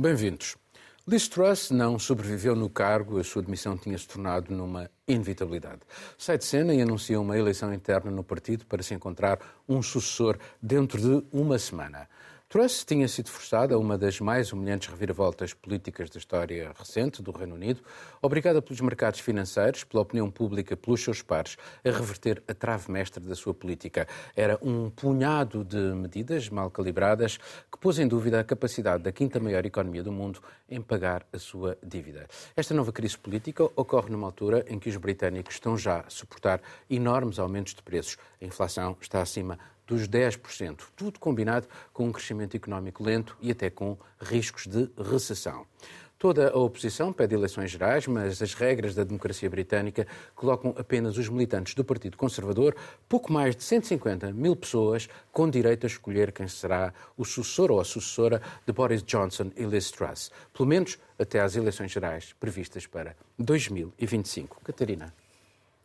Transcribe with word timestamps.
Bem-vindos. 0.00 0.56
Liz 1.08 1.26
Truss 1.26 1.72
não 1.72 1.98
sobreviveu 1.98 2.54
no 2.54 2.70
cargo, 2.70 3.18
a 3.18 3.24
sua 3.24 3.42
demissão 3.42 3.76
tinha 3.76 3.98
se 3.98 4.06
tornado 4.06 4.54
numa 4.54 4.88
inevitabilidade. 5.08 5.80
Sai 6.16 6.38
de 6.38 6.44
cena 6.44 6.72
e 6.72 6.80
anuncia 6.80 7.20
uma 7.20 7.36
eleição 7.36 7.74
interna 7.74 8.08
no 8.08 8.22
partido 8.22 8.64
para 8.64 8.80
se 8.80 8.94
encontrar 8.94 9.40
um 9.68 9.82
sucessor 9.82 10.38
dentro 10.62 11.00
de 11.00 11.26
uma 11.32 11.58
semana. 11.58 12.08
Truss 12.50 12.82
tinha 12.82 13.06
sido 13.06 13.28
forçada 13.28 13.74
a 13.74 13.78
uma 13.78 13.98
das 13.98 14.20
mais 14.20 14.54
humilhantes 14.54 14.88
reviravoltas 14.88 15.52
políticas 15.52 16.08
da 16.08 16.16
história 16.16 16.72
recente 16.78 17.22
do 17.22 17.30
Reino 17.30 17.54
Unido, 17.54 17.82
obrigada 18.22 18.62
pelos 18.62 18.80
mercados 18.80 19.20
financeiros, 19.20 19.84
pela 19.84 20.02
opinião 20.02 20.30
pública, 20.30 20.74
pelos 20.74 21.04
seus 21.04 21.20
pares, 21.20 21.58
a 21.84 21.90
reverter 21.90 22.42
a 22.48 22.54
trave 22.54 22.90
mestra 22.90 23.22
da 23.22 23.34
sua 23.34 23.52
política. 23.52 24.08
Era 24.34 24.58
um 24.62 24.88
punhado 24.88 25.62
de 25.62 25.76
medidas 25.76 26.48
mal 26.48 26.70
calibradas 26.70 27.36
que 27.70 27.78
pôs 27.78 27.98
em 27.98 28.08
dúvida 28.08 28.40
a 28.40 28.44
capacidade 28.44 29.02
da 29.02 29.12
quinta 29.12 29.38
maior 29.38 29.66
economia 29.66 30.02
do 30.02 30.10
mundo 30.10 30.42
em 30.70 30.80
pagar 30.80 31.26
a 31.30 31.38
sua 31.38 31.76
dívida. 31.82 32.26
Esta 32.56 32.72
nova 32.72 32.92
crise 32.92 33.18
política 33.18 33.64
ocorre 33.76 34.08
numa 34.08 34.26
altura 34.26 34.64
em 34.70 34.78
que 34.78 34.88
os 34.88 34.96
britânicos 34.96 35.56
estão 35.56 35.76
já 35.76 36.00
a 36.00 36.08
suportar 36.08 36.62
enormes 36.88 37.38
aumentos 37.38 37.74
de 37.74 37.82
preços. 37.82 38.16
A 38.40 38.46
inflação 38.46 38.96
está 39.02 39.20
acima 39.20 39.58
dos 39.88 40.06
10%, 40.06 40.82
tudo 40.94 41.18
combinado 41.18 41.66
com 41.92 42.06
um 42.06 42.12
crescimento 42.12 42.56
económico 42.56 43.02
lento 43.02 43.36
e 43.40 43.50
até 43.50 43.70
com 43.70 43.96
riscos 44.20 44.66
de 44.66 44.88
recessão. 45.10 45.66
Toda 46.18 46.50
a 46.50 46.58
oposição 46.58 47.12
pede 47.12 47.36
eleições 47.36 47.70
gerais, 47.70 48.08
mas 48.08 48.42
as 48.42 48.52
regras 48.52 48.92
da 48.92 49.04
democracia 49.04 49.48
britânica 49.48 50.04
colocam 50.34 50.74
apenas 50.76 51.16
os 51.16 51.28
militantes 51.28 51.74
do 51.74 51.84
Partido 51.84 52.16
Conservador, 52.16 52.74
pouco 53.08 53.32
mais 53.32 53.54
de 53.54 53.62
150 53.62 54.32
mil 54.32 54.56
pessoas, 54.56 55.08
com 55.30 55.48
direito 55.48 55.84
a 55.84 55.86
escolher 55.86 56.32
quem 56.32 56.48
será 56.48 56.92
o 57.16 57.24
sucessor 57.24 57.70
ou 57.70 57.80
a 57.80 57.84
sucessora 57.84 58.42
de 58.66 58.72
Boris 58.72 59.02
Johnson 59.04 59.52
e 59.56 59.62
Liz 59.62 59.92
Truss, 59.92 60.32
pelo 60.52 60.68
menos 60.68 60.98
até 61.16 61.38
às 61.38 61.54
eleições 61.54 61.92
gerais 61.92 62.34
previstas 62.40 62.84
para 62.84 63.16
2025. 63.38 64.60
Catarina. 64.64 65.14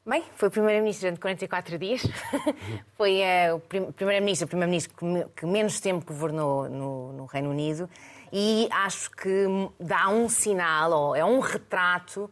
Bem, 0.06 0.22
foi 0.36 0.50
o 0.50 0.52
primeiro-ministro 0.52 1.06
durante 1.08 1.22
44 1.22 1.78
dias. 1.78 2.02
foi 2.98 3.22
uh, 3.22 3.56
o 3.56 3.94
primeiro-ministro, 3.94 4.46
o 4.46 4.50
primeiro-ministro 4.50 4.94
que, 4.94 5.40
que, 5.40 5.46
menos 5.46 5.80
tempo 5.80 6.06
governou 6.06 6.68
no, 6.68 7.14
no, 7.14 7.26
Reino 7.26 7.50
Unido 7.50 7.90
e 8.30 8.68
acho 8.70 9.10
que 9.12 9.48
dá 9.80 10.10
um 10.10 10.28
sinal, 10.28 10.92
ou 10.92 11.16
é 11.16 11.24
um 11.24 11.40
retrato, 11.40 12.30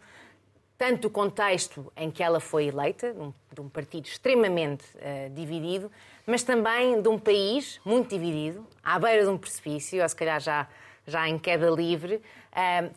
tanto 0.78 1.04
do 1.04 1.10
contexto 1.10 1.90
em 1.96 2.12
que 2.12 2.22
ela 2.22 2.42
foi 2.42 2.66
eleita, 2.66 3.16
um, 3.18 3.34
de 3.54 3.62
um 3.62 3.70
partido 3.70 4.06
extremamente 4.06 4.84
uh, 4.98 5.34
dividido, 5.34 5.90
mas 6.28 6.44
também 6.44 7.02
de 7.02 7.08
um 7.08 7.18
país 7.18 7.80
muito 7.86 8.10
dividido, 8.10 8.68
à 8.84 9.00
beira 9.00 9.24
de 9.24 9.30
um 9.30 9.38
precipício, 9.38 10.04
ou 10.04 10.10
se 10.10 10.16
calhar 10.18 10.42
já 10.42 10.68
já 11.06 11.28
em 11.28 11.38
queda 11.38 11.70
livre, 11.70 12.22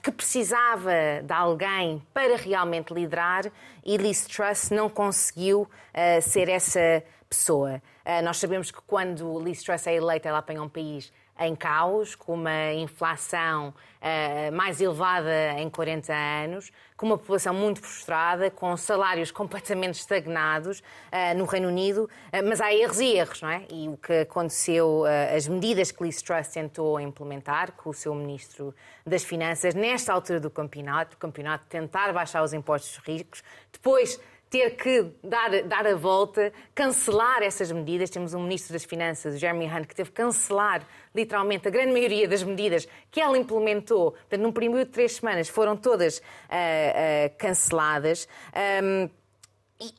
que 0.02 0.10
precisava 0.10 0.92
de 1.22 1.32
alguém 1.32 2.02
para 2.12 2.36
realmente 2.36 2.92
liderar 2.92 3.50
e 3.84 3.96
Liz 3.96 4.26
Truss 4.26 4.70
não 4.70 4.88
conseguiu 4.88 5.68
ah, 5.92 6.20
ser 6.20 6.48
essa 6.48 7.02
pessoa. 7.28 7.82
Ah, 8.04 8.22
nós 8.22 8.38
sabemos 8.38 8.70
que 8.70 8.80
quando 8.86 9.38
Liz 9.40 9.62
Truss 9.62 9.86
é 9.86 9.94
eleita, 9.94 10.28
ela 10.28 10.38
apanha 10.38 10.62
um 10.62 10.68
país 10.68 11.12
em 11.38 11.54
caos, 11.54 12.14
com 12.14 12.34
uma 12.34 12.72
inflação 12.72 13.68
uh, 14.00 14.52
mais 14.54 14.80
elevada 14.80 15.52
em 15.58 15.68
40 15.68 16.12
anos, 16.12 16.70
com 16.96 17.06
uma 17.06 17.18
população 17.18 17.52
muito 17.52 17.80
frustrada, 17.80 18.50
com 18.50 18.76
salários 18.76 19.30
completamente 19.30 19.94
estagnados 19.94 20.78
uh, 20.80 21.36
no 21.36 21.44
Reino 21.44 21.68
Unido, 21.68 22.04
uh, 22.04 22.48
mas 22.48 22.60
há 22.60 22.72
erros 22.72 23.00
e 23.00 23.16
erros, 23.16 23.42
não 23.42 23.50
é? 23.50 23.64
E 23.70 23.88
o 23.88 23.96
que 23.96 24.20
aconteceu, 24.20 25.04
as 25.34 25.48
medidas 25.48 25.90
que 25.90 26.02
Liz 26.04 26.22
Truss 26.22 26.48
tentou 26.48 27.00
implementar 27.00 27.72
com 27.72 27.90
o 27.90 27.94
seu 27.94 28.14
Ministro 28.14 28.74
das 29.04 29.24
Finanças, 29.24 29.74
nesta 29.74 30.12
altura 30.12 30.38
do 30.38 30.50
campeonato, 30.50 31.12
do 31.12 31.18
campeonato 31.18 31.64
tentar 31.68 32.12
baixar 32.12 32.42
os 32.42 32.52
impostos 32.52 32.96
ricos, 33.04 33.42
depois 33.72 34.20
ter 34.54 34.76
que 34.76 35.10
dar, 35.20 35.64
dar 35.64 35.84
a 35.84 35.96
volta, 35.96 36.52
cancelar 36.72 37.42
essas 37.42 37.72
medidas. 37.72 38.08
Temos 38.08 38.34
um 38.34 38.42
Ministro 38.44 38.72
das 38.72 38.84
Finanças, 38.84 39.40
Jeremy 39.40 39.66
Hunt, 39.66 39.88
que 39.88 39.96
teve 39.96 40.10
que 40.10 40.14
cancelar 40.14 40.86
literalmente 41.12 41.66
a 41.66 41.72
grande 41.72 41.92
maioria 41.92 42.28
das 42.28 42.44
medidas 42.44 42.86
que 43.10 43.20
ela 43.20 43.36
implementou. 43.36 44.12
Portanto, 44.12 44.40
num 44.40 44.52
período 44.52 44.84
de 44.84 44.92
três 44.92 45.16
semanas 45.16 45.48
foram 45.48 45.76
todas 45.76 46.18
uh, 46.18 46.22
uh, 46.22 47.36
canceladas. 47.36 48.28
Um, 48.80 49.10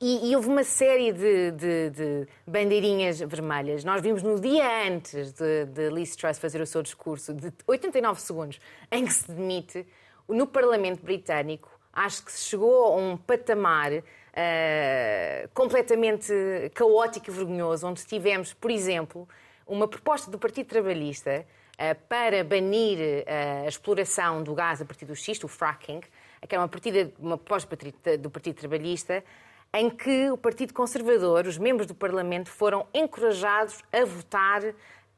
e, 0.01 0.31
e, 0.31 0.35
houve 0.37 0.47
uma 0.47 0.63
série 0.63 1.11
de, 1.11 1.51
de, 1.51 1.89
de, 1.89 2.27
bandeirinhas 2.47 3.19
vermelhas. 3.19 3.83
Nós 3.83 4.01
vimos 4.01 4.23
no 4.23 4.39
dia 4.39 4.87
antes 4.87 5.33
de, 5.33 5.65
de 5.65 5.89
Liz 5.89 6.15
Truss 6.15 6.39
fazer 6.39 6.61
o 6.61 6.65
seu 6.65 6.81
discurso, 6.81 7.33
de 7.33 7.51
89 7.67 8.21
segundos, 8.21 8.61
em 8.89 9.03
que 9.03 9.11
se 9.13 9.29
demite, 9.29 9.85
no 10.29 10.47
Parlamento 10.47 11.03
Britânico, 11.03 11.69
acho 11.95 12.23
que 12.23 12.31
se 12.31 12.45
chegou 12.49 12.85
a 12.85 12.95
um 12.95 13.17
patamar 13.17 13.91
uh, 14.35 15.49
completamente 15.53 16.33
caótico 16.73 17.29
e 17.29 17.33
vergonhoso, 17.33 17.87
onde 17.87 18.05
tivemos, 18.05 18.53
por 18.53 18.69
exemplo, 18.69 19.27
uma 19.65 19.87
proposta 19.87 20.29
do 20.29 20.37
Partido 20.37 20.67
Trabalhista 20.67 21.45
uh, 21.73 22.07
para 22.07 22.43
banir 22.43 22.99
uh, 22.99 23.65
a 23.65 23.67
exploração 23.67 24.43
do 24.43 24.53
gás 24.53 24.81
a 24.81 24.85
partir 24.85 25.05
do 25.05 25.15
xisto, 25.15 25.45
o 25.45 25.47
fracking, 25.47 26.01
que 26.47 26.55
é 26.55 26.59
uma, 26.59 26.67
partida, 26.67 27.11
uma 27.17 27.37
proposta 27.37 27.75
do 28.17 28.29
Partido 28.29 28.55
Trabalhista, 28.55 29.23
em 29.73 29.89
que 29.89 30.29
o 30.29 30.37
Partido 30.37 30.73
Conservador, 30.73 31.47
os 31.47 31.57
membros 31.57 31.87
do 31.87 31.95
Parlamento, 31.95 32.49
foram 32.49 32.85
encorajados 32.93 33.81
a 33.91 34.05
votar 34.05 34.61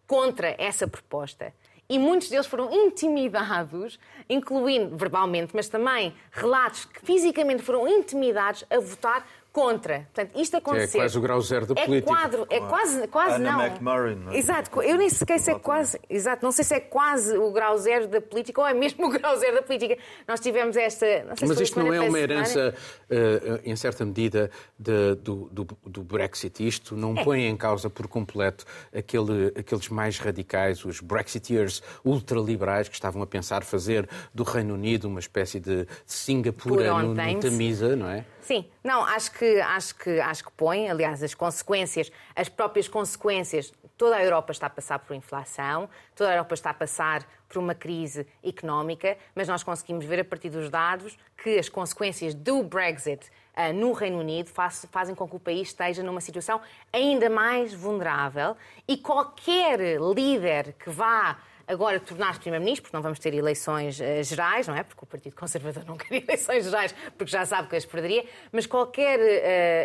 contra 0.07 0.55
essa 0.57 0.87
proposta 0.87 1.53
e 1.89 1.97
muitos 1.97 2.29
deles 2.29 2.45
foram 2.45 2.71
intimidados, 2.71 3.97
incluindo 4.29 4.95
verbalmente, 4.97 5.55
mas 5.55 5.69
também 5.69 6.13
relatos 6.31 6.85
que 6.85 7.05
fisicamente 7.05 7.63
foram 7.63 7.87
intimidados 7.87 8.65
a 8.69 8.79
votar 8.79 9.25
contra. 9.57 10.07
Portanto, 10.13 10.39
isto 10.39 10.55
aconteceu. 10.55 11.01
É 11.01 11.03
quase 11.03 11.17
o 11.17 11.21
grau 11.21 11.41
zero 11.41 11.65
da 11.65 11.81
é 11.81 11.85
política. 11.85 12.13
Quadro, 12.13 12.47
é 12.47 12.59
quase, 12.59 13.07
quase 13.07 13.35
Ana 13.37 13.51
não. 13.53 13.65
McMurray, 13.65 14.15
não 14.15 14.31
é? 14.31 14.37
Exato, 14.37 14.81
eu 14.83 14.97
nem 14.97 15.09
sequer 15.09 15.39
sei 15.39 15.55
é 15.55 15.59
quase, 15.59 15.99
exato, 16.07 16.45
não 16.45 16.51
sei 16.51 16.63
se 16.63 16.75
é 16.75 16.79
quase 16.79 17.35
o 17.35 17.51
grau 17.51 17.75
zero 17.79 18.07
da 18.07 18.21
política 18.21 18.61
ou 18.61 18.67
é 18.67 18.73
mesmo 18.75 19.07
o 19.07 19.09
grau 19.17 19.35
zero 19.35 19.55
da 19.55 19.63
política. 19.63 19.97
Nós 20.27 20.39
tivemos 20.39 20.77
esta. 20.77 21.07
Mas 21.41 21.59
isto 21.59 21.79
não 21.79 21.91
é 21.91 21.99
uma 21.99 22.19
herança, 22.19 22.75
uh, 23.09 23.59
em 23.65 23.75
certa 23.75 24.05
medida, 24.05 24.51
de, 24.77 25.15
do, 25.15 25.49
do, 25.51 25.67
do, 25.87 26.03
Brexit. 26.03 26.67
Isto 26.67 26.95
não 26.95 27.17
é. 27.17 27.23
põe 27.23 27.45
em 27.47 27.57
causa 27.57 27.89
por 27.89 28.07
completo 28.07 28.63
aquele, 28.95 29.53
aqueles 29.57 29.89
mais 29.89 30.19
radicais, 30.19 30.85
os 30.85 30.99
Brexiteers 30.99 31.81
ultraliberais 32.05 32.87
que 32.87 32.93
estavam 32.93 33.23
a 33.23 33.25
pensar 33.25 33.63
fazer 33.63 34.07
do 34.31 34.43
Reino 34.43 34.75
Unido 34.75 35.05
uma 35.05 35.19
espécie 35.19 35.59
de 35.59 35.87
Singapura 36.05 36.93
no, 37.01 37.15
no 37.15 37.39
Tamisa, 37.39 37.95
não 37.95 38.07
é? 38.07 38.23
Sim, 38.47 38.63
não, 38.87 39.03
acho 39.03 39.33
que, 39.33 39.59
acho, 39.59 39.95
que, 39.95 40.17
acho 40.21 40.45
que 40.45 40.51
põe, 40.53 40.89
aliás, 40.89 41.21
as 41.21 41.33
consequências, 41.33 42.09
as 42.33 42.47
próprias 42.47 42.87
consequências, 42.87 43.73
toda 43.97 44.15
a 44.15 44.23
Europa 44.23 44.53
está 44.53 44.67
a 44.67 44.69
passar 44.69 44.99
por 44.99 45.13
inflação, 45.13 45.89
toda 46.15 46.29
a 46.29 46.33
Europa 46.33 46.53
está 46.53 46.69
a 46.69 46.73
passar 46.73 47.27
por 47.49 47.59
uma 47.59 47.75
crise 47.75 48.25
económica, 48.41 49.17
mas 49.35 49.49
nós 49.49 49.61
conseguimos 49.61 50.05
ver 50.05 50.21
a 50.21 50.23
partir 50.23 50.49
dos 50.49 50.69
dados 50.69 51.19
que 51.43 51.59
as 51.59 51.67
consequências 51.67 52.33
do 52.33 52.63
Brexit 52.63 53.27
uh, 53.57 53.73
no 53.73 53.91
Reino 53.91 54.19
Unido 54.19 54.47
faz, 54.47 54.87
fazem 54.89 55.13
com 55.13 55.27
que 55.27 55.35
o 55.35 55.39
país 55.39 55.67
esteja 55.67 56.01
numa 56.01 56.21
situação 56.21 56.61
ainda 56.93 57.29
mais 57.29 57.73
vulnerável 57.73 58.55
e 58.87 58.95
qualquer 58.95 59.99
líder 59.99 60.75
que 60.79 60.89
vá 60.89 61.37
agora 61.67 61.99
tornar-se 61.99 62.39
Primeiro-Ministro, 62.39 62.83
porque 62.83 62.95
não 62.95 63.03
vamos 63.03 63.19
ter 63.19 63.33
eleições 63.33 63.99
uh, 63.99 64.23
gerais, 64.23 64.67
não 64.67 64.75
é? 64.75 64.83
Porque 64.83 65.03
o 65.03 65.05
Partido 65.05 65.35
Conservador 65.35 65.83
não 65.85 65.97
quer 65.97 66.23
eleições 66.23 66.63
gerais, 66.63 66.95
porque 67.17 67.31
já 67.31 67.45
sabe 67.45 67.67
que 67.67 67.75
as 67.75 67.85
perderia, 67.85 68.25
mas 68.51 68.65
qualquer 68.65 69.19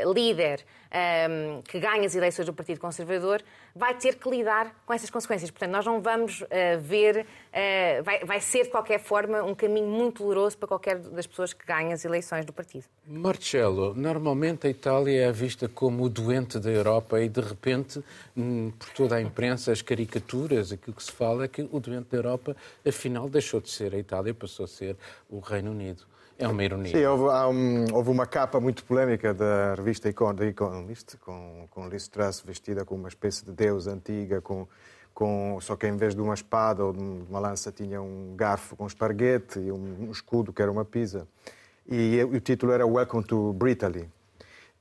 uh, 0.06 0.12
líder 0.12 0.60
um, 0.60 0.96
ehm, 0.96 1.62
que 1.62 1.80
ganhe 1.80 2.06
as 2.06 2.14
eleições 2.14 2.46
do 2.46 2.52
Partido 2.52 2.78
Conservador 2.78 3.42
vai 3.74 3.94
ter 3.94 4.16
que 4.16 4.28
lidar 4.28 4.74
com 4.84 4.92
essas 4.92 5.10
consequências. 5.10 5.50
Portanto, 5.50 5.70
nós 5.70 5.86
não 5.86 6.00
vamos 6.00 6.42
uh, 6.42 6.46
ver, 6.80 7.26
vai, 8.04 8.24
vai 8.24 8.40
ser 8.40 8.64
de 8.64 8.70
qualquer 8.70 8.98
forma 8.98 9.42
um 9.42 9.54
caminho 9.54 9.86
muito 9.86 10.22
doloroso 10.22 10.56
para 10.58 10.68
qualquer 10.68 10.98
das 10.98 11.26
pessoas 11.26 11.52
que 11.52 11.66
ganhem 11.66 11.92
as 11.92 12.04
eleições 12.04 12.44
do 12.44 12.52
partido. 12.52 12.84
Marcelo, 13.06 13.94
normalmente 13.94 14.66
a 14.66 14.70
Itália 14.70 15.26
é 15.26 15.32
vista 15.32 15.68
como 15.68 16.04
o 16.04 16.08
doente 16.08 16.58
da 16.58 16.70
Europa 16.70 17.20
e 17.20 17.28
de 17.28 17.40
repente, 17.40 18.02
hum, 18.36 18.72
por 18.78 18.88
toda 18.90 19.16
a 19.16 19.20
imprensa, 19.20 19.72
as 19.72 19.82
caricaturas, 19.82 20.72
aquilo 20.72 20.96
que 20.96 21.02
se 21.02 21.12
fala 21.12 21.44
é 21.44 21.48
que 21.48 21.68
o 21.70 21.80
doente 21.80 22.08
da 22.10 22.16
Europa, 22.16 22.56
afinal, 22.86 23.28
deixou 23.28 23.60
de 23.60 23.70
ser 23.70 23.94
a 23.94 23.98
Itália 23.98 24.32
passou 24.34 24.64
a 24.64 24.68
ser 24.68 24.96
o 25.28 25.38
Reino 25.38 25.70
Unido. 25.70 26.11
É 26.38 26.48
uma 26.48 26.64
ironia. 26.64 26.90
Sim, 26.90 27.04
houve, 27.04 27.24
um, 27.24 27.94
houve 27.94 28.10
uma 28.10 28.26
capa 28.26 28.58
muito 28.60 28.84
polémica 28.84 29.32
da 29.32 29.74
revista 29.74 30.08
Economist, 30.08 31.16
com, 31.18 31.66
com 31.70 31.88
Liz 31.88 32.08
Truss 32.08 32.40
vestida 32.40 32.84
como 32.84 33.00
uma 33.00 33.08
espécie 33.08 33.44
de 33.44 33.52
deus 33.52 33.86
antiga, 33.86 34.40
com, 34.40 34.66
com, 35.14 35.58
só 35.60 35.76
que 35.76 35.86
em 35.86 35.96
vez 35.96 36.14
de 36.14 36.20
uma 36.20 36.34
espada 36.34 36.84
ou 36.84 36.92
de 36.92 37.00
uma 37.00 37.38
lança 37.38 37.70
tinha 37.70 38.00
um 38.02 38.34
garfo 38.36 38.74
com 38.76 38.86
esparguete 38.86 39.58
e 39.60 39.70
um, 39.70 40.08
um 40.08 40.10
escudo 40.10 40.52
que 40.52 40.62
era 40.62 40.70
uma 40.70 40.84
pizza. 40.84 41.26
E, 41.88 42.16
e 42.16 42.24
o 42.24 42.40
título 42.40 42.72
era 42.72 42.86
Welcome 42.86 43.24
to 43.24 43.52
Britaly. 43.52 44.08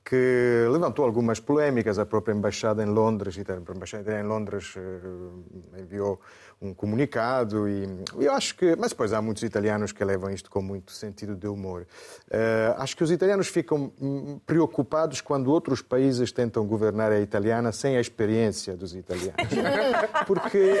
que 0.04 0.66
levantou 0.70 1.04
algumas 1.04 1.40
polémicas. 1.40 1.98
A 1.98 2.06
própria 2.06 2.34
embaixada 2.34 2.82
em 2.82 2.86
Londres, 2.86 3.38
a 3.38 3.72
embaixada 3.74 4.18
em 4.18 4.24
Londres 4.24 4.74
eh, 4.76 5.80
enviou 5.80 6.20
um 6.62 6.72
comunicado 6.72 7.68
e 7.68 7.88
eu 8.18 8.32
acho 8.32 8.54
que, 8.54 8.76
mas 8.76 8.90
depois 8.90 9.12
há 9.12 9.20
muitos 9.20 9.42
italianos 9.42 9.90
que 9.90 10.04
levam 10.04 10.30
isto 10.30 10.48
com 10.48 10.62
muito 10.62 10.92
sentido 10.92 11.34
de 11.34 11.48
humor. 11.48 11.86
Uh, 12.28 12.78
acho 12.78 12.96
que 12.96 13.02
os 13.02 13.10
italianos 13.10 13.48
ficam 13.48 13.92
hum, 14.00 14.38
preocupados 14.46 15.20
quando 15.20 15.50
outros 15.50 15.82
países 15.82 16.30
tentam 16.30 16.64
governar 16.64 17.10
a 17.10 17.20
italiana 17.20 17.72
sem 17.72 17.96
a 17.96 18.00
experiência 18.00 18.76
dos 18.76 18.94
italianos, 18.94 19.34
porque 20.26 20.74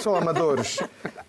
são 0.00 0.14
amadores. 0.14 0.78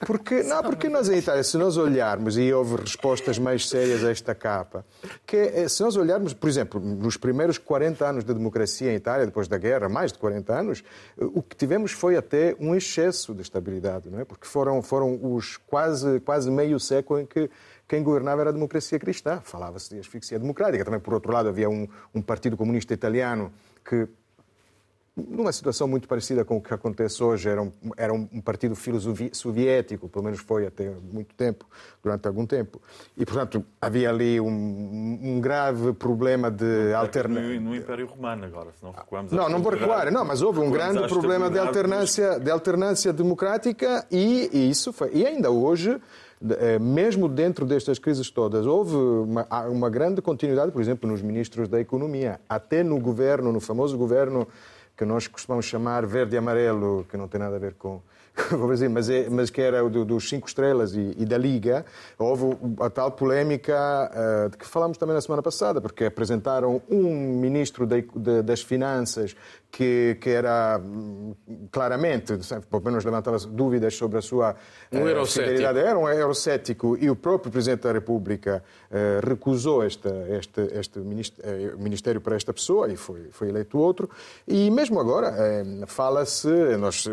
Porque 0.05 0.43
não, 0.43 0.61
porque 0.61 0.87
nós 0.87 1.09
em 1.09 1.17
Itália, 1.17 1.43
se 1.43 1.57
nós 1.57 1.77
olharmos 1.77 2.37
e 2.37 2.53
houve 2.53 2.75
respostas 2.75 3.39
mais 3.39 3.67
sérias 3.67 4.03
a 4.03 4.11
esta 4.11 4.35
capa, 4.35 4.85
que 5.25 5.35
é, 5.35 5.67
se 5.67 5.81
nós 5.81 5.95
olharmos, 5.95 6.33
por 6.33 6.47
exemplo, 6.47 6.79
nos 6.79 7.17
primeiros 7.17 7.57
40 7.57 8.05
anos 8.05 8.23
de 8.23 8.33
democracia 8.33 8.91
em 8.91 8.95
Itália, 8.95 9.25
depois 9.25 9.47
da 9.47 9.57
guerra, 9.57 9.89
mais 9.89 10.11
de 10.11 10.19
40 10.19 10.53
anos, 10.53 10.83
o 11.17 11.41
que 11.41 11.55
tivemos 11.55 11.91
foi 11.91 12.15
até 12.15 12.55
um 12.59 12.75
excesso 12.75 13.33
de 13.33 13.41
estabilidade 13.41 13.94
não 14.05 14.19
é? 14.19 14.25
Porque 14.25 14.47
foram, 14.47 14.81
foram 14.81 15.19
os 15.21 15.57
quase, 15.57 16.19
quase 16.19 16.49
meio 16.51 16.79
século 16.79 17.19
em 17.19 17.25
que 17.25 17.49
quem 17.87 18.03
governava 18.03 18.41
era 18.41 18.49
a 18.49 18.53
democracia 18.53 18.99
cristã. 18.99 19.39
Falava-se 19.43 19.89
de 19.89 19.99
asfixia 19.99 20.39
democrática. 20.39 20.83
Também, 20.83 20.99
por 20.99 21.13
outro 21.13 21.31
lado, 21.31 21.49
havia 21.49 21.69
um, 21.69 21.87
um 22.13 22.21
partido 22.21 22.57
comunista 22.57 22.93
italiano 22.93 23.51
que 23.83 24.07
numa 25.15 25.51
situação 25.51 25.87
muito 25.87 26.07
parecida 26.07 26.43
com 26.43 26.57
o 26.57 26.61
que 26.61 26.73
acontece 26.73 27.23
hoje, 27.23 27.47
era 27.47 27.61
um, 27.61 27.71
era 27.95 28.13
um 28.13 28.41
partido 28.41 28.75
filo-soviético, 28.75 30.09
pelo 30.09 30.25
menos 30.25 30.41
foi 30.41 30.67
até 30.67 30.89
muito 30.89 31.33
tempo, 31.35 31.65
durante 32.03 32.27
algum 32.27 32.45
tempo. 32.45 32.81
E, 33.15 33.25
portanto, 33.25 33.63
havia 33.79 34.09
ali 34.09 34.41
um, 34.41 35.19
um 35.23 35.39
grave 35.39 35.93
problema 35.93 36.51
de 36.51 36.93
alternância. 36.93 37.59
No, 37.61 37.75
Império 37.75 38.07
Romano, 38.07 38.45
agora, 38.45 38.71
se 38.77 38.83
não 38.83 38.91
recuamos... 38.91 39.31
Não, 39.31 39.47
não 39.47 39.61
vou 39.61 39.71
recuar, 39.71 40.11
não, 40.11 40.25
mas 40.25 40.41
houve 40.41 40.59
um 40.59 40.69
grande 40.69 41.07
problema 41.07 41.49
de 41.49 41.59
alternância, 41.59 42.37
de 42.37 42.51
alternância 42.51 43.13
democrática 43.13 44.05
e, 44.11 44.49
e 44.51 44.69
isso 44.69 44.91
foi... 44.91 45.11
E 45.13 45.25
ainda 45.25 45.49
hoje 45.49 45.97
eh, 46.59 46.77
mesmo 46.77 47.29
dentro 47.29 47.65
destas 47.65 47.97
crises 47.97 48.29
todas, 48.29 48.65
houve 48.65 48.95
uma, 48.95 49.47
uma, 49.69 49.89
grande 49.89 50.21
continuidade, 50.21 50.71
por 50.71 50.81
exemplo, 50.81 51.09
nos 51.09 51.21
ministros 51.21 51.69
da 51.69 51.79
Economia, 51.79 52.41
até 52.49 52.83
no 52.83 52.99
governo, 52.99 53.53
no 53.53 53.61
famoso 53.61 53.97
governo 53.97 54.45
que 54.95 55.05
nós 55.05 55.27
costumamos 55.27 55.65
chamar 55.65 56.05
verde 56.05 56.35
e 56.35 56.37
amarelo, 56.37 57.05
que 57.09 57.17
não 57.17 57.27
tem 57.27 57.39
nada 57.39 57.55
a 57.55 57.59
ver 57.59 57.73
com, 57.73 58.01
dizer, 58.71 58.89
mas, 58.89 59.09
é, 59.09 59.29
mas 59.29 59.49
que 59.49 59.61
era 59.61 59.87
do, 59.89 60.05
dos 60.05 60.27
cinco 60.29 60.47
estrelas 60.47 60.93
e, 60.93 61.15
e, 61.17 61.25
da 61.25 61.37
Liga, 61.37 61.85
houve 62.17 62.57
a 62.79 62.89
tal 62.89 63.11
polémica 63.11 64.11
uh, 64.11 64.49
de 64.49 64.57
que 64.57 64.65
falámos 64.65 64.97
também 64.97 65.15
na 65.15 65.21
semana 65.21 65.41
passada, 65.41 65.81
porque 65.81 66.05
apresentaram 66.05 66.81
um 66.89 67.39
ministro 67.39 67.85
de, 67.85 68.07
de, 68.15 68.41
das 68.41 68.61
Finanças 68.61 69.35
que, 69.75 70.17
que 70.21 70.29
era 70.29 70.79
hum, 70.81 71.35
claramente, 71.69 72.37
pelo 72.69 72.81
menos 72.81 73.03
levantava 73.03 73.37
dúvidas 73.39 73.93
sobre 73.93 74.19
a 74.19 74.21
sua 74.21 74.55
um 74.89 75.03
uh, 75.03 75.25
fidelidade. 75.25 75.79
Era 75.79 75.99
um 75.99 76.07
eurocético 76.07 76.97
e 76.97 77.09
o 77.09 77.15
próprio 77.15 77.51
Presidente 77.51 77.81
da 77.81 77.91
República 77.91 78.63
uh, 78.89 79.27
recusou 79.27 79.83
este, 79.83 80.07
este, 80.29 80.61
este 80.71 80.99
ministério 80.99 82.21
para 82.21 82.37
esta 82.37 82.53
pessoa 82.53 82.89
e 82.89 82.95
foi, 82.95 83.27
foi 83.31 83.49
eleito 83.49 83.77
outro. 83.77 84.09
E 84.47 84.71
mesmo 84.71 84.97
agora, 84.97 85.33
fala-se, 85.87 86.47
nós 86.77 87.05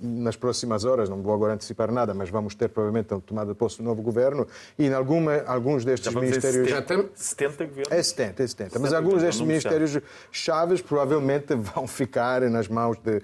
nas 0.00 0.36
próximas 0.36 0.86
horas, 0.86 1.10
não 1.10 1.20
vou 1.20 1.34
agora 1.34 1.52
antecipar 1.52 1.92
nada, 1.92 2.14
mas 2.14 2.30
vamos 2.30 2.54
ter 2.54 2.70
provavelmente 2.70 3.12
a 3.12 3.20
tomada 3.20 3.52
de 3.52 3.58
posse 3.58 3.76
do 3.76 3.84
novo 3.84 4.00
governo 4.00 4.46
e 4.78 4.86
em 4.86 4.94
alguma, 4.94 5.42
alguns 5.46 5.84
destes 5.84 6.14
ministérios. 6.14 6.70
Já 6.70 6.80
tem 6.80 7.06
70 7.14 7.64
governos? 7.66 7.92
É 7.92 8.02
70, 8.02 8.42
é 8.42 8.46
70. 8.46 8.78
Mas 8.78 8.94
alguns 8.94 9.20
destes 9.20 9.46
ministérios 9.46 9.98
chaves 10.32 10.80
provavelmente 10.80 11.54
vão 11.54 11.86
ficar 11.86 12.05
nas 12.48 12.68
mãos 12.68 12.98
de 12.98 13.22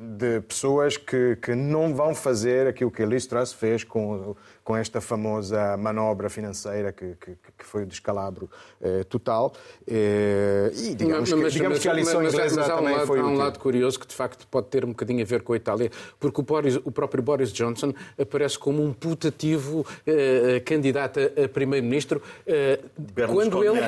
de 0.00 0.40
pessoas 0.40 0.96
que, 0.96 1.36
que 1.36 1.54
não 1.54 1.94
vão 1.94 2.14
fazer 2.14 2.66
aquilo 2.66 2.90
que 2.90 3.02
a 3.02 3.06
Liz 3.06 3.26
Truss 3.26 3.52
fez 3.52 3.84
com, 3.84 4.34
com 4.62 4.76
esta 4.76 5.00
famosa 5.00 5.76
manobra 5.76 6.30
financeira 6.30 6.92
que, 6.92 7.14
que, 7.20 7.36
que 7.58 7.64
foi 7.64 7.82
o 7.82 7.86
descalabro 7.86 8.50
eh, 8.80 9.04
total. 9.04 9.52
Eh, 9.86 10.70
e 10.74 10.94
digamos, 10.94 11.30
mas, 11.32 11.52
que, 11.52 11.58
digamos 11.58 11.76
mas, 11.76 11.82
que 11.82 11.88
a 11.88 11.92
lição 11.92 12.22
mas, 12.22 12.32
inglesa 12.32 12.60
mas 12.60 12.70
há 12.70 12.74
um 12.74 12.78
também 12.78 12.96
lado, 12.96 13.06
foi 13.06 13.20
Há 13.20 13.26
um 13.26 13.36
lado 13.36 13.58
curioso 13.58 14.00
que 14.00 14.06
de 14.06 14.14
facto 14.14 14.46
pode 14.46 14.68
ter 14.68 14.84
um 14.84 14.88
bocadinho 14.88 15.22
a 15.22 15.26
ver 15.26 15.42
com 15.42 15.52
a 15.52 15.56
Itália, 15.56 15.90
porque 16.18 16.40
o, 16.40 16.44
Boris, 16.44 16.76
o 16.76 16.90
próprio 16.90 17.22
Boris 17.22 17.52
Johnson 17.52 17.92
aparece 18.18 18.58
como 18.58 18.82
um 18.82 18.92
putativo 18.92 19.86
eh, 20.06 20.60
candidato 20.64 21.20
a, 21.20 21.48
primeiro-ministro 21.48 22.22
eh, 22.46 22.80
quando 23.26 23.62
ele 23.62 23.78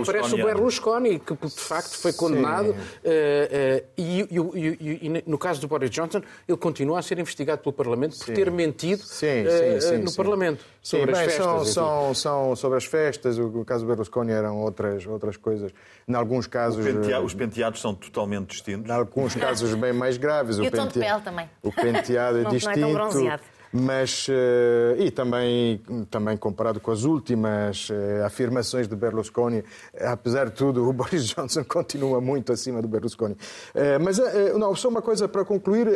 aparece 0.00 0.34
o 0.34 0.36
Berlusconi, 0.36 1.18
que 1.18 1.34
de 1.34 1.60
facto 1.60 1.96
foi 1.98 2.12
condenado 2.12 2.74
eh, 3.04 3.48
eh, 3.50 3.84
e, 3.96 4.20
e, 4.20 5.11
e 5.18 5.24
no 5.26 5.38
caso 5.38 5.60
do 5.60 5.68
Boris 5.68 5.90
Johnson, 5.90 6.22
ele 6.48 6.58
continua 6.58 6.98
a 6.98 7.02
ser 7.02 7.18
investigado 7.18 7.62
pelo 7.62 7.72
Parlamento 7.72 8.16
por 8.16 8.26
sim. 8.26 8.34
ter 8.34 8.50
mentido 8.50 9.02
sim, 9.02 9.44
uh, 9.44 9.80
sim, 9.80 9.98
no 9.98 10.12
Parlamento 10.12 10.64
sobre 10.82 11.12
as 11.12 11.18
bem, 11.18 11.28
festas. 11.28 11.44
São, 11.44 11.64
são, 11.64 12.14
são, 12.14 12.56
sobre 12.56 12.78
as 12.78 12.84
festas, 12.84 13.38
o 13.38 13.64
caso 13.64 13.84
do 13.84 13.88
Berlusconi 13.88 14.32
eram 14.32 14.58
outras, 14.58 15.06
outras 15.06 15.36
coisas. 15.36 15.72
Em 16.06 16.14
alguns 16.14 16.46
casos. 16.46 16.84
Pentea... 16.84 17.20
Os 17.20 17.34
penteados 17.34 17.80
são 17.80 17.94
totalmente 17.94 18.48
distintos. 18.50 18.88
Em 18.88 18.92
alguns 18.92 19.34
casos 19.36 19.74
bem 19.74 19.92
mais 19.92 20.16
graves. 20.16 20.58
E 20.58 20.62
o, 20.62 20.66
o 20.66 20.70
tom 20.70 20.86
de 20.86 20.94
pele 20.94 21.20
também. 21.20 21.48
O 21.62 21.72
penteado 21.72 22.38
é 22.38 22.44
distinto. 22.44 22.80
Não 22.80 22.88
é 22.88 22.92
tão 22.92 22.92
bronzeado 22.92 23.42
mas 23.72 24.26
eh, 24.28 24.96
e 24.98 25.10
também 25.10 25.80
também 26.10 26.36
comparado 26.36 26.78
com 26.78 26.90
as 26.90 27.04
últimas 27.04 27.88
eh, 27.90 28.22
afirmações 28.24 28.86
de 28.86 28.94
Berlusconi, 28.94 29.64
apesar 29.98 30.46
de 30.46 30.52
tudo, 30.52 30.86
o 30.88 30.92
Boris 30.92 31.28
Johnson 31.28 31.64
continua 31.64 32.20
muito 32.20 32.52
acima 32.52 32.82
do 32.82 32.88
Berlusconi. 32.88 33.36
Eh, 33.74 33.98
mas 33.98 34.18
não, 34.58 34.74
só 34.74 34.88
uma 34.88 35.00
coisa 35.00 35.26
para 35.26 35.44
concluir, 35.44 35.88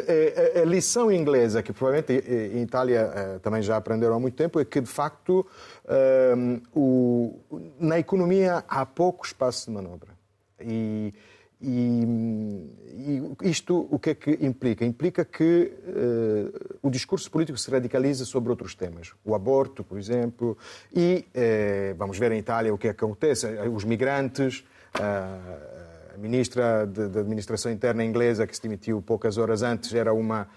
a 0.61 0.64
lição 0.64 1.12
inglesa 1.12 1.62
que 1.62 1.73
provavelmente 1.73 2.12
em 2.55 2.62
Itália 2.62 3.40
também 3.43 3.61
já 3.61 3.76
aprenderam 3.76 4.14
há 4.14 4.20
muito 4.20 4.34
tempo 4.34 4.58
é 4.58 4.64
que 4.64 4.81
de 4.81 4.88
facto 4.88 5.46
na 7.79 7.99
economia 7.99 8.64
há 8.69 8.87
pouco 8.87 9.26
espaço 9.26 9.67
de 9.67 9.72
manobra. 9.72 10.11
E, 10.61 11.12
e, 11.61 12.05
e, 13.43 13.49
isto 13.49 13.88
o 13.91 13.99
que 13.99 14.11
é 14.11 14.14
que 14.14 14.31
implica? 14.44 14.85
Implica 14.85 15.25
que 15.25 15.73
uh, 15.88 16.79
o 16.82 16.91
discurso 16.91 17.31
político 17.31 17.58
se 17.58 17.70
radicaliza 17.70 18.25
sobre 18.25 18.50
outros 18.50 18.75
temas. 18.75 19.14
O 19.25 19.35
aborto, 19.35 19.82
por 19.82 19.99
exemplo, 19.99 20.56
e 20.94 21.25
uh, 21.35 21.97
vamos 21.97 22.19
ver 22.19 22.32
em 22.32 22.38
Itália 22.38 22.75
o 22.75 22.79
que, 22.79 22.88
é 22.88 22.91
acontece. 22.91 23.47
Os 23.73 23.85
migrantes, 23.85 24.64
uh, 24.99 25.76
a 26.14 26.19
ministra 26.19 26.87
da 26.87 27.20
Administração 27.20 27.72
Interna 27.72 28.05
inglesa, 28.05 28.46
que 28.46 28.55
se 28.55 28.63
demitiu 28.63 29.01
poucas 29.01 29.39
horas 29.39 29.63
antes, 29.63 29.94
era 29.94 30.13
uma 30.13 30.48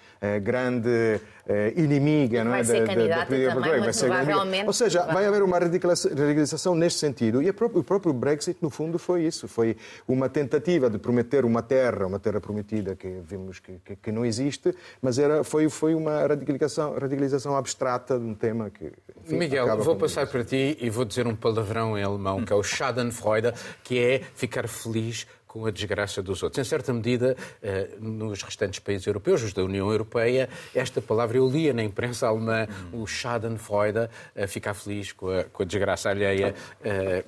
grande 0.42 0.90
uh, 0.90 1.80
inimiga 1.80 2.44
não 2.44 2.54
é? 2.54 2.64
da, 2.64 2.74
da, 2.74 2.86
política 2.86 3.26
portuguesa. 3.26 3.80
Vai 3.80 3.94
ser 3.94 4.08
provavelmente... 4.08 4.68
Ou 4.68 4.74
seja, 4.74 5.06
vai 5.06 5.26
haver 5.26 5.44
uma 5.44 5.58
radicalização 5.58 6.76
neste 6.76 7.00
sentido. 7.00 7.42
E 7.42 7.52
próprio, 7.54 7.82
o 7.82 7.84
próprio 7.84 8.14
Brexit, 8.14 8.58
no 8.62 8.70
fundo, 8.70 9.00
foi 9.00 9.24
isso. 9.24 9.48
Foi 9.48 9.78
uma 10.08 10.30
tentativa 10.30 10.90
de 10.90 10.98
prometer 10.98 11.46
uma 11.46 11.62
terra, 11.62 12.06
uma 12.06 12.20
terra 12.20 12.42
prometida 12.42 12.96
que 12.96 13.22
vimos 13.24 13.60
que, 13.60 13.74
que, 13.84 13.96
que 13.96 14.12
não 14.12 14.26
existe, 14.26 14.74
mas 15.02 15.18
era, 15.18 15.44
foi, 15.44 15.70
foi 15.70 15.96
uma 15.96 16.28
radicalização, 16.28 16.94
radicalização 16.94 17.56
abstrata 17.56 18.18
de 18.18 18.26
um 18.26 18.34
tema 18.34 18.70
que. 18.70 18.92
Enfim, 19.26 19.38
Miguel, 19.38 19.78
vou 19.78 19.96
passar 19.96 20.24
isso. 20.24 20.32
para 20.32 20.44
ti 20.44 20.78
e 20.80 20.90
vou 20.90 21.06
dizer 21.06 21.28
um 21.28 21.36
palavrão 21.36 21.98
em 21.98 22.04
alemão, 22.04 22.44
que 22.44 22.54
é 22.54 22.56
o 22.56 22.64
Schadenfreude, 22.64 23.54
que 23.84 24.00
é 24.00 24.22
ficar 24.36 24.68
feliz 24.68 25.26
com 25.50 25.66
a 25.66 25.72
desgraça 25.72 26.22
dos 26.22 26.44
outros. 26.44 26.64
Em 26.64 26.70
certa 26.70 26.94
medida, 26.94 27.36
eh, 27.62 27.90
nos 28.00 28.44
restantes 28.44 28.80
países 28.80 29.08
europeus, 29.08 29.42
os 29.42 29.52
da 29.52 29.64
União 29.64 29.92
Europeia, 29.92 30.09
esta 30.74 31.02
palavra 31.02 31.38
eu 31.38 31.48
lia 31.48 31.74
na 31.74 31.84
imprensa 31.84 32.28
alemã, 32.28 32.68
o 32.92 33.06
Schadenfreude, 33.06 34.10
ficar 34.48 34.74
feliz 34.74 35.12
com 35.12 35.30
a, 35.30 35.44
com 35.46 35.64
a 35.64 35.66
desgraça 35.66 36.10
alheia. 36.10 36.54
Eh, 36.84 37.24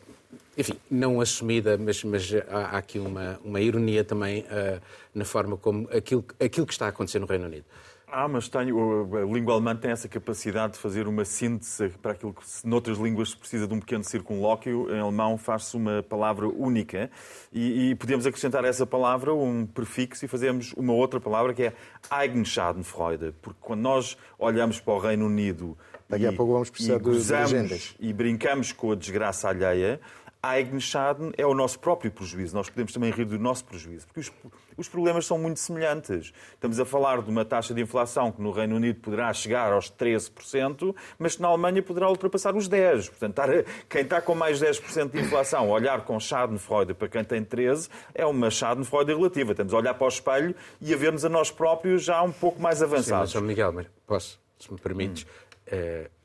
enfim, 0.58 0.78
não 0.90 1.22
assumida, 1.22 1.78
mas, 1.78 2.04
mas 2.04 2.30
há, 2.50 2.78
aqui 2.78 3.00
uma, 3.00 3.40
uma 3.44 3.60
ironia 3.60 4.04
também 4.04 4.42
uh, 4.42 4.82
na 5.14 5.26
forma 5.26 5.58
como 5.58 5.90
aquilo, 5.92 6.26
aquilo 6.40 6.66
que 6.66 6.74
está 6.74 6.86
a 6.86 6.90
acontecer 6.90 7.20
no 7.20 7.26
Reino 7.26 7.46
Unido. 7.46 7.66
Ah, 8.13 8.27
mas 8.27 8.50
tenho, 8.50 9.08
a 9.15 9.22
língua 9.22 9.53
alemã 9.53 9.74
tem 9.74 9.89
essa 9.89 10.10
capacidade 10.10 10.74
de 10.74 10.80
fazer 10.80 11.08
uma 11.08 11.24
síntese 11.24 11.88
para 12.01 12.12
aquilo 12.12 12.34
que 12.34 12.44
noutras 12.65 12.98
línguas 12.98 13.30
se 13.30 13.38
precisa 13.38 13.65
de 13.65 13.74
um 13.74 13.80
pequeno 13.80 14.03
circunlóquio. 14.03 14.94
Em 14.94 15.00
alemão 15.00 15.38
faz-se 15.38 15.77
uma 15.77 16.03
palavra 16.03 16.46
única 16.46 17.10
e, 17.53 17.91
e, 17.91 17.96
podemos 17.96 18.25
acrescentar 18.25 18.65
a 18.65 18.68
essa 18.68 18.86
palavra 18.86 19.34
um 19.34 19.65
prefixo 19.65 20.25
e 20.25 20.27
fazemos 20.27 20.74
uma 20.74 20.91
outra 20.91 21.22
palavra 21.22 21.53
que 21.53 21.63
é 21.63 21.74
Eigenschadenfreude. 22.12 23.34
Porque 23.41 23.60
quando 23.62 23.80
nós 23.80 24.18
olhamos 24.38 24.82
para 24.82 24.94
o 24.94 25.00
Reino 25.00 25.25
Unido 25.27 25.77
Daqui 26.12 26.25
e, 26.25 26.27
a 26.27 26.34
pouco 26.34 26.51
vamos 26.51 26.70
precisar 26.70 26.96
e, 26.96 27.00
gozamos, 27.00 27.96
e 27.98 28.12
brincamos 28.12 28.74
com 28.74 28.91
a 28.91 28.96
desgraça 28.96 29.48
alheia, 29.48 30.01
Eigenschaden 30.44 31.32
é 31.38 31.46
o 31.46 31.54
nosso 31.54 31.80
próprio 31.80 32.12
prejuízo. 32.12 32.56
Nós 32.56 32.68
podemos 32.68 32.92
também 32.92 33.12
rir 33.12 33.26
do 33.26 33.38
nosso 33.38 33.64
prejuízo, 33.64 34.08
porque 34.08 34.22
os, 34.22 34.32
os, 34.76 34.90
problemas 34.90 35.28
são 35.28 35.38
muito 35.38 35.60
semelhantes. 35.60 36.34
Estamos 36.54 36.80
a 36.80 36.86
falar 36.86 37.22
de 37.22 37.30
uma 37.30 37.46
taxa 37.46 37.76
de 37.76 37.82
inflação 37.82 38.32
que 38.32 38.42
no 38.42 38.52
Reino 38.52 38.76
Unido 38.76 39.00
poderá 39.00 39.32
chegar 39.34 39.72
aos 39.72 39.92
13%, 39.92 40.96
mas 41.20 41.36
que 41.36 41.44
na 41.44 41.48
Alemanha 41.48 41.84
poderá 41.84 42.10
ultrapassar 42.10 42.56
os 42.56 42.68
10%. 42.68 43.10
Portanto, 43.10 43.42
quem 43.88 44.02
está 44.02 44.20
com 44.20 44.34
mais 44.34 44.60
10% 44.60 45.12
de 45.12 45.20
inflação, 45.20 45.70
olhar 45.70 46.04
com 46.06 46.20
Schadenfreude 46.20 46.96
para 46.96 47.08
quem 47.08 47.24
tem 47.24 47.44
13%, 47.44 47.90
é 48.16 48.26
uma 48.26 48.50
Schadenfreude 48.50 49.14
relativa. 49.14 49.52
Estamos 49.52 49.74
a 49.74 49.78
olhar 49.78 49.94
para 49.94 50.06
o 50.06 50.10
espelho 50.10 50.56
e 50.82 50.92
a 50.92 50.98
ver-nos 50.98 51.24
a 51.24 51.30
nós 51.30 51.52
próprios 51.52 52.04
já 52.04 52.20
um 52.24 52.32
pouco 52.32 52.60
mais 52.60 52.82
avançados. 52.82 53.32
Sim, 53.32 53.38
mas, 53.38 53.48
Miguel, 53.48 53.86
posso, 54.08 54.40
se 54.58 54.74
me 54.74 54.80
permites... 54.80 55.24
Hum 55.24 56.21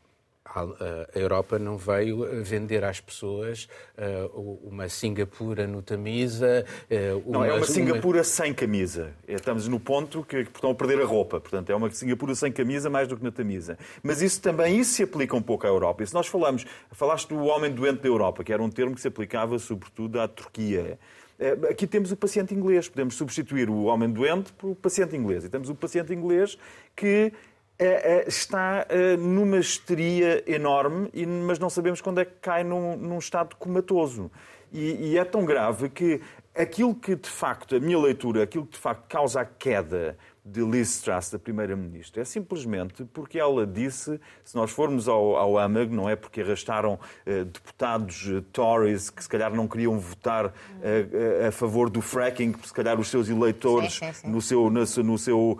a 0.54 1.18
Europa 1.18 1.58
não 1.58 1.76
veio 1.76 2.42
vender 2.42 2.84
às 2.84 3.00
pessoas 3.00 3.68
uh, 3.98 4.58
uma 4.64 4.88
Singapura 4.88 5.66
no 5.66 5.82
Tamisa. 5.82 6.64
Uh, 6.90 7.18
uma, 7.28 7.38
não, 7.38 7.44
é 7.44 7.52
uma 7.52 7.66
Singapura 7.66 8.18
uma... 8.18 8.24
sem 8.24 8.54
camisa. 8.54 9.12
É, 9.26 9.34
estamos 9.34 9.68
no 9.68 9.78
ponto 9.78 10.22
que, 10.22 10.44
que 10.44 10.50
estão 10.50 10.70
a 10.70 10.74
perder 10.74 11.00
a 11.02 11.04
roupa. 11.04 11.40
Portanto, 11.40 11.70
é 11.70 11.74
uma 11.74 11.90
Singapura 11.90 12.34
sem 12.34 12.52
camisa 12.52 12.88
mais 12.88 13.08
do 13.08 13.16
que 13.16 13.24
na 13.24 13.30
Tamisa. 13.30 13.78
Mas 14.02 14.22
isso 14.22 14.40
também 14.40 14.78
isso 14.78 14.94
se 14.94 15.02
aplica 15.02 15.36
um 15.36 15.42
pouco 15.42 15.66
à 15.66 15.68
Europa. 15.68 16.02
E 16.02 16.06
se 16.06 16.14
nós 16.14 16.26
falamos, 16.26 16.64
falaste 16.92 17.28
do 17.28 17.44
homem 17.44 17.72
doente 17.72 18.02
da 18.02 18.08
Europa, 18.08 18.42
que 18.44 18.52
era 18.52 18.62
um 18.62 18.70
termo 18.70 18.94
que 18.94 19.00
se 19.00 19.08
aplicava 19.08 19.58
sobretudo 19.58 20.20
à 20.20 20.28
Turquia. 20.28 20.98
Eh, 21.38 21.56
aqui 21.70 21.86
temos 21.86 22.12
o 22.12 22.16
paciente 22.16 22.54
inglês. 22.54 22.88
Podemos 22.88 23.14
substituir 23.14 23.68
o 23.68 23.84
homem 23.84 24.10
doente 24.10 24.52
pelo 24.52 24.74
paciente 24.74 25.16
inglês. 25.16 25.44
E 25.44 25.48
temos 25.48 25.68
o 25.68 25.74
paciente 25.74 26.12
inglês 26.12 26.58
que 26.94 27.32
é, 27.78 27.86
é, 27.86 28.24
está 28.28 28.86
é, 28.88 29.16
numa 29.16 29.58
histeria 29.58 30.42
enorme, 30.46 31.10
mas 31.44 31.58
não 31.58 31.68
sabemos 31.68 32.00
quando 32.00 32.20
é 32.20 32.24
que 32.24 32.34
cai 32.40 32.64
num, 32.64 32.96
num 32.96 33.18
estado 33.18 33.54
comatoso. 33.56 34.30
E, 34.72 35.12
e, 35.12 35.18
é 35.18 35.24
tão 35.24 35.44
grave 35.44 35.88
que 35.88 36.20
aquilo 36.54 36.94
que 36.94 37.14
de 37.14 37.28
facto, 37.28 37.76
a 37.76 37.80
minha 37.80 37.98
leitura, 37.98 38.42
aquilo 38.42 38.66
que 38.66 38.72
de 38.72 38.78
facto 38.78 39.06
causa 39.08 39.42
a 39.42 39.44
queda 39.44 40.16
de 40.46 40.60
Liz 40.62 41.00
Truss, 41.00 41.30
da 41.30 41.38
Primeira-Ministra, 41.38 42.22
é 42.22 42.24
simplesmente 42.24 43.04
porque 43.12 43.38
ela 43.38 43.66
disse, 43.66 44.20
se 44.44 44.54
nós 44.54 44.70
formos 44.70 45.08
ao, 45.08 45.36
ao 45.36 45.58
âmago, 45.58 45.92
não 45.92 46.08
é 46.08 46.14
porque 46.14 46.40
arrastaram 46.40 46.98
eh, 47.26 47.42
deputados 47.42 48.28
eh, 48.28 48.42
Tories 48.52 49.10
que 49.10 49.22
se 49.22 49.28
calhar 49.28 49.52
não 49.52 49.66
queriam 49.66 49.98
votar 49.98 50.54
eh, 50.82 51.46
a 51.48 51.50
favor 51.50 51.90
do 51.90 52.00
fracking, 52.00 52.52
porque 52.52 52.68
se 52.68 52.74
calhar 52.74 52.98
os 53.00 53.08
seus 53.08 53.28
eleitores 53.28 53.94
sim, 53.94 54.06
sim, 54.06 54.12
sim. 54.12 54.30
no 54.30 54.40
seu, 54.40 54.70
no, 54.70 54.84
no 55.04 55.18
seu 55.18 55.58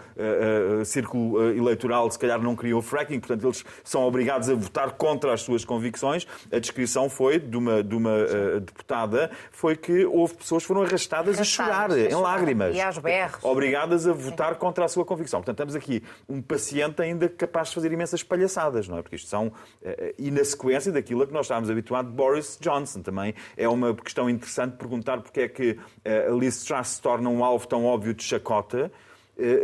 círculo 0.84 1.50
eleitoral 1.52 2.10
se 2.10 2.18
calhar 2.18 2.40
não 2.40 2.54
queriam 2.54 2.78
o 2.78 2.82
fracking, 2.82 3.18
portanto 3.18 3.44
eles 3.44 3.64
são 3.82 4.02
obrigados 4.02 4.48
a 4.48 4.54
votar 4.54 4.92
contra 4.92 5.32
as 5.32 5.42
suas 5.42 5.64
convicções. 5.64 6.26
A 6.52 6.58
descrição 6.58 7.10
foi 7.10 7.40
de 7.40 7.56
uma, 7.56 7.82
de 7.82 7.94
uma 7.94 8.16
deputada, 8.60 9.30
foi 9.50 9.74
que 9.74 10.04
houve 10.04 10.34
pessoas 10.34 10.62
que 10.62 10.68
foram 10.68 10.82
arrastadas, 10.82 11.36
arrastadas 11.36 11.40
a 11.40 11.44
chorar, 11.44 11.90
a 11.90 11.96
chorar, 11.96 12.10
em 12.10 12.14
lágrimas. 12.14 12.76
E 12.76 12.80
às 12.80 12.98
berros. 12.98 13.42
Obrigadas 13.42 14.06
a 14.06 14.12
votar 14.12 14.54
contra 14.54 14.75
contra 14.76 14.84
a 14.84 14.88
sua 14.88 15.06
convicção. 15.06 15.40
Portanto, 15.40 15.56
temos 15.56 15.74
aqui 15.74 16.02
um 16.28 16.42
paciente 16.42 17.00
ainda 17.00 17.28
capaz 17.30 17.68
de 17.68 17.74
fazer 17.74 17.90
imensas 17.90 18.22
palhaçadas, 18.22 18.86
não 18.86 18.98
é? 18.98 19.02
Porque 19.02 19.16
isto 19.16 19.28
são. 19.28 19.50
Eh, 19.82 20.14
e 20.18 20.30
na 20.30 20.44
sequência 20.44 20.92
daquilo 20.92 21.22
a 21.22 21.26
que 21.26 21.32
nós 21.32 21.46
estávamos 21.46 21.70
habituados 21.70 22.12
Boris 22.12 22.58
Johnson 22.60 23.00
também. 23.00 23.34
É 23.56 23.66
uma 23.66 23.94
questão 23.94 24.28
interessante 24.28 24.76
perguntar 24.76 25.22
porque 25.22 25.40
é 25.40 25.48
que 25.48 25.78
eh, 26.04 26.28
Liz 26.30 26.62
Truss 26.62 26.88
se 26.88 27.02
torna 27.02 27.30
um 27.30 27.42
alvo 27.42 27.66
tão 27.66 27.86
óbvio 27.86 28.12
de 28.12 28.22
chacota 28.22 28.92
eh, 28.92 29.05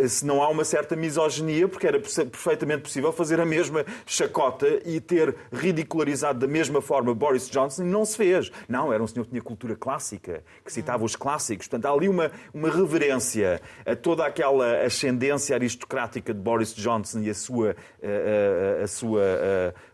se 0.08 0.24
não 0.26 0.42
há 0.42 0.48
uma 0.48 0.64
certa 0.64 0.94
misoginia, 0.94 1.66
porque 1.66 1.86
era 1.86 1.98
perfeitamente 1.98 2.82
possível 2.82 3.12
fazer 3.12 3.40
a 3.40 3.46
mesma 3.46 3.84
chacota 4.04 4.66
e 4.84 5.00
ter 5.00 5.34
ridicularizado 5.52 6.40
da 6.40 6.46
mesma 6.46 6.82
forma 6.82 7.14
Boris 7.14 7.48
Johnson 7.48 7.82
e 7.82 7.86
não 7.86 8.04
se 8.04 8.16
fez. 8.16 8.50
Não, 8.68 8.92
era 8.92 9.02
um 9.02 9.06
senhor 9.06 9.24
que 9.24 9.30
tinha 9.30 9.42
cultura 9.42 9.74
clássica, 9.76 10.42
que 10.64 10.72
citava 10.72 11.04
os 11.04 11.16
clássicos. 11.16 11.66
Portanto, 11.66 11.86
há 11.86 11.96
ali 11.96 12.08
uma, 12.08 12.30
uma 12.52 12.70
reverência 12.70 13.60
a 13.86 13.96
toda 13.96 14.26
aquela 14.26 14.84
ascendência 14.84 15.54
aristocrática 15.54 16.34
de 16.34 16.40
Boris 16.40 16.74
Johnson 16.74 17.20
e 17.20 17.30
a 17.30 17.34
sua, 17.34 17.70
a, 17.70 17.74
eh, 18.02 18.78
a, 18.78 18.80
eh, 18.80 18.82
a 18.82 18.86
sua 18.86 19.22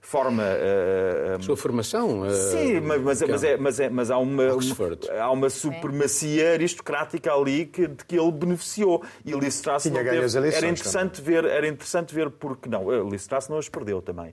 forma. 0.08 0.42
Uh, 0.42 1.36
a 1.36 1.42
sua 1.42 1.56
formação. 1.56 2.28
Sim, 2.30 2.80
mas, 2.80 3.02
mas, 3.02 3.22
mas, 3.22 3.44
é, 3.44 3.56
mas, 3.56 3.80
é, 3.80 3.90
mas 3.90 4.10
há, 4.10 4.18
uma, 4.18 4.54
uma, 4.54 5.20
há 5.20 5.30
uma 5.30 5.50
supremacia 5.50 6.52
aristocrática 6.52 7.32
ali 7.32 7.66
que, 7.66 7.86
de 7.86 8.04
que 8.04 8.18
ele 8.18 8.32
beneficiou. 8.32 9.02
E 9.24 9.32
Liz 9.32 9.60
Truss 9.68 9.82
Tinha 9.82 10.02
ganho 10.02 10.24
as 10.24 10.34
eleições, 10.34 10.62
era 10.62 10.72
interessante 10.72 11.20
ver 11.20 11.44
Era 11.44 11.68
interessante 11.68 12.14
ver 12.14 12.30
porque 12.30 12.68
não. 12.68 13.08
Liz 13.08 13.26
Truss 13.26 13.48
não 13.48 13.58
as 13.58 13.68
perdeu 13.68 14.00
também. 14.00 14.32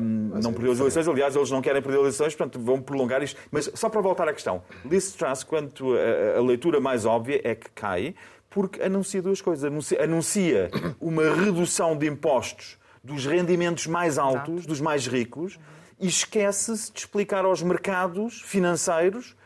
Um, 0.00 0.40
não 0.40 0.50
é 0.50 0.52
perdeu 0.52 0.72
as 0.72 0.80
eleições, 0.80 1.06
aliás, 1.06 1.36
eles 1.36 1.50
não 1.50 1.62
querem 1.62 1.80
perder 1.80 1.98
as 1.98 2.02
eleições, 2.02 2.34
portanto 2.34 2.62
vão 2.62 2.80
prolongar 2.80 3.22
isto. 3.22 3.40
Mas 3.50 3.70
só 3.74 3.88
para 3.88 4.00
voltar 4.00 4.28
à 4.28 4.32
questão, 4.32 4.62
Liz 4.84 5.12
Truss, 5.12 5.44
quanto 5.44 5.94
a, 5.94 6.38
a 6.38 6.42
leitura 6.42 6.80
mais 6.80 7.04
óbvia 7.04 7.40
é 7.44 7.54
que 7.54 7.70
cai, 7.70 8.14
porque 8.50 8.82
anuncia 8.82 9.22
duas 9.22 9.40
coisas. 9.40 9.64
Anuncia, 9.64 10.02
anuncia 10.02 10.70
uma 11.00 11.34
redução 11.34 11.96
de 11.96 12.06
impostos 12.06 12.78
dos 13.02 13.26
rendimentos 13.26 13.86
mais 13.86 14.18
altos, 14.18 14.54
Exato. 14.54 14.68
dos 14.68 14.80
mais 14.80 15.06
ricos, 15.06 15.58
e 15.98 16.06
esquece-se 16.06 16.92
de 16.92 16.98
explicar 17.00 17.44
aos 17.44 17.62
mercados 17.62 18.42
financeiros 18.42 19.36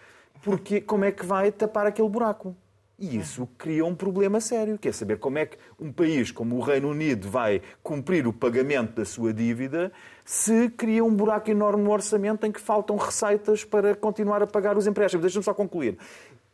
porque, 0.42 0.80
como 0.80 1.04
é 1.04 1.10
que 1.10 1.26
vai 1.26 1.50
tapar 1.50 1.86
aquele 1.86 2.08
buraco. 2.08 2.56
E 2.98 3.18
isso 3.18 3.46
cria 3.58 3.84
um 3.84 3.94
problema 3.94 4.40
sério, 4.40 4.78
que 4.78 4.88
é 4.88 4.92
saber 4.92 5.18
como 5.18 5.36
é 5.36 5.44
que 5.44 5.58
um 5.78 5.92
país 5.92 6.30
como 6.30 6.56
o 6.56 6.60
Reino 6.60 6.88
Unido 6.88 7.28
vai 7.28 7.60
cumprir 7.82 8.26
o 8.26 8.32
pagamento 8.32 8.94
da 8.94 9.04
sua 9.04 9.34
dívida 9.34 9.92
se 10.24 10.70
cria 10.70 11.04
um 11.04 11.14
buraco 11.14 11.50
enorme 11.50 11.82
no 11.84 11.92
orçamento 11.92 12.46
em 12.46 12.52
que 12.52 12.60
faltam 12.60 12.96
receitas 12.96 13.64
para 13.64 13.94
continuar 13.94 14.42
a 14.42 14.46
pagar 14.46 14.78
os 14.78 14.86
empréstimos. 14.86 15.22
Deixa-me 15.22 15.44
só 15.44 15.52
concluir. 15.52 15.98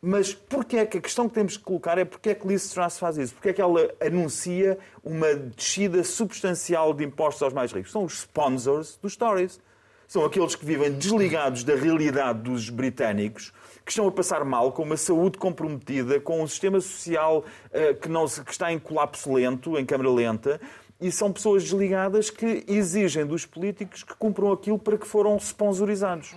Mas 0.05 0.33
porquê 0.33 0.79
é 0.79 0.85
que 0.85 0.97
a 0.97 1.01
questão 1.01 1.29
que 1.29 1.35
temos 1.35 1.55
que 1.55 1.63
colocar 1.63 1.97
é 1.97 2.03
porque 2.03 2.31
é 2.31 2.35
que 2.35 2.45
Liz 2.45 2.69
Truss 2.69 2.99
faz 2.99 3.17
isso? 3.17 3.33
Porque 3.33 3.47
é 3.47 3.53
que 3.53 3.61
ela 3.61 3.89
anuncia 4.05 4.77
uma 5.01 5.33
descida 5.33 6.03
substancial 6.03 6.93
de 6.93 7.05
impostos 7.05 7.41
aos 7.41 7.53
mais 7.53 7.71
ricos? 7.71 7.89
São 7.89 8.03
os 8.03 8.15
sponsors 8.15 8.99
dos 9.01 9.13
stories. 9.13 9.61
São 10.05 10.25
aqueles 10.25 10.55
que 10.55 10.65
vivem 10.65 10.91
desligados 10.91 11.63
da 11.63 11.73
realidade 11.73 12.41
dos 12.41 12.69
britânicos, 12.69 13.53
que 13.85 13.91
estão 13.91 14.07
a 14.07 14.11
passar 14.11 14.43
mal, 14.45 14.71
com 14.71 14.83
uma 14.83 14.97
saúde 14.97 15.37
comprometida, 15.37 16.19
com 16.19 16.41
um 16.41 16.47
sistema 16.47 16.79
social 16.79 17.39
uh, 17.39 17.95
que, 17.95 18.09
não, 18.09 18.25
que 18.27 18.51
está 18.51 18.71
em 18.71 18.79
colapso 18.79 19.33
lento, 19.33 19.77
em 19.77 19.85
câmara 19.85 20.09
lenta, 20.09 20.61
e 21.01 21.11
são 21.11 21.33
pessoas 21.33 21.63
desligadas 21.63 22.29
que 22.29 22.63
exigem 22.65 23.25
dos 23.25 23.45
políticos 23.45 24.03
que 24.03 24.15
cumpram 24.15 24.53
aquilo 24.53 24.79
para 24.79 24.97
que 24.97 25.05
foram 25.05 25.35
sponsorizados. 25.37 26.33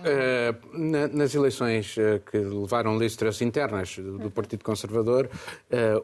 Na, 0.73 1.07
nas 1.07 1.33
eleições 1.33 1.95
uh, 1.95 2.19
que 2.29 2.37
levaram 2.37 2.97
listas 2.97 3.41
internas 3.41 3.97
do 3.97 4.29
Partido 4.29 4.65
Conservador, 4.65 5.29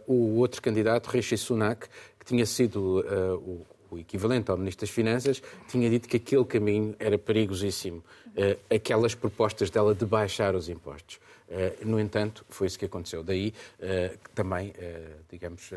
o 0.07 0.37
outro 0.37 0.61
candidato, 0.61 1.07
Rishi 1.07 1.37
Sunak, 1.37 1.87
que 2.17 2.25
tinha 2.25 2.45
sido 2.45 3.03
o, 3.45 3.65
equivalente 3.99 4.49
ao 4.49 4.57
Ministro 4.57 4.85
das 4.85 4.93
Finanças, 4.93 5.41
tinha 5.67 5.89
dito 5.89 6.07
que 6.07 6.17
aquele 6.17 6.45
caminho 6.45 6.95
era 6.99 7.17
perigosíssimo. 7.17 8.03
Aquelas 8.73 9.13
propostas 9.15 9.69
dela 9.69 9.93
de 9.93 10.05
baixar 10.05 10.55
os 10.55 10.69
impostos. 10.69 11.19
Eh, 11.49 11.77
no 11.85 11.99
entanto, 11.99 12.43
foi 12.49 12.65
isso 12.65 12.79
que 12.79 12.85
aconteceu. 12.85 13.23
Daí 13.23 13.53
eh, 13.79 14.17
também, 14.33 14.73
eh, 14.77 15.17
digamos, 15.29 15.71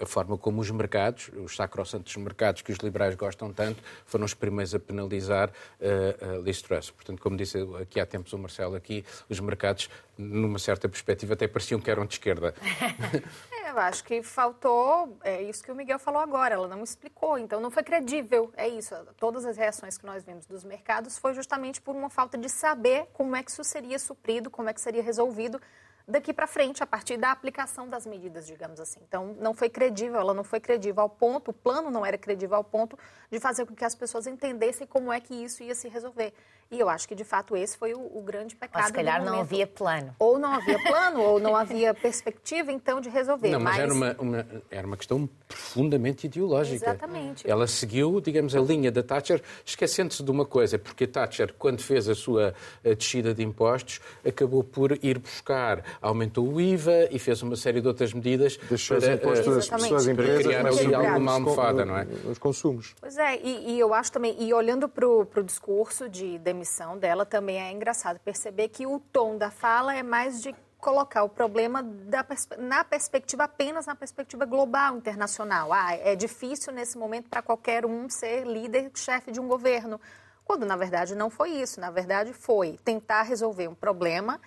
a 0.00 0.06
forma 0.06 0.36
como 0.36 0.60
os 0.60 0.70
mercados, 0.70 1.30
os 1.34 1.56
sacrossantos 1.56 2.14
mercados 2.16 2.62
que 2.62 2.70
os 2.70 2.78
liberais 2.78 3.14
gostam 3.14 3.52
tanto, 3.52 3.82
foram 4.04 4.24
os 4.24 4.34
primeiros 4.34 4.74
a 4.74 4.78
penalizar 4.78 5.50
a 5.80 6.36
Liz 6.38 6.60
Truss. 6.60 6.90
Portanto, 6.90 7.22
como 7.22 7.36
disse 7.36 7.58
aqui 7.80 7.98
há 7.98 8.04
tempos 8.04 8.32
o 8.34 8.38
Marcelo, 8.38 8.76
aqui 8.76 9.04
os 9.28 9.40
mercados, 9.40 9.88
numa 10.18 10.58
certa 10.58 10.86
perspectiva, 10.86 11.32
até 11.32 11.48
pareciam 11.48 11.80
que 11.80 11.90
eram 11.90 12.04
de 12.04 12.14
esquerda. 12.14 12.54
Eu 13.68 13.78
acho 13.78 14.02
que 14.04 14.22
faltou, 14.22 15.18
é 15.22 15.42
isso 15.42 15.62
que 15.62 15.70
o 15.70 15.74
Miguel 15.74 15.98
falou 15.98 16.20
agora, 16.20 16.54
ela 16.54 16.66
não 16.66 16.82
explicou, 16.82 17.38
então 17.38 17.60
não 17.60 17.70
foi 17.70 17.82
credível, 17.82 18.50
é 18.56 18.66
isso. 18.66 18.94
Todas 19.18 19.44
as 19.44 19.56
reações 19.56 19.98
que 19.98 20.06
nós 20.06 20.24
vimos 20.24 20.46
dos 20.46 20.64
mercados 20.64 21.18
foi 21.18 21.34
justamente 21.48 21.80
por 21.80 21.96
uma 21.96 22.10
falta 22.10 22.36
de 22.36 22.46
saber 22.46 23.08
como 23.14 23.34
é 23.34 23.42
que 23.42 23.50
isso 23.50 23.64
seria 23.64 23.98
suprido, 23.98 24.50
como 24.50 24.68
é 24.68 24.74
que 24.74 24.80
seria 24.82 25.02
resolvido 25.02 25.58
daqui 26.06 26.30
para 26.30 26.46
frente, 26.46 26.82
a 26.82 26.86
partir 26.86 27.16
da 27.16 27.30
aplicação 27.30 27.88
das 27.88 28.04
medidas, 28.04 28.46
digamos 28.46 28.78
assim. 28.78 29.00
Então, 29.08 29.34
não 29.40 29.54
foi 29.54 29.70
credível, 29.70 30.20
ela 30.20 30.34
não 30.34 30.44
foi 30.44 30.60
credível 30.60 31.02
ao 31.02 31.08
ponto, 31.08 31.50
o 31.50 31.54
plano 31.54 31.90
não 31.90 32.04
era 32.04 32.18
credível 32.18 32.56
ao 32.56 32.64
ponto 32.64 32.98
de 33.30 33.40
fazer 33.40 33.64
com 33.64 33.74
que 33.74 33.84
as 33.84 33.94
pessoas 33.94 34.26
entendessem 34.26 34.86
como 34.86 35.10
é 35.10 35.20
que 35.20 35.34
isso 35.34 35.62
ia 35.62 35.74
se 35.74 35.88
resolver. 35.88 36.34
E 36.70 36.78
eu 36.78 36.88
acho 36.88 37.08
que, 37.08 37.14
de 37.14 37.24
fato, 37.24 37.56
esse 37.56 37.78
foi 37.78 37.94
o, 37.94 38.00
o 38.00 38.22
grande 38.22 38.54
pecado. 38.54 38.82
Mas, 38.82 38.86
se 38.88 38.92
calhar 38.92 39.24
não 39.24 39.40
havia 39.40 39.66
plano. 39.66 40.14
Ou 40.18 40.38
não 40.38 40.52
havia 40.52 40.78
plano, 40.78 41.22
ou 41.22 41.40
não 41.40 41.56
havia 41.56 41.94
perspectiva, 41.94 42.70
então, 42.70 43.00
de 43.00 43.08
resolver. 43.08 43.50
Não, 43.50 43.58
mas, 43.58 43.76
mas... 43.76 43.84
Era, 43.84 43.94
uma, 43.94 44.16
uma, 44.18 44.46
era 44.70 44.86
uma 44.86 44.96
questão 44.96 45.28
profundamente 45.46 46.26
ideológica. 46.26 46.76
Exatamente. 46.76 47.50
Ela 47.50 47.66
seguiu, 47.66 48.20
digamos, 48.20 48.54
a 48.54 48.60
linha 48.60 48.92
da 48.92 49.02
Thatcher, 49.02 49.42
esquecendo-se 49.64 50.22
de 50.22 50.30
uma 50.30 50.44
coisa, 50.44 50.78
porque 50.78 51.04
a 51.04 51.08
Thatcher, 51.08 51.54
quando 51.58 51.80
fez 51.80 52.06
a 52.06 52.14
sua 52.14 52.52
a 52.84 52.92
descida 52.92 53.32
de 53.32 53.42
impostos, 53.42 54.00
acabou 54.26 54.62
por 54.62 54.92
ir 55.02 55.18
buscar, 55.18 55.82
aumentou 56.02 56.46
o 56.46 56.60
IVA 56.60 57.08
e 57.10 57.18
fez 57.18 57.42
uma 57.42 57.56
série 57.56 57.80
de 57.80 57.88
outras 57.88 58.12
medidas 58.12 58.58
Deixou 58.68 58.98
para, 58.98 59.08
os 59.08 59.14
impostos 59.14 59.54
das 59.54 59.68
pessoas, 59.68 60.06
empresas, 60.06 60.42
criar 60.46 60.66
ali 60.66 60.94
alguma 60.94 61.32
almofada, 61.32 61.84
não 61.86 61.96
é? 61.96 62.06
Os 62.30 62.36
consumos. 62.36 62.94
Pois 63.00 63.16
é, 63.16 63.40
e, 63.42 63.70
e 63.70 63.80
eu 63.80 63.94
acho 63.94 64.12
também, 64.12 64.36
e 64.38 64.52
olhando 64.52 64.86
para 64.86 65.08
o 65.08 65.42
discurso 65.42 66.10
de 66.10 66.38
demissão 66.58 66.98
dela, 66.98 67.24
também 67.24 67.60
é 67.60 67.70
engraçado 67.70 68.18
perceber 68.18 68.68
que 68.68 68.84
o 68.86 68.98
tom 68.98 69.38
da 69.38 69.50
fala 69.50 69.94
é 69.94 70.02
mais 70.02 70.42
de 70.42 70.54
colocar 70.78 71.22
o 71.22 71.28
problema 71.28 71.82
da, 71.82 72.24
na 72.58 72.84
perspectiva 72.84 73.44
apenas 73.44 73.86
na 73.86 73.94
perspectiva 73.94 74.44
global, 74.44 74.96
internacional. 74.96 75.72
Ah, 75.72 75.94
é 75.94 76.14
difícil 76.16 76.72
nesse 76.72 76.98
momento 76.98 77.28
para 77.28 77.42
qualquer 77.42 77.86
um 77.86 78.08
ser 78.08 78.44
líder, 78.44 78.90
chefe 78.94 79.30
de 79.30 79.40
um 79.40 79.46
governo. 79.46 80.00
Quando 80.44 80.66
na 80.66 80.76
verdade 80.76 81.14
não 81.14 81.30
foi 81.30 81.50
isso, 81.50 81.80
na 81.80 81.90
verdade 81.90 82.32
foi 82.32 82.78
tentar 82.84 83.22
resolver 83.22 83.68
um 83.68 83.74
problema 83.74 84.40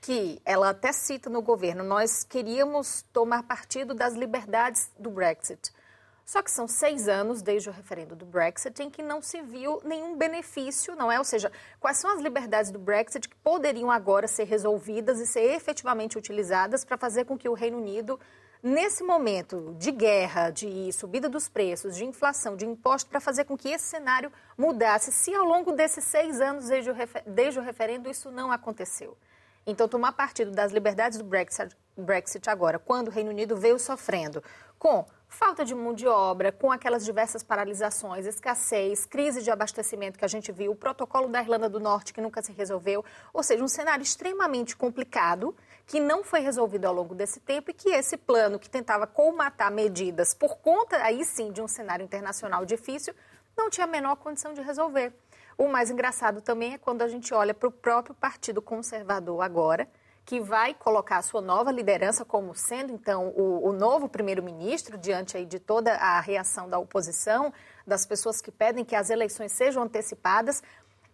que 0.00 0.40
ela 0.44 0.70
até 0.70 0.92
cita 0.92 1.30
no 1.30 1.40
governo. 1.40 1.82
Nós 1.82 2.24
queríamos 2.24 3.02
tomar 3.12 3.42
partido 3.42 3.94
das 3.94 4.14
liberdades 4.14 4.90
do 4.98 5.10
Brexit. 5.10 5.72
Só 6.24 6.42
que 6.42 6.50
são 6.50 6.66
seis 6.66 7.06
anos 7.06 7.42
desde 7.42 7.68
o 7.68 7.72
referendo 7.72 8.16
do 8.16 8.24
Brexit 8.24 8.82
em 8.82 8.88
que 8.88 9.02
não 9.02 9.20
se 9.20 9.42
viu 9.42 9.80
nenhum 9.84 10.16
benefício, 10.16 10.96
não 10.96 11.12
é? 11.12 11.18
Ou 11.18 11.24
seja, 11.24 11.52
quais 11.78 11.98
são 11.98 12.10
as 12.10 12.20
liberdades 12.20 12.70
do 12.70 12.78
Brexit 12.78 13.28
que 13.28 13.36
poderiam 13.36 13.90
agora 13.90 14.26
ser 14.26 14.44
resolvidas 14.44 15.20
e 15.20 15.26
ser 15.26 15.54
efetivamente 15.54 16.16
utilizadas 16.16 16.82
para 16.82 16.96
fazer 16.96 17.26
com 17.26 17.36
que 17.36 17.48
o 17.48 17.52
Reino 17.52 17.76
Unido, 17.76 18.18
nesse 18.62 19.04
momento 19.04 19.76
de 19.78 19.92
guerra, 19.92 20.48
de 20.48 20.90
subida 20.94 21.28
dos 21.28 21.46
preços, 21.46 21.94
de 21.94 22.06
inflação, 22.06 22.56
de 22.56 22.64
imposto, 22.64 23.10
para 23.10 23.20
fazer 23.20 23.44
com 23.44 23.54
que 23.54 23.68
esse 23.68 23.84
cenário 23.84 24.32
mudasse, 24.56 25.12
se 25.12 25.34
ao 25.34 25.44
longo 25.44 25.72
desses 25.72 26.04
seis 26.04 26.40
anos 26.40 26.68
desde 26.68 26.90
o, 26.90 26.94
refer 26.94 27.22
desde 27.26 27.60
o 27.60 27.62
referendo 27.62 28.08
isso 28.08 28.30
não 28.30 28.50
aconteceu? 28.50 29.14
Então, 29.66 29.88
tomar 29.88 30.12
partido 30.12 30.50
das 30.50 30.72
liberdades 30.72 31.16
do 31.16 31.24
Brexit, 31.24 31.74
Brexit 31.96 32.50
agora, 32.50 32.78
quando 32.78 33.08
o 33.08 33.10
Reino 33.10 33.30
Unido 33.30 33.56
veio 33.56 33.78
sofrendo 33.78 34.42
com 34.84 35.06
falta 35.26 35.64
de 35.64 35.74
mão 35.74 35.94
de 35.94 36.06
obra, 36.06 36.52
com 36.52 36.70
aquelas 36.70 37.06
diversas 37.06 37.42
paralisações, 37.42 38.26
escassez, 38.26 39.06
crise 39.06 39.42
de 39.42 39.50
abastecimento 39.50 40.18
que 40.18 40.26
a 40.26 40.28
gente 40.28 40.52
viu, 40.52 40.72
o 40.72 40.76
protocolo 40.76 41.26
da 41.26 41.40
Irlanda 41.40 41.70
do 41.70 41.80
Norte 41.80 42.12
que 42.12 42.20
nunca 42.20 42.42
se 42.42 42.52
resolveu, 42.52 43.02
ou 43.32 43.42
seja, 43.42 43.64
um 43.64 43.68
cenário 43.68 44.02
extremamente 44.02 44.76
complicado 44.76 45.56
que 45.86 45.98
não 45.98 46.22
foi 46.22 46.40
resolvido 46.40 46.84
ao 46.84 46.92
longo 46.92 47.14
desse 47.14 47.40
tempo 47.40 47.70
e 47.70 47.74
que 47.74 47.88
esse 47.88 48.18
plano 48.18 48.58
que 48.58 48.68
tentava 48.68 49.06
colmatar 49.06 49.72
medidas 49.72 50.34
por 50.34 50.58
conta 50.58 50.98
aí 50.98 51.24
sim 51.24 51.50
de 51.50 51.62
um 51.62 51.66
cenário 51.66 52.04
internacional 52.04 52.66
difícil, 52.66 53.14
não 53.56 53.70
tinha 53.70 53.86
a 53.86 53.90
menor 53.90 54.16
condição 54.16 54.52
de 54.52 54.60
resolver. 54.60 55.14
O 55.56 55.66
mais 55.66 55.90
engraçado 55.90 56.42
também 56.42 56.74
é 56.74 56.78
quando 56.78 57.00
a 57.00 57.08
gente 57.08 57.32
olha 57.32 57.54
para 57.54 57.70
o 57.70 57.72
próprio 57.72 58.14
Partido 58.14 58.60
Conservador 58.60 59.40
agora, 59.40 59.88
que 60.24 60.40
vai 60.40 60.72
colocar 60.72 61.18
a 61.18 61.22
sua 61.22 61.42
nova 61.42 61.70
liderança 61.70 62.24
como 62.24 62.54
sendo, 62.54 62.92
então, 62.92 63.28
o, 63.36 63.68
o 63.68 63.72
novo 63.72 64.08
primeiro-ministro, 64.08 64.96
diante 64.96 65.36
aí 65.36 65.44
de 65.44 65.58
toda 65.58 65.94
a 65.94 66.18
reação 66.20 66.68
da 66.68 66.78
oposição, 66.78 67.52
das 67.86 68.06
pessoas 68.06 68.40
que 68.40 68.50
pedem 68.50 68.84
que 68.84 68.96
as 68.96 69.10
eleições 69.10 69.52
sejam 69.52 69.82
antecipadas. 69.82 70.62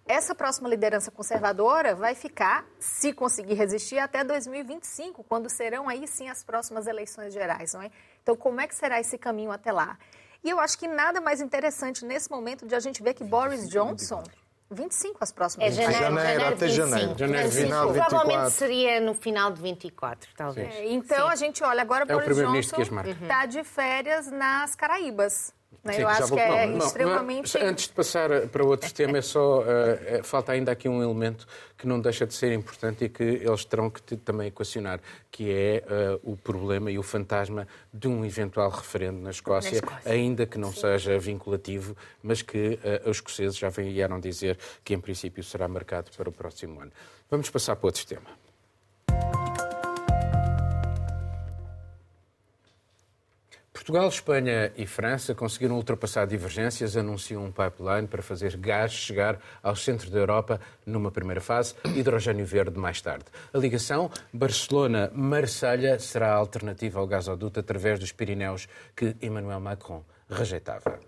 Essa 0.07 0.35
próxima 0.35 0.69
liderança 0.69 1.11
conservadora 1.11 1.95
vai 1.95 2.15
ficar, 2.15 2.65
se 2.79 3.13
conseguir 3.13 3.55
resistir, 3.55 3.99
até 3.99 4.23
2025, 4.23 5.25
quando 5.25 5.51
serão 5.51 5.89
aí 5.89 6.07
sim 6.07 6.29
as 6.29 6.45
próximas 6.45 6.87
eleições 6.87 7.33
gerais, 7.33 7.75
não 7.75 7.83
é? 7.83 7.91
Então, 8.23 8.37
como 8.37 8.61
é 8.61 8.67
que 8.67 8.75
será 8.75 9.01
esse 9.01 9.19
caminho 9.19 9.51
até 9.51 9.73
lá? 9.73 9.99
E 10.43 10.49
eu 10.51 10.59
acho 10.59 10.79
que 10.79 10.89
nada 10.89 11.21
mais 11.21 11.41
interessante 11.41 12.05
nesse 12.05 12.31
momento 12.31 12.67
de 12.67 12.75
a 12.75 12.81
gente 12.81 13.03
ver 13.03 13.15
que 13.15 13.25
Boris 13.25 13.69
Johnson 13.69 14.23
25 14.71 15.19
as 15.21 15.33
próximas. 15.33 15.69
É 15.69 15.73
janeiro, 15.73 15.93
janeiro, 16.05 16.29
janeiro, 16.31 16.55
até 16.55 16.67
25. 16.67 16.89
janeiro. 16.89 17.19
Janeiro, 17.19 17.49
25. 17.51 17.67
final, 17.67 17.87
Provavelmente 17.93 18.27
24. 18.29 18.51
seria 18.51 19.01
no 19.01 19.15
final 19.15 19.51
de 19.53 19.63
24, 19.63 20.31
talvez. 20.37 20.75
É, 20.75 20.93
então 20.93 21.29
a 21.29 21.35
gente 21.37 21.63
olha 21.65 21.83
agora 21.83 22.03
É 22.03 22.05
o 22.05 22.09
Boris 22.09 22.25
primeiro-ministro 22.25 22.77
que 22.77 22.83
as 22.83 22.89
Johnson 22.89 23.03
marca. 23.09 23.23
está 23.23 23.47
de 23.47 23.65
férias 23.65 24.31
nas 24.31 24.75
Caraíbas. 24.75 25.53
Né? 25.83 25.95
Sim, 25.95 26.03
Eu 26.03 26.09
acho 26.09 26.33
que 26.33 26.39
é 26.41 26.67
Não, 26.67 26.77
não, 26.79 26.87
extremamente. 26.87 27.55
mas 27.55 27.63
Antes 27.63 27.87
de 27.89 27.93
passar 27.93 28.29
para 28.49 28.65
outro 28.65 28.93
tema, 28.95 29.19
é 29.19 29.23
só, 29.23 29.65
eh, 29.67 30.21
falta 30.23 30.53
ainda 30.53 30.73
aqui 30.73 30.89
um 30.89 31.03
elemento 31.03 31.47
que 31.77 31.87
não 31.87 31.99
deixa 32.01 32.27
de 32.27 32.35
ser 32.35 32.53
importante 32.53 33.05
e 33.05 33.09
que 33.09 33.23
eles 33.23 33.65
terão 33.65 33.89
que 33.91 34.17
também 34.17 34.49
equacionar, 34.49 35.01
que 35.31 35.51
é 35.51 35.77
eh, 35.89 36.19
o 36.23 36.37
problema 36.37 36.91
e 36.91 36.99
o 36.99 37.03
fantasma 37.03 37.67
de 37.93 38.07
um 38.09 38.25
eventual 38.25 38.69
referendo 38.71 39.21
na 39.21 39.31
Escócia, 39.31 39.71
Na 39.71 39.77
Escócia. 39.79 40.13
ainda 40.13 40.47
que 40.47 40.59
não 40.59 40.73
seja 40.73 41.19
vinculativo, 41.19 41.97
mas 42.23 42.43
que 42.43 42.79
eh, 42.85 43.03
os 43.07 43.17
escoceses 43.17 43.57
já 43.57 43.69
vieram 43.71 44.21
dizer 44.21 44.59
que 44.85 44.93
em 44.95 45.01
princípio 45.01 45.43
será 45.43 45.67
marcado 45.67 46.11
para 46.17 46.29
o 46.29 46.33
próximo 46.33 46.81
ano. 46.81 46.93
Vamos 47.31 47.49
passar 47.49 47.77
para 47.77 47.87
outro 47.87 48.07
tema. 48.07 49.40
Portugal, 53.81 54.09
Espanha 54.09 54.71
e 54.77 54.85
França 54.85 55.35
conseguiram 55.35 55.75
ultrapassar 55.75 56.27
divergências, 56.27 56.99
anunciam 56.99 57.43
um 57.43 57.51
pipeline 57.51 58.07
para 58.07 58.21
fazer 58.21 58.55
gás 58.59 58.93
chegar 58.93 59.41
ao 59.63 59.75
centro 59.75 60.11
da 60.11 60.19
Europa 60.19 60.61
numa 60.85 61.11
primeira 61.11 61.41
fase, 61.41 61.75
hidrogênio 61.97 62.45
verde 62.45 62.79
mais 62.79 63.01
tarde. 63.01 63.25
A 63.55 63.57
ligação 63.57 64.11
Barcelona-Marselha 64.35 65.99
será 65.99 66.35
a 66.35 66.37
alternativa 66.37 67.01
ao 67.01 67.07
gasoduto 67.07 67.59
através 67.59 67.99
dos 67.99 68.13
Pirineus 68.13 68.69
que 68.95 69.17
Emmanuel 69.23 69.61
Macron 69.61 70.05
rejeitava. 70.29 71.01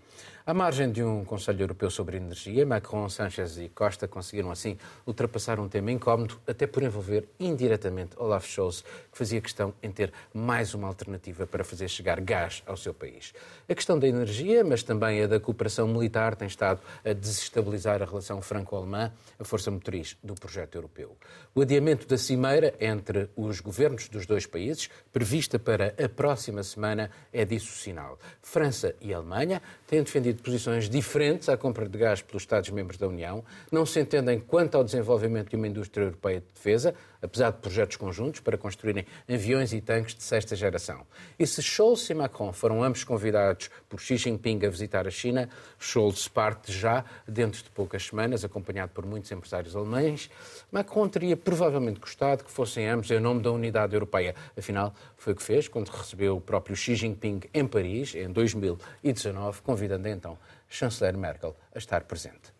À 0.45 0.53
margem 0.53 0.91
de 0.91 1.01
um 1.01 1.23
Conselho 1.23 1.61
Europeu 1.61 1.89
sobre 1.89 2.17
Energia, 2.17 2.65
Macron, 2.65 3.07
Sánchez 3.07 3.57
e 3.57 3.69
Costa 3.69 4.09
conseguiram 4.09 4.51
assim 4.51 4.77
ultrapassar 5.07 5.57
um 5.57 5.69
tema 5.69 5.89
incómodo, 5.89 6.37
até 6.45 6.67
por 6.67 6.83
envolver 6.83 7.29
indiretamente 7.39 8.17
Olaf 8.17 8.45
Scholz, 8.45 8.81
que 9.09 9.17
fazia 9.17 9.39
questão 9.39 9.73
em 9.81 9.89
ter 9.89 10.11
mais 10.33 10.73
uma 10.73 10.89
alternativa 10.89 11.47
para 11.47 11.63
fazer 11.63 11.87
chegar 11.87 12.19
gás 12.19 12.61
ao 12.65 12.75
seu 12.75 12.93
país. 12.93 13.33
A 13.69 13.73
questão 13.73 13.97
da 13.97 14.05
energia, 14.05 14.65
mas 14.65 14.83
também 14.83 15.23
a 15.23 15.27
da 15.27 15.39
cooperação 15.39 15.87
militar, 15.87 16.35
tem 16.35 16.49
estado 16.49 16.81
a 17.05 17.13
desestabilizar 17.13 18.01
a 18.01 18.05
relação 18.05 18.41
franco-alemã, 18.41 19.13
a 19.39 19.45
força 19.45 19.71
motriz 19.71 20.17
do 20.21 20.35
projeto 20.35 20.75
europeu. 20.75 21.15
O 21.55 21.61
adiamento 21.61 22.05
da 22.05 22.17
cimeira 22.17 22.75
entre 22.81 23.29
os 23.37 23.61
governos 23.61 24.09
dos 24.09 24.25
dois 24.25 24.45
países, 24.45 24.89
prevista 25.09 25.57
para 25.57 25.95
a 25.97 26.09
próxima 26.09 26.63
semana, 26.63 27.09
é 27.31 27.45
disso 27.45 27.71
sinal. 27.77 28.19
França 28.41 28.93
e 28.99 29.13
Alemanha 29.13 29.61
têm 29.87 30.03
defendido 30.03 30.32
posições 30.41 30.89
diferentes 30.89 31.49
à 31.49 31.57
compra 31.57 31.87
de 31.87 31.97
gás 31.97 32.21
pelos 32.21 32.43
Estados-membros 32.43 32.97
da 32.97 33.07
União, 33.07 33.43
não 33.71 33.85
se 33.85 33.99
entendem 33.99 34.39
quanto 34.39 34.75
ao 34.75 34.83
desenvolvimento 34.83 35.49
de 35.49 35.55
uma 35.55 35.67
indústria 35.67 36.05
europeia 36.05 36.39
de 36.39 36.47
defesa, 36.53 36.95
apesar 37.23 37.51
de 37.51 37.59
projetos 37.59 37.95
conjuntos 37.95 38.41
para 38.41 38.57
construírem 38.57 39.05
aviões 39.27 39.71
e 39.71 39.79
tanques 39.79 40.13
de 40.13 40.21
sexta 40.21 40.55
geração. 40.55 41.07
E 41.39 41.47
se 41.47 41.63
Scholz 41.63 42.09
e 42.09 42.13
Macron 42.13 42.51
foram 42.51 42.83
ambos 42.83 43.03
convidados 43.05 43.69
por 43.87 43.99
Xi 43.99 44.17
Jinping 44.17 44.65
a 44.65 44.69
visitar 44.69 45.07
a 45.07 45.11
China, 45.11 45.49
Scholz 45.79 46.27
parte 46.27 46.71
já 46.71 47.05
dentro 47.25 47.63
de 47.63 47.69
poucas 47.69 48.05
semanas, 48.05 48.43
acompanhado 48.43 48.91
por 48.91 49.05
muitos 49.05 49.31
empresários 49.31 49.75
alemães. 49.75 50.29
Macron 50.71 51.07
teria 51.07 51.37
provavelmente 51.37 51.99
gostado 51.99 52.43
que 52.43 52.51
fossem 52.51 52.87
ambos 52.89 53.09
em 53.09 53.19
nome 53.19 53.41
da 53.41 53.51
unidade 53.51 53.93
europeia. 53.93 54.35
Afinal, 54.57 54.93
foi 55.15 55.31
o 55.31 55.35
que 55.35 55.43
fez 55.43 55.69
quando 55.69 55.89
recebeu 55.89 56.35
o 56.35 56.41
próprio 56.41 56.75
Xi 56.75 56.95
Jinping 56.95 57.41
em 57.53 57.65
Paris, 57.65 58.13
em 58.15 58.29
2019, 58.29 59.61
convidando 59.61 60.09
então 60.09 60.37
chanceler 60.67 61.17
Merkel 61.17 61.55
a 61.73 61.77
estar 61.77 62.03
presente. 62.03 62.53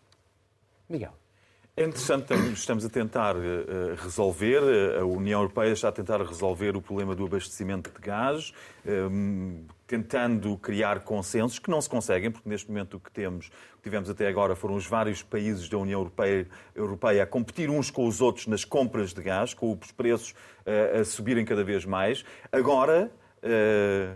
Miguel. 0.88 1.23
É 1.76 1.82
interessante, 1.82 2.32
estamos- 2.52 2.84
a 2.84 2.88
tentar 2.88 3.34
eh, 3.34 3.96
resolver, 3.96 4.62
eh, 4.62 5.00
a 5.00 5.04
União 5.04 5.40
Europeia 5.40 5.72
está 5.72 5.88
a 5.88 5.92
tentar 5.92 6.22
resolver 6.22 6.76
o 6.76 6.80
problema 6.80 7.16
do 7.16 7.24
abastecimento 7.26 7.90
de 7.90 7.98
gás, 8.00 8.52
eh, 8.86 9.08
tentando 9.84 10.56
criar 10.58 11.00
consensos 11.00 11.58
que 11.58 11.68
não 11.68 11.82
se 11.82 11.88
conseguem, 11.90 12.30
porque 12.30 12.48
neste 12.48 12.68
momento 12.68 12.96
o 12.96 13.00
que 13.00 13.10
temos, 13.10 13.48
o 13.72 13.78
que 13.78 13.82
tivemos 13.82 14.08
até 14.08 14.28
agora 14.28 14.54
foram 14.54 14.76
os 14.76 14.86
vários 14.86 15.24
países 15.24 15.68
da 15.68 15.76
União 15.76 15.98
Europeia, 15.98 16.46
Europeia 16.76 17.24
a 17.24 17.26
competir 17.26 17.68
uns 17.68 17.90
com 17.90 18.06
os 18.06 18.20
outros 18.20 18.46
nas 18.46 18.64
compras 18.64 19.12
de 19.12 19.20
gás, 19.20 19.52
com 19.52 19.76
os 19.76 19.90
preços 19.90 20.32
eh, 20.64 21.00
a 21.00 21.04
subirem 21.04 21.44
cada 21.44 21.64
vez 21.64 21.84
mais. 21.84 22.24
Agora, 22.52 23.10
eh, 23.42 24.14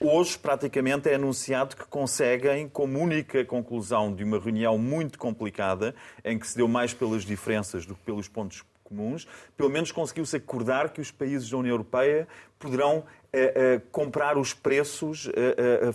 Hoje, 0.00 0.38
praticamente, 0.38 1.08
é 1.08 1.16
anunciado 1.16 1.74
que 1.74 1.84
conseguem, 1.84 2.68
como 2.68 3.00
única 3.00 3.44
conclusão 3.44 4.14
de 4.14 4.22
uma 4.22 4.38
reunião 4.38 4.78
muito 4.78 5.18
complicada, 5.18 5.92
em 6.24 6.38
que 6.38 6.46
se 6.46 6.56
deu 6.56 6.68
mais 6.68 6.94
pelas 6.94 7.24
diferenças 7.24 7.84
do 7.84 7.96
que 7.96 8.02
pelos 8.02 8.28
pontos 8.28 8.64
comuns, 8.84 9.26
pelo 9.56 9.68
menos 9.68 9.90
conseguiu-se 9.90 10.36
acordar 10.36 10.90
que 10.90 11.00
os 11.00 11.10
países 11.10 11.50
da 11.50 11.56
União 11.56 11.72
Europeia 11.72 12.28
poderão 12.60 13.04
comprar 13.92 14.38
os 14.38 14.54
preços, 14.54 15.28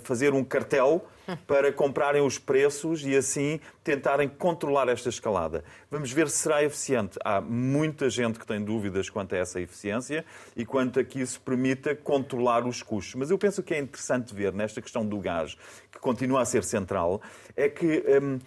fazer 0.04 0.32
um 0.32 0.44
cartel 0.44 1.04
para 1.46 1.72
comprarem 1.72 2.22
os 2.22 2.38
preços 2.38 3.04
e 3.04 3.16
assim 3.16 3.60
tentarem 3.82 4.28
controlar 4.28 4.88
esta 4.88 5.08
escalada. 5.08 5.64
Vamos 5.90 6.12
ver 6.12 6.28
se 6.28 6.38
será 6.38 6.62
eficiente. 6.62 7.18
Há 7.24 7.40
muita 7.40 8.08
gente 8.10 8.38
que 8.38 8.46
tem 8.46 8.62
dúvidas 8.62 9.08
quanto 9.08 9.34
a 9.34 9.38
essa 9.38 9.60
eficiência 9.60 10.24
e 10.56 10.64
quanto 10.64 11.00
a 11.00 11.04
que 11.04 11.20
isso 11.20 11.40
permita 11.40 11.94
controlar 11.94 12.66
os 12.66 12.82
custos. 12.82 13.14
Mas 13.14 13.30
eu 13.30 13.38
penso 13.38 13.62
que 13.62 13.74
é 13.74 13.78
interessante 13.78 14.34
ver 14.34 14.52
nesta 14.52 14.80
questão 14.80 15.04
do 15.04 15.18
gás, 15.18 15.56
que 15.90 15.98
continua 15.98 16.42
a 16.42 16.44
ser 16.44 16.64
central, 16.64 17.20
é 17.56 17.68
que 17.68 18.04
hum, 18.22 18.38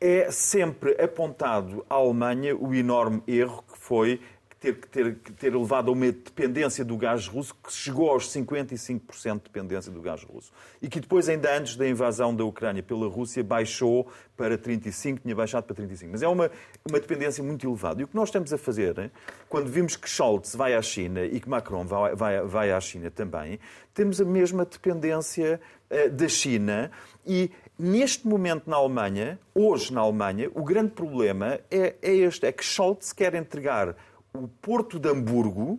é 0.00 0.30
sempre 0.30 1.00
apontado 1.00 1.84
à 1.88 1.94
Alemanha 1.94 2.56
o 2.56 2.74
enorme 2.74 3.22
erro 3.26 3.62
que 3.70 3.78
foi 3.78 4.20
ter, 4.62 4.76
ter, 4.86 5.16
ter 5.16 5.54
levado 5.54 5.90
a 5.90 5.92
uma 5.92 6.06
dependência 6.06 6.84
do 6.84 6.96
gás 6.96 7.26
russo 7.26 7.52
que 7.54 7.72
chegou 7.72 8.08
aos 8.08 8.28
55% 8.28 9.34
de 9.34 9.40
dependência 9.40 9.90
do 9.90 10.00
gás 10.00 10.22
russo. 10.22 10.52
E 10.80 10.88
que 10.88 11.00
depois, 11.00 11.28
ainda 11.28 11.58
antes 11.58 11.74
da 11.74 11.88
invasão 11.88 12.34
da 12.34 12.44
Ucrânia 12.44 12.80
pela 12.80 13.08
Rússia, 13.08 13.42
baixou 13.42 14.06
para 14.36 14.56
35%, 14.56 15.20
tinha 15.22 15.34
baixado 15.34 15.64
para 15.64 15.74
35%. 15.74 16.08
Mas 16.12 16.22
é 16.22 16.28
uma, 16.28 16.48
uma 16.88 17.00
dependência 17.00 17.42
muito 17.42 17.66
elevada. 17.66 18.00
E 18.00 18.04
o 18.04 18.08
que 18.08 18.14
nós 18.14 18.28
estamos 18.28 18.52
a 18.52 18.58
fazer, 18.58 19.10
quando 19.48 19.66
vimos 19.66 19.96
que 19.96 20.08
Scholz 20.08 20.54
vai 20.54 20.74
à 20.74 20.82
China 20.82 21.24
e 21.24 21.40
que 21.40 21.48
Macron 21.48 21.84
vai, 21.84 22.14
vai, 22.14 22.40
vai 22.42 22.70
à 22.70 22.80
China 22.80 23.10
também, 23.10 23.58
temos 23.92 24.20
a 24.20 24.24
mesma 24.24 24.64
dependência 24.64 25.60
uh, 25.90 26.08
da 26.08 26.28
China 26.28 26.88
e 27.26 27.50
Neste 27.78 28.28
momento 28.28 28.70
na 28.70 28.76
Alemanha, 28.76 29.40
hoje 29.52 29.92
na 29.92 30.02
Alemanha, 30.02 30.48
o 30.54 30.62
grande 30.62 30.92
problema 30.92 31.58
é, 31.68 31.96
é 32.00 32.14
este: 32.14 32.46
é 32.46 32.52
que 32.52 32.64
Scholz 32.64 33.12
quer 33.12 33.34
entregar 33.34 33.96
o 34.34 34.48
Porto 34.48 34.98
de 34.98 35.08
Hamburgo 35.08 35.78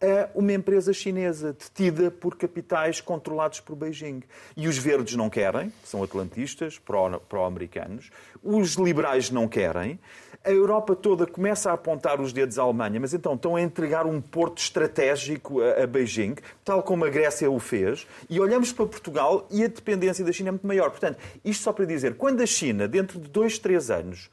a 0.00 0.28
uma 0.34 0.52
empresa 0.52 0.92
chinesa 0.92 1.52
detida 1.52 2.10
por 2.10 2.36
capitais 2.36 3.00
controlados 3.00 3.60
por 3.60 3.74
Beijing. 3.74 4.22
E 4.56 4.68
os 4.68 4.76
verdes 4.76 5.16
não 5.16 5.30
querem, 5.30 5.72
são 5.82 6.02
atlantistas, 6.02 6.78
pró-americanos. 6.78 8.10
Os 8.42 8.74
liberais 8.74 9.30
não 9.30 9.48
querem. 9.48 9.98
A 10.44 10.50
Europa 10.50 10.94
toda 10.94 11.26
começa 11.26 11.70
a 11.70 11.74
apontar 11.74 12.20
os 12.20 12.32
dedos 12.32 12.58
à 12.58 12.62
Alemanha, 12.62 13.00
mas 13.00 13.14
então 13.14 13.34
estão 13.34 13.56
a 13.56 13.62
entregar 13.62 14.04
um 14.04 14.20
porto 14.20 14.58
estratégico 14.58 15.62
a, 15.62 15.86
Beijing, 15.86 16.34
tal 16.62 16.82
como 16.82 17.06
a 17.06 17.08
Grécia 17.08 17.50
o 17.50 17.58
fez, 17.58 18.06
e 18.28 18.38
olhamos 18.38 18.70
para 18.70 18.84
Portugal 18.84 19.48
e 19.50 19.64
a 19.64 19.68
dependência 19.68 20.22
da 20.22 20.32
China 20.32 20.50
é 20.50 20.52
muito 20.52 20.66
maior. 20.66 20.90
Portanto, 20.90 21.18
isto 21.42 21.62
só 21.62 21.72
para 21.72 21.86
dizer, 21.86 22.16
quando 22.16 22.42
a 22.42 22.46
China, 22.46 22.86
dentro 22.86 23.18
de 23.18 23.28
dois, 23.28 23.58
três 23.58 23.90
anos, 23.90 24.28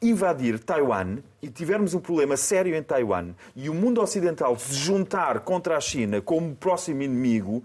invadir 0.00 0.58
Taiwan 0.58 1.18
e 1.40 1.48
tivermos 1.48 1.94
um 1.94 2.00
problema 2.00 2.36
sério 2.36 2.74
em 2.74 2.82
Taiwan 2.82 3.30
e 3.54 3.68
o 3.68 3.74
mundo 3.74 4.00
ocidental 4.00 4.58
se 4.58 4.74
juntar 4.74 5.40
contra 5.40 5.76
a 5.76 5.80
China 5.80 6.20
como 6.20 6.54
próximo 6.54 7.02
inimigo 7.02 7.62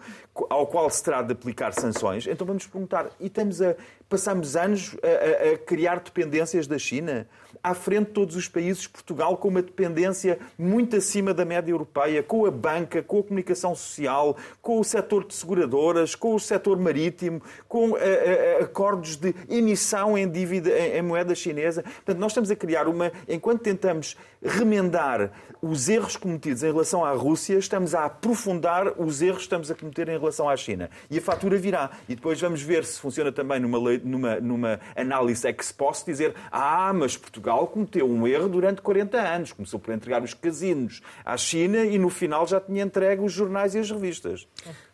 ao 0.50 0.68
qual 0.68 0.89
se 0.89 1.04
terá 1.04 1.22
de 1.22 1.34
aplicar 1.34 1.74
sanções, 1.74 2.26
então 2.26 2.48
vamos 2.48 2.65
perguntar, 2.65 3.10
e 3.20 3.28
estamos 3.28 3.62
a, 3.62 3.76
passamos 4.08 4.56
anos 4.56 4.96
a, 5.04 5.50
a, 5.50 5.54
a 5.54 5.58
criar 5.58 6.00
dependências 6.00 6.65
da 6.65 6.80
China? 6.80 7.28
à 7.63 7.74
frente 7.74 8.08
de 8.08 8.13
todos 8.13 8.36
os 8.36 8.48
países, 8.48 8.88
Portugal 8.88 9.38
com 9.38 9.48
uma 9.48 9.62
dependência 9.62 10.39
muito 10.58 10.96
acima 10.96 11.34
da 11.34 11.44
média 11.44 11.72
europeia, 11.72 12.24
com 12.24 12.46
a 12.46 12.52
banca, 12.52 13.02
com 13.02 13.20
a 13.20 13.24
comunicação 13.24 13.76
social, 13.76 14.38
com 14.62 14.80
o 14.80 14.84
setor 14.84 15.26
de 15.26 15.34
seguradoras, 15.34 16.15
com 16.15 16.36
o 16.36 16.39
setor 16.39 16.78
marítimo, 16.80 17.42
com 17.68 17.92
uh, 17.92 17.94
uh, 17.94 18.63
acordos 18.63 19.15
de 19.15 19.36
emissão 19.50 20.18
em 20.18 20.30
dívida 20.30 20.70
em, 20.70 20.98
em, 20.98 21.02
moeda 21.02 21.36
chinesa. 21.36 21.84
Portanto, 21.84 22.20
nós 22.30 22.34
estamos 22.34 22.52
a 22.52 22.56
criar 22.56 22.88
uma. 22.88 23.12
Enquanto 23.28 23.62
tentamos 23.62 24.15
remendar 24.44 25.32
os 25.62 25.89
erros 25.89 26.15
cometidos 26.15 26.62
em 26.62 26.68
relação 26.68 27.04
à 27.04 27.12
Rússia, 27.12 27.58
estamos 27.58 27.96
a 27.96 28.06
aprofundar 28.06 28.94
os 29.02 29.22
erros 29.22 29.38
que 29.38 29.44
estamos 29.44 29.72
a 29.72 29.76
cometer 29.76 30.08
em 30.08 30.18
relação 30.18 30.48
à 30.48 30.56
China. 30.56 30.89
E 31.10 31.18
a 31.18 31.22
fatura 31.22 31.58
virá. 31.58 31.89
E 32.08 32.15
depois 32.15 32.39
vamos 32.39 32.62
ver 32.62 32.86
se 32.86 33.00
funciona 33.00 33.32
também 33.32 33.60
numa, 33.60 33.80
numa, 34.04 34.39
numa 34.39 34.80
análise 34.96 35.48
ex 35.48 35.72
post, 35.72 36.06
dizer: 36.06 36.36
ah, 36.52 36.94
mas 36.94 37.18
Portugal 37.18 37.65
cometeu 37.65 38.08
um 38.08 38.28
erro 38.28 38.48
durante 38.48 38.82
40 38.82 39.18
anos. 39.18 39.52
Começou 39.52 39.80
por 39.80 39.92
entregar 39.92 40.22
os 40.22 40.36
casinos 40.36 41.02
à 41.26 41.36
China 41.36 41.84
e 41.84 41.98
no 41.98 42.10
final 42.10 42.46
já 42.46 42.62
tinha 42.62 42.84
entregue 42.84 43.24
os 43.24 43.34
jornais 43.34 43.74
e 43.74 43.80
as 43.80 43.89
revistas. 43.89 44.48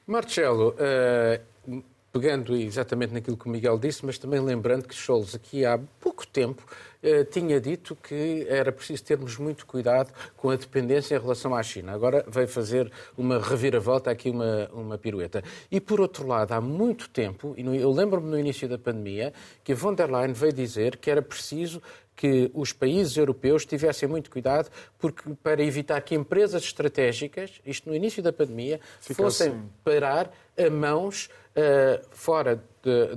Marcelo, 0.07 0.69
uh, 0.69 1.83
pegando 2.15 2.55
exatamente 2.55 3.13
naquilo 3.13 3.35
que 3.35 3.45
o 3.45 3.49
Miguel 3.49 3.77
disse, 3.77 4.05
mas 4.05 4.17
também 4.17 4.39
lembrando 4.39 4.87
que 4.87 4.95
Scholz 4.95 5.35
aqui 5.35 5.65
há 5.65 5.77
pouco 5.99 6.25
tempo 6.25 6.65
tinha 7.31 7.59
dito 7.59 7.95
que 7.95 8.45
era 8.49 8.71
preciso 8.71 9.03
termos 9.03 9.37
muito 9.37 9.65
cuidado 9.65 10.11
com 10.35 10.49
a 10.49 10.55
dependência 10.55 11.15
em 11.15 11.19
relação 11.19 11.55
à 11.55 11.61
China. 11.61 11.93
Agora 11.93 12.25
veio 12.27 12.47
fazer 12.47 12.91
uma 13.17 13.39
reviravolta, 13.39 14.09
aqui 14.11 14.29
uma, 14.29 14.69
uma 14.73 14.97
pirueta. 14.97 15.43
E, 15.71 15.79
por 15.79 16.01
outro 16.01 16.27
lado, 16.27 16.53
há 16.53 16.61
muito 16.61 17.09
tempo, 17.09 17.53
e 17.57 17.63
eu 17.77 17.91
lembro-me 17.91 18.29
no 18.29 18.39
início 18.39 18.67
da 18.67 18.77
pandemia, 18.77 19.33
que 19.63 19.73
a 19.73 19.75
von 19.75 19.93
der 19.93 20.09
Leyen 20.09 20.33
veio 20.33 20.53
dizer 20.53 20.97
que 20.97 21.11
era 21.11 21.21
preciso 21.21 21.81
que 22.15 22.49
os 22.53 22.71
países 22.71 23.17
europeus 23.17 23.65
tivessem 23.65 24.07
muito 24.07 24.29
cuidado 24.29 24.69
porque, 24.97 25.23
para 25.43 25.61
evitar 25.61 25.99
que 26.01 26.15
empresas 26.15 26.63
estratégicas, 26.63 27.61
isto 27.65 27.89
no 27.89 27.95
início 27.95 28.23
da 28.23 28.31
pandemia, 28.31 28.79
fossem 28.99 29.69
parar 29.83 30.31
a 30.57 30.69
mãos 30.69 31.29
uh, 31.51 32.01
fora 32.11 32.63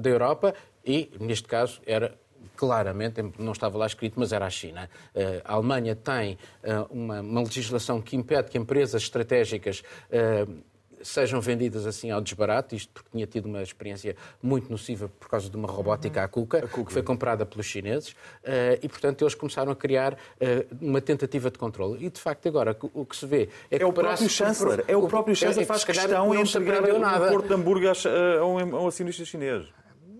da 0.00 0.10
Europa 0.10 0.52
e, 0.84 1.10
neste 1.20 1.46
caso, 1.46 1.80
era 1.86 2.18
claramente, 2.58 3.24
não 3.38 3.52
estava 3.52 3.78
lá 3.78 3.86
escrito, 3.86 4.14
mas 4.16 4.32
era 4.32 4.44
a 4.44 4.50
China. 4.50 4.90
Eh, 5.14 5.40
a 5.44 5.54
Alemanha 5.54 5.94
tem 5.94 6.36
eh, 6.60 6.84
uma, 6.90 7.20
uma 7.20 7.40
legislação 7.40 8.02
que 8.02 8.16
impede 8.16 8.50
que 8.50 8.58
empresas 8.58 9.00
estratégicas 9.02 9.84
eh, 10.10 10.44
sejam 11.00 11.40
vendidas 11.40 11.86
assim 11.86 12.10
ao 12.10 12.20
desbarato, 12.20 12.74
isto 12.74 12.92
porque 12.92 13.10
tinha 13.12 13.24
tido 13.28 13.46
uma 13.46 13.62
experiência 13.62 14.16
muito 14.42 14.68
nociva 14.68 15.08
por 15.20 15.28
causa 15.28 15.48
de 15.48 15.56
uma 15.56 15.68
robótica, 15.68 16.24
a 16.24 16.26
Kuka, 16.26 16.58
a 16.58 16.62
Kuka. 16.62 16.86
que 16.86 16.92
foi 16.92 17.02
comprada 17.04 17.46
pelos 17.46 17.66
chineses, 17.66 18.16
e 18.82 18.88
portanto 18.88 19.22
eles 19.22 19.36
começaram 19.36 19.70
a 19.70 19.76
criar 19.76 20.18
uma 20.80 21.00
tentativa 21.00 21.52
de 21.52 21.56
controle. 21.56 22.04
E 22.04 22.10
de 22.10 22.20
facto 22.20 22.48
agora 22.48 22.76
o 22.92 23.06
que 23.06 23.16
se 23.16 23.26
vê 23.26 23.48
é, 23.70 23.76
é 23.76 23.78
que... 23.78 23.84
o 23.84 23.92
próprio 23.92 24.28
chanceler, 24.28 24.84
é 24.88 24.96
o 24.96 25.06
próprio 25.06 25.36
chanceler 25.36 25.62
é, 25.62 25.66
faz 25.66 25.84
questão 25.84 26.34
em 26.34 26.40
entregar 26.40 26.82
o 26.82 27.28
Porto 27.30 27.46
de 27.46 27.54
Hamburgo 27.54 27.86
a 27.86 28.44
um 28.44 28.88
acionista 28.88 29.24
chinês. 29.24 29.68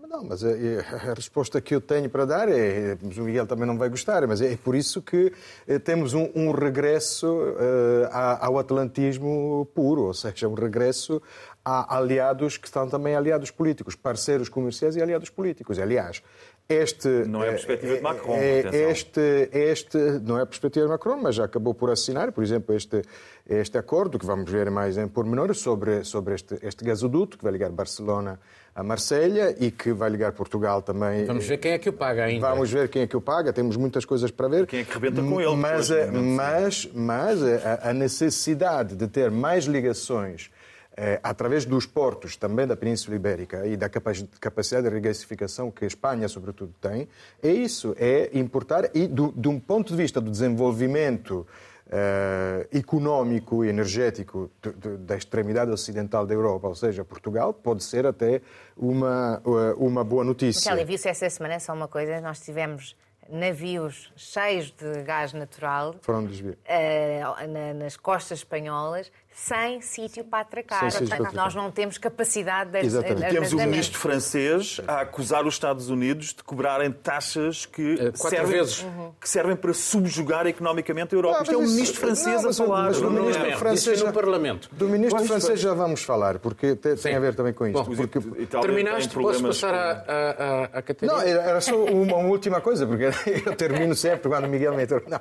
Não, 0.09 0.25
mas 0.25 0.43
a, 0.43 0.49
a, 0.49 1.13
resposta 1.13 1.61
que 1.61 1.75
eu 1.75 1.83
tenho 1.83 2.09
para 2.09 2.25
dar 2.25 2.49
é, 2.49 2.97
o 3.03 3.21
Miguel 3.21 3.47
também 3.47 3.67
não 3.67 3.77
vai 3.77 3.91
gostar, 3.91 4.27
mas 4.27 4.41
é 4.41 4.57
por 4.57 4.75
isso 4.75 5.03
que 5.03 5.31
eh, 5.67 5.79
temos 5.79 6.15
um, 6.15 6.31
um 6.35 6.51
regresso 6.51 7.27
uh, 7.27 8.09
ao 8.41 8.59
atlantismo 8.59 9.69
puro, 9.75 10.05
ou 10.05 10.15
seja, 10.15 10.49
um 10.49 10.55
regresso 10.55 11.21
a 11.63 11.99
aliados 11.99 12.57
que 12.57 12.67
estão 12.67 12.89
também 12.89 13.15
aliados 13.15 13.51
políticos, 13.51 13.95
parceiros 13.95 14.49
comerciais 14.49 14.97
e 14.97 15.03
aliados 15.03 15.29
políticos. 15.29 15.79
Aliás, 15.79 16.23
este 16.69 17.09
não 17.27 17.43
é 17.43 17.49
a 17.49 17.53
perspectiva 17.53 17.97
de 17.97 18.01
Macron. 18.03 18.35
É, 18.35 18.91
este, 18.91 19.49
este 19.53 19.99
não 20.23 20.39
é 20.39 20.43
a 20.43 20.47
perspectiva 20.47 20.87
de 20.87 20.93
Macron, 20.93 21.17
mas 21.17 21.35
já 21.35 21.45
acabou 21.45 21.75
por 21.75 21.91
assinar, 21.91 22.33
por 22.33 22.43
exemplo, 22.43 22.75
este 22.75 23.03
este 23.49 23.79
acordo 23.79 24.19
que 24.19 24.27
vamos 24.27 24.51
ver 24.51 24.71
mais 24.71 24.99
em 24.99 25.09
pormenor 25.09 25.55
sobre 25.55 26.05
sobre 26.05 26.35
este 26.35 26.59
este 26.63 26.85
gasoduto 26.85 27.39
que 27.39 27.45
vai 27.45 27.53
ligar 27.53 27.71
Barcelona 27.71 28.39
a 28.79 28.83
Marselha 28.85 29.57
e 29.59 29.73
que 29.73 29.93
vai 29.93 30.09
ligar 30.09 30.31
Portugal 30.31 30.81
também. 30.81 31.25
Vamos 31.25 31.45
ver 31.45 31.59
quem 31.59 31.73
é 31.73 31.79
que 31.79 31.89
o 31.89 31.93
paga 31.93 32.27
ainda. 32.27 32.49
Vamos 32.49 32.71
ver 32.71 32.89
quem 32.89 33.03
é 33.03 33.09
que 33.09 33.17
o 33.17 33.21
paga, 33.21 33.53
temos 33.53 33.77
muitas 33.77 34.05
coisas 34.05 34.31
para 34.31 34.47
ver. 34.47 34.69
Quem 34.69 34.79
é 34.79 34.85
que 34.85 34.95
rebenta 34.95 35.21
com 35.21 35.41
ele. 35.41 35.57
Mas, 35.57 35.89
depois, 35.89 36.23
mas, 36.23 36.89
mas 36.95 37.43
a, 37.43 37.91
a 37.91 37.93
necessidade 37.93 38.95
de 38.95 39.09
ter 39.09 39.33
mais 39.33 39.65
ligações 39.65 40.49
eh, 40.97 41.19
através 41.25 41.65
dos 41.65 41.87
portos 41.87 42.37
também 42.37 42.69
da 42.69 42.77
Península 42.77 43.17
Ibérica 43.17 43.67
e 43.67 43.77
da 43.77 43.89
capacidade 43.89 44.89
de 44.89 44.95
regasificação 44.95 45.73
que 45.73 45.83
a 45.83 45.89
Espanha, 45.89 46.29
sobretudo, 46.29 46.73
tem, 46.81 47.09
é 47.43 47.51
isso, 47.51 47.97
é 47.99 48.31
importar 48.33 48.91
e, 48.95 49.09
do, 49.09 49.35
de 49.37 49.49
um 49.49 49.59
ponto 49.59 49.89
de 49.89 49.97
vista 49.97 50.21
do 50.21 50.31
desenvolvimento 50.31 51.45
Uh, 51.89 52.69
económico 52.71 53.65
e 53.65 53.69
energético 53.71 54.51
de, 54.61 54.73
de, 54.73 54.97
da 54.99 55.17
extremidade 55.17 55.71
ocidental 55.71 56.27
da 56.27 56.35
Europa, 56.35 56.69
ou 56.69 56.75
seja, 56.75 57.03
Portugal, 57.03 57.55
pode 57.55 57.83
ser 57.83 58.05
até 58.05 58.43
uma, 58.77 59.43
eh, 59.43 59.75
uma 59.79 60.05
boa 60.05 60.23
notícia. 60.23 60.71
Michele, 60.71 60.87
viu-se 60.87 61.09
essa 61.09 61.31
semana 61.31 61.59
só 61.59 61.73
uma 61.73 61.89
coisa, 61.89 62.21
nós 62.21 62.41
tivemos 62.41 62.95
navios 63.29 64.13
cheios 64.17 64.71
de 64.71 65.03
gás 65.03 65.33
natural 65.33 65.95
Foram. 66.01 66.25
Uh, 66.25 67.75
nas 67.79 67.97
costas 67.97 68.39
espanholas 68.39 69.13
sem 69.47 69.81
sítio 69.81 70.25
para 70.25 70.41
atracar. 70.41 70.91
Sem 70.91 71.07
Portanto, 71.07 71.33
nós 71.33 71.55
não 71.55 71.71
temos 71.71 71.97
capacidade 71.97 72.71
de... 72.73 72.79
Exatamente. 72.79 73.31
Temos 73.31 73.53
o 73.53 73.57
ministro 73.57 73.99
francês 73.99 74.81
a 74.87 75.03
acusar 75.03 75.47
os 75.47 75.55
Estados 75.55 75.89
Unidos 75.89 76.35
de 76.35 76.43
cobrarem 76.43 76.91
taxas 76.91 77.65
que, 77.65 77.95
uh, 77.95 78.17
servem, 78.17 78.59
vezes. 78.59 78.85
que 79.21 79.29
servem 79.29 79.55
para 79.55 79.73
subjugar 79.73 80.47
economicamente 80.47 81.15
a 81.15 81.19
Europa. 81.19 81.37
Não, 81.37 81.43
Isto 81.45 81.55
é 81.55 81.57
um 81.57 81.67
ministro 81.69 82.01
francês 82.01 82.43
não, 82.43 82.51
a 82.51 82.53
falar. 82.53 82.85
Mas 82.85 83.01
do 83.01 83.11
ministro 83.11 83.47
é, 83.47 83.57
francês 83.57 84.03
no 84.03 84.13
Parlamento. 84.13 84.69
Do 84.73 84.89
ministro 84.89 85.25
francês 85.25 85.61
já 85.61 85.73
vamos 85.73 86.03
falar, 86.03 86.41
porque 86.41 86.75
tem, 86.75 86.97
tem 86.97 87.15
a 87.15 87.21
ver 87.21 87.35
também 87.35 87.53
com 87.53 87.67
isto. 87.67 87.85
Bom, 87.85 87.95
porque... 87.95 88.21
Terminaste, 88.47 89.15
posso 89.15 89.43
passar 89.43 89.75
a, 89.75 90.65
a, 90.75 90.83
Catarina? 90.83 91.17
Não, 91.17 91.23
era 91.23 91.61
só 91.61 91.77
uma, 91.85 92.17
uma, 92.17 92.29
última 92.29 92.61
coisa, 92.61 92.87
porque 92.87 93.05
eu 93.47 93.55
termino 93.55 93.95
sempre 93.95 94.29
quando 94.29 94.45
o 94.45 94.49
Miguel 94.49 94.75
me 94.75 94.85
Não, 95.07 95.21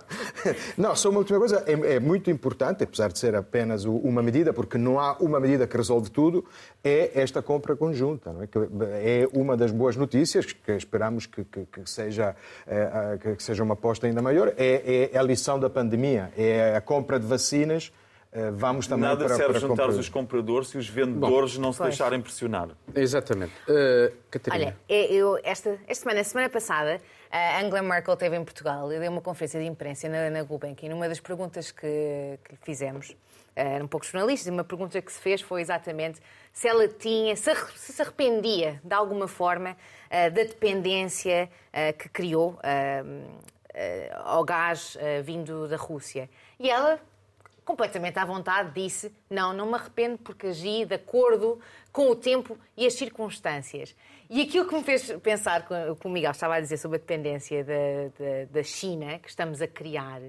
não 0.78 0.96
só 0.96 1.10
uma 1.10 1.20
última 1.20 1.38
coisa. 1.38 1.64
É, 1.68 1.96
é 1.96 2.00
muito 2.00 2.32
importante, 2.32 2.84
apesar 2.84 3.12
de 3.12 3.20
ser 3.20 3.36
apenas 3.36 3.86
o 3.86 4.07
uma 4.08 4.22
medida, 4.22 4.54
porque 4.54 4.78
não 4.78 5.00
há 5.00 5.18
uma 5.20 5.40
medida 5.40 5.68
que 5.68 5.76
resolve 5.76 6.10
tudo, 6.10 6.46
é 6.84 7.12
esta 7.22 7.42
compra 7.42 7.76
conjunta. 7.76 8.32
Não 8.32 8.44
é? 8.44 8.48
Que 8.48 8.58
é 8.58 9.28
uma 9.34 9.58
das 9.58 9.72
boas 9.72 9.96
notícias 9.96 10.46
que 10.46 10.72
esperamos 10.72 11.26
que, 11.26 11.44
que, 11.44 11.66
que 11.66 11.90
seja, 11.90 12.36
é, 12.66 13.18
que 13.36 13.44
seja 13.44 13.64
uma 13.64 13.74
aposta 13.74 14.08
ainda 14.08 14.22
maior. 14.22 14.54
É, 14.58 15.12
é 15.14 15.18
a 15.18 15.22
lição 15.22 15.60
da 15.60 15.70
pandemia, 15.70 16.32
é 16.38 16.76
a 16.76 16.82
compra 16.82 17.20
de 17.20 17.26
vacinas 17.26 17.92
eh, 18.32 18.52
vamos 18.52 18.88
também 18.88 19.10
Nada 19.10 19.26
para, 19.26 19.36
serve 19.36 19.54
para 19.54 19.60
juntar 19.60 19.90
os 19.90 20.10
compradores 20.10 20.68
se 20.70 20.78
os 20.78 20.88
vendedores 20.88 21.56
Bom, 21.56 21.62
não 21.62 21.72
se 21.72 21.80
pois. 21.80 21.90
deixarem 21.90 22.22
pressionar. 22.22 22.70
Exatamente. 22.94 23.54
Uh, 23.68 24.14
Olha, 24.52 24.78
é, 24.88 25.14
eu, 25.14 25.40
esta, 25.44 25.80
esta 25.88 26.04
semana, 26.04 26.24
semana 26.24 26.50
passada, 26.50 27.02
A 27.32 27.62
Angela 27.62 27.82
Merkel 27.82 28.14
esteve 28.14 28.36
em 28.36 28.44
Portugal 28.44 28.92
e 28.92 29.00
deu 29.00 29.12
uma 29.12 29.22
conferência 29.22 29.60
de 29.60 29.66
imprensa 29.66 30.10
na, 30.10 30.30
na 30.30 30.44
Gulbenkian. 30.44 30.94
Uma 30.94 31.08
das 31.08 31.20
perguntas 31.20 31.72
que, 31.72 32.38
que 32.44 32.52
lhe 32.52 32.60
fizemos, 32.62 33.12
eh, 33.12 33.16
eram 33.58 33.86
um 33.86 33.88
poucos 33.88 34.10
jornalistas, 34.10 34.48
e 34.48 34.52
uma 34.52 34.64
pergunta 34.64 35.02
que 35.02 35.12
se 35.12 35.20
fez 35.20 35.42
foi 35.42 35.62
exatamente 35.62 36.22
se 36.54 36.68
ela 36.68 36.88
tinha, 36.88 37.36
se 37.36 37.52
se 37.76 38.02
arrependia 38.02 38.80
de 38.84 38.94
alguma 38.94 39.28
forma 39.28 39.72
uh, 39.72 40.32
da 40.32 40.44
dependência 40.44 41.50
uh, 41.70 41.98
que 41.98 42.10
criou 42.10 42.52
uh, 42.54 43.38
ao 44.24 44.44
gás 44.44 44.98
vindo 45.24 45.68
da 45.68 45.78
Rússia. 45.78 46.28
E 46.60 46.68
ela 46.68 47.00
completamente 47.64 48.18
à 48.18 48.26
vontade, 48.26 48.72
disse: 48.74 49.14
Não, 49.30 49.54
não 49.54 49.68
me 49.68 49.76
arrependo 49.76 50.18
porque 50.18 50.48
agi 50.48 50.86
de 50.86 50.96
acordo 50.96 51.60
com 51.92 52.10
o 52.10 52.16
tempo 52.16 52.58
e 52.76 52.88
as 52.88 52.94
circunstâncias. 52.94 53.94
E 54.30 54.42
aquilo 54.42 54.68
que 54.68 54.76
me 54.76 54.84
fez 54.84 55.12
pensar, 55.22 55.68
o 55.92 55.96
que 55.96 56.08
o 56.08 56.10
Miguel 56.10 56.32
estava 56.32 56.56
a 56.56 56.60
dizer 56.60 56.78
sobre 56.78 56.98
a 56.98 57.00
dependência 57.00 57.64
da, 57.64 57.74
da, 57.74 58.46
da 58.50 58.64
China 58.64 59.20
que 59.20 59.30
estamos 59.30 59.62
a 59.62 59.68
criar, 59.68 60.22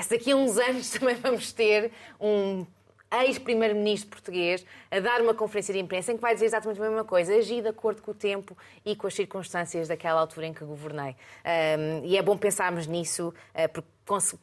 se 0.00 0.10
daqui 0.10 0.32
a 0.32 0.36
uns 0.36 0.58
anos 0.58 0.90
também 0.90 1.14
vamos 1.16 1.52
ter 1.52 1.92
um 2.20 2.66
ex-primeiro-ministro 3.10 4.10
português 4.10 4.64
a 4.90 5.00
dar 5.00 5.20
uma 5.20 5.34
conferência 5.34 5.72
de 5.72 5.80
imprensa 5.80 6.12
em 6.12 6.16
que 6.16 6.22
vai 6.22 6.34
dizer 6.34 6.46
exatamente 6.46 6.80
a 6.80 6.84
mesma 6.84 7.04
coisa, 7.04 7.34
agir 7.34 7.62
de 7.62 7.68
acordo 7.68 8.02
com 8.02 8.10
o 8.10 8.14
tempo 8.14 8.56
e 8.84 8.96
com 8.96 9.06
as 9.06 9.14
circunstâncias 9.14 9.88
daquela 9.88 10.20
altura 10.20 10.46
em 10.46 10.52
que 10.52 10.64
governei. 10.64 11.14
Um, 11.44 12.04
e 12.04 12.16
é 12.16 12.22
bom 12.22 12.36
pensarmos 12.36 12.86
nisso, 12.86 13.28
uh, 13.28 13.68
porque 13.72 13.88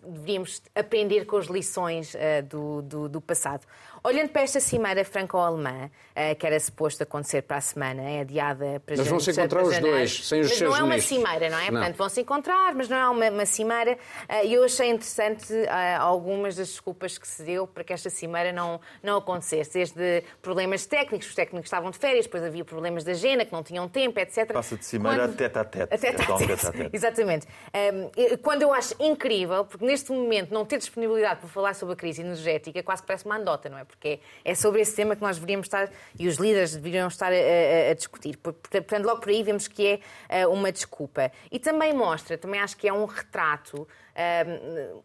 deveríamos 0.04 0.62
aprender 0.76 1.26
com 1.26 1.38
as 1.38 1.48
lições 1.48 2.14
uh, 2.14 2.44
do, 2.48 2.82
do, 2.82 3.10
do, 3.10 3.22
passado. 3.22 3.66
Olhando 4.06 4.30
para 4.30 4.42
esta 4.42 4.60
cimeira 4.60 5.06
franco-alemã, 5.06 5.90
uh, 6.12 6.36
que 6.38 6.46
era 6.46 6.60
suposto 6.60 7.04
acontecer 7.04 7.42
para 7.44 7.58
a 7.58 7.62
semana, 7.62 8.02
é 8.02 8.20
adiada 8.20 8.82
para 8.86 8.98
Mas 8.98 9.08
vão 9.08 9.20
se 9.20 9.32
encontrar 9.32 9.64
os 9.64 9.80
dois, 9.80 10.28
sem 10.28 10.42
os 10.42 10.50
mas 10.50 10.58
seus 10.58 10.70
não 10.70 10.78
é 10.78 10.82
uma 10.82 10.90
ministros. 10.90 11.24
cimeira, 11.24 11.50
não 11.50 11.58
é? 11.58 11.72
Não. 11.72 11.80
Portanto, 11.80 11.96
vão 11.96 12.10
se 12.10 12.22
encontrar, 12.22 12.76
mas 12.76 12.90
não 12.90 12.98
é 12.98 13.10
uma, 13.10 13.30
uma 13.30 13.46
cimeira. 13.46 13.94
Uh, 13.94 14.46
e 14.46 14.54
eu 14.54 14.64
achei 14.66 14.90
interessante 14.90 15.54
algumas 16.00 16.56
das 16.58 16.68
desculpas 16.68 17.18
que 17.18 17.28
se 17.28 17.44
deu 17.44 17.66
para 17.66 17.84
que 17.84 17.94
esta 17.94 18.10
cimeira 18.10 18.52
não, 18.52 18.82
não 19.02 19.18
acontecesse. 19.18 19.74
Desde 19.74 20.24
problemas 20.42 20.86
técnicos, 20.86 21.30
os 21.30 21.36
técnicos 21.36 21.68
estavam 21.68 21.90
de 21.90 21.98
férias, 21.98 22.26
depois 22.26 22.44
havia 22.44 22.66
problemas 22.66 23.06
da 23.06 23.12
agenda, 23.12 23.46
que 23.46 23.54
não 23.54 23.64
tinham 23.64 23.88
tempo, 23.88 24.20
etc. 24.20 24.52
Passa 24.52 24.76
de 24.76 24.86
cimeira 24.86 25.30
Quando... 25.30 25.34
a 25.34 25.38
tete 25.38 25.60
a 25.60 25.64
tete. 25.64 25.94
A 25.94 25.98
tete 25.98 26.22
a 26.22 26.72
tete. 26.72 26.90
Exatamente. 26.92 27.48
Um, 27.74 28.38
quando 28.42 28.64
eu 28.64 28.74
acho 28.74 28.96
incrível 29.00 29.64
porque 29.64 29.86
neste 29.86 30.12
momento 30.12 30.54
não 30.54 30.66
ter 30.66 30.78
disponibilidade 30.78 31.40
para 31.40 31.50
falar 31.50 31.74
sobre 31.74 31.94
a 31.94 31.96
crise 31.96 32.22
energética 32.22 32.84
quase 32.84 33.02
que 33.02 33.08
parece 33.08 33.26
uma 33.26 33.38
andota, 33.38 33.70
não 33.70 33.78
é? 33.78 33.86
Porque 33.94 34.20
é 34.44 34.56
sobre 34.56 34.82
esse 34.82 34.96
tema 34.96 35.16
que 35.16 35.22
nós 35.22 35.38
deveríamos 35.38 35.68
estar, 35.68 35.90
e 36.18 36.28
os 36.28 36.38
líderes 36.38 36.76
deveriam 36.76 37.08
estar 37.08 37.32
a, 37.32 37.92
a, 37.92 37.94
discutir. 37.94 38.38
Portanto, 38.38 39.06
logo 39.06 39.22
por 39.22 39.30
aí 39.30 39.44
vemos 39.44 39.68
que 39.68 39.88
é 39.88 40.00
eh, 40.30 40.48
uma 40.48 40.72
desculpa. 40.72 41.32
E 41.52 41.60
também 41.60 41.94
mostra, 41.94 42.38
também 42.38 42.60
acho 42.60 42.76
que 42.76 42.88
é 42.88 42.94
um 42.94 43.06
retrato 43.06 43.88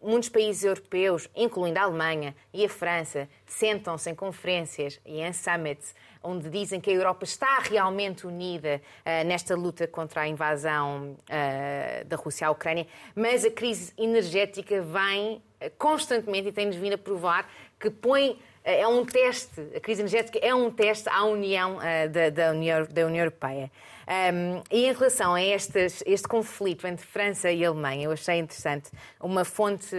muitos 0.03 0.29
países 0.29 0.64
europeus, 0.64 1.31
incluindo 1.35 1.79
a 1.79 1.83
Alemanha 1.83 2.35
e 2.53 2.64
a 2.64 2.68
França, 2.68 3.29
sentam-se 3.46 4.11
em 4.11 4.14
conferências 4.14 5.01
e 5.07 5.20
em 5.20 5.33
summits 5.33 5.94
onde 6.22 6.51
dizem 6.51 6.81
que 6.81 6.90
a 6.90 6.92
Europa 6.92 7.24
está 7.24 7.59
realmente 7.61 8.27
unida 8.27 8.81
uh, 9.01 9.27
nesta 9.27 9.55
luta 9.55 9.87
contra 9.87 10.22
a 10.22 10.29
invasão 10.29 11.12
uh, 11.12 12.05
da 12.05 12.16
Rússia 12.16 12.48
à 12.48 12.51
Ucrânia, 12.51 12.87
mas 13.14 13.44
a 13.44 13.51
crise 13.51 13.92
energética 13.96 14.83
vem 14.83 15.37
uh, 15.37 15.70
constantemente 15.79 16.48
e 16.48 16.53
tem-nos 16.53 16.77
vindo 16.77 16.94
a 16.94 16.98
provar 16.98 17.48
que 17.79 17.88
põe 17.88 18.38
é 18.70 18.87
um 18.87 19.04
teste, 19.04 19.61
a 19.74 19.81
crise 19.81 20.02
energética 20.02 20.38
é 20.42 20.54
um 20.54 20.70
teste 20.70 21.09
à 21.09 21.24
União 21.24 21.78
da, 22.11 22.31
da, 22.31 22.50
União, 22.50 22.85
da 22.85 23.07
União 23.07 23.24
Europeia. 23.24 23.70
Um, 24.09 24.62
e 24.70 24.87
em 24.87 24.92
relação 24.92 25.35
a 25.35 25.42
estes, 25.42 26.02
este 26.07 26.26
conflito 26.26 26.87
entre 26.87 27.07
França 27.07 27.50
e 27.50 27.64
Alemanha, 27.64 28.04
eu 28.04 28.12
achei 28.12 28.38
interessante 28.38 28.90
uma 29.20 29.44
fonte 29.44 29.94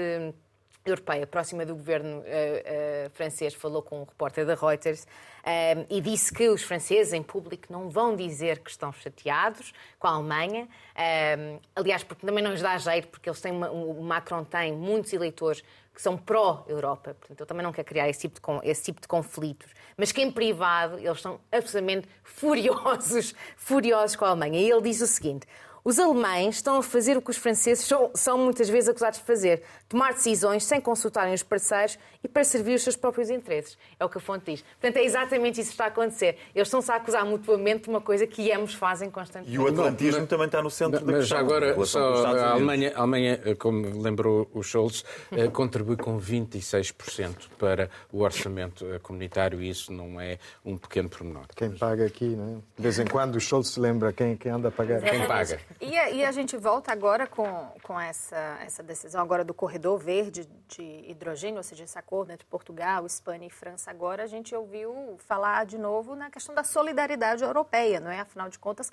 europeia 0.84 1.28
próxima 1.28 1.66
do 1.66 1.76
governo 1.76 2.20
uh, 2.20 2.22
uh, 2.22 3.10
francês 3.12 3.54
falou 3.54 3.82
com 3.82 4.02
um 4.02 4.04
repórter 4.04 4.46
da 4.46 4.56
Reuters 4.56 5.04
uh, 5.04 5.86
e 5.90 6.02
disse 6.02 6.34
que 6.34 6.50
os 6.50 6.64
franceses 6.64 7.14
em 7.14 7.22
público 7.22 7.72
não 7.72 7.90
vão 7.90 8.16
dizer 8.16 8.60
que 8.60 8.72
estão 8.72 8.92
chateados 8.92 9.74
com 10.00 10.08
a 10.08 10.12
Alemanha. 10.12 10.68
aliás, 11.76 12.04
porque 12.04 12.26
também 12.26 12.44
não 12.44 12.52
lhes 12.52 12.62
dá 12.62 12.78
jeito, 12.78 13.10
porque 13.10 13.30
eles 13.30 13.40
têm 13.40 13.52
uma, 13.52 13.70
o 13.70 14.02
Macron 14.02 14.44
tem 14.44 14.74
muitos 14.74 15.14
eleitores 15.14 15.64
que 16.00 16.04
são 16.04 16.16
pró-Europa. 16.16 17.14
Portanto, 17.14 17.42
eu 17.42 17.46
também 17.46 17.62
não 17.62 17.74
quero 17.74 17.86
criar 17.86 18.08
esse 18.08 18.22
tipo, 18.22 18.40
de, 18.40 18.70
esse 18.70 18.84
tipo 18.84 19.02
de 19.02 19.08
conflitos. 19.10 19.68
Mas 19.98 20.14
que 20.14 20.22
em 20.22 20.32
privado 20.32 20.98
eles 20.98 21.18
estão 21.18 21.42
absolutamente 21.52 22.08
furiosos, 22.24 23.36
furiosos 23.58 24.16
com 24.16 24.24
a 24.24 24.30
Alemanha. 24.30 24.62
E 24.62 24.72
ele 24.72 24.82
diz 24.82 25.02
o 25.02 25.08
seguinte: 25.08 25.46
os 25.84 26.00
alemães 26.00 26.56
estão 26.56 26.78
a 26.78 26.84
fazer 26.84 27.18
o 27.18 27.22
que 27.22 27.30
os 27.30 27.38
franceses 27.38 27.86
são, 27.86 28.12
são, 28.14 28.38
muitas 28.38 28.70
vezes 28.70 28.90
acusados 28.90 29.20
de 29.20 29.26
fazer: 29.26 29.64
tomar 29.88 30.14
decisões 30.14 30.64
sem 30.64 30.80
consultarem 30.82 31.34
os 31.34 31.44
parceiros 31.44 31.98
e 32.24 32.28
para 32.28 32.44
servir 32.44 32.76
os 32.76 32.84
seus 32.84 32.96
próprios 32.96 33.30
interesses. 33.30 33.78
É 34.00 34.06
o 34.06 34.10
que 34.10 34.18
a 34.18 34.22
fonte 34.22 34.52
diz. 34.52 34.62
Portanto, 34.62 34.98
é 34.98 35.04
exatamente 35.04 35.60
isso 35.62 35.70
que 35.70 35.74
está 35.74 35.86
a 35.86 35.88
acontecer. 35.88 36.38
Eles 36.54 36.68
estão-se 36.68 36.92
a 36.92 36.96
acusar 36.96 37.26
mutuamente 37.26 37.84
de 37.84 37.90
uma 37.90 38.02
coisa 38.02 38.28
que 38.28 38.52
ambos 38.52 38.74
fazem 38.74 39.10
constantemente. 39.10 39.56
E 39.56 39.60
o 39.60 39.68
atlantismo 39.68 40.28
também 40.28 40.48
está 40.48 40.62
no 40.62 40.70
centro 40.70 41.00
não, 41.06 41.14
da 41.14 41.20
questão. 41.20 41.38
Mas 41.38 41.48
agora, 41.48 41.86
só 41.86 42.26
a 42.26 42.52
Alemanha, 42.52 42.94
a 42.96 43.00
Alemanha, 43.00 43.40
como 43.58 44.02
lembrou 44.02 44.50
o 44.54 44.62
Scholz, 44.62 45.04
eh, 45.32 45.48
contribui 45.48 45.96
com 45.96 46.20
26% 46.20 47.50
para 47.58 47.90
o 48.12 48.22
orçamento 48.22 48.86
eh, 48.86 49.00
comunitário 49.00 49.62
e 49.62 49.70
isso 49.70 49.92
não 49.92 50.20
é 50.20 50.38
um 50.66 50.78
pequeno 50.78 51.10
pormenor. 51.10 51.46
Quem 51.56 51.72
paga 51.72 52.06
aqui, 52.06 52.26
não 52.26 52.58
é? 52.58 52.58
De 52.76 52.84
vez 52.84 53.00
em 53.00 53.06
quando 53.06 53.36
o 53.36 53.40
Scholz 53.40 53.70
se 53.70 53.80
lembra 53.80 54.12
quem, 54.12 54.36
quem 54.36 54.52
anda 54.52 54.68
a 54.68 54.72
pagar. 54.72 55.02
Quem 55.02 55.26
paga. 55.26 55.60
E 55.80 55.98
a, 55.98 56.10
e 56.10 56.26
a, 56.26 56.32
gente 56.32 56.58
volta 56.58 56.92
agora 56.92 57.28
com, 57.28 57.72
com 57.84 58.00
essa, 58.00 58.60
essa 58.62 58.84
decisão 58.84 59.22
agora 59.22 59.44
do 59.44 59.54
corredor 59.54 59.98
verde 59.98 60.48
de 60.68 61.06
hidrogênio, 61.08 61.58
ou 61.58 61.64
seja, 61.64 61.84
esse 61.84 61.98
acordo 61.98 62.32
entre 62.32 62.46
Portugal, 62.46 63.06
Espanha 63.06 63.46
e 63.48 63.50
França. 63.50 63.90
Agora 63.90 64.24
a 64.24 64.28
gente 64.28 64.54
ouviu 64.54 65.18
falar 65.20 65.66
de 65.66 65.78
novo 65.78 66.16
na 66.16 66.30
questão 66.30 66.54
da 66.54 66.64
solidariedade 66.64 67.44
europeia, 67.44 68.00
não 68.00 68.12
é? 68.12 68.20
Afinal 68.20 68.50
de 68.50 68.60
contas, 68.60 68.92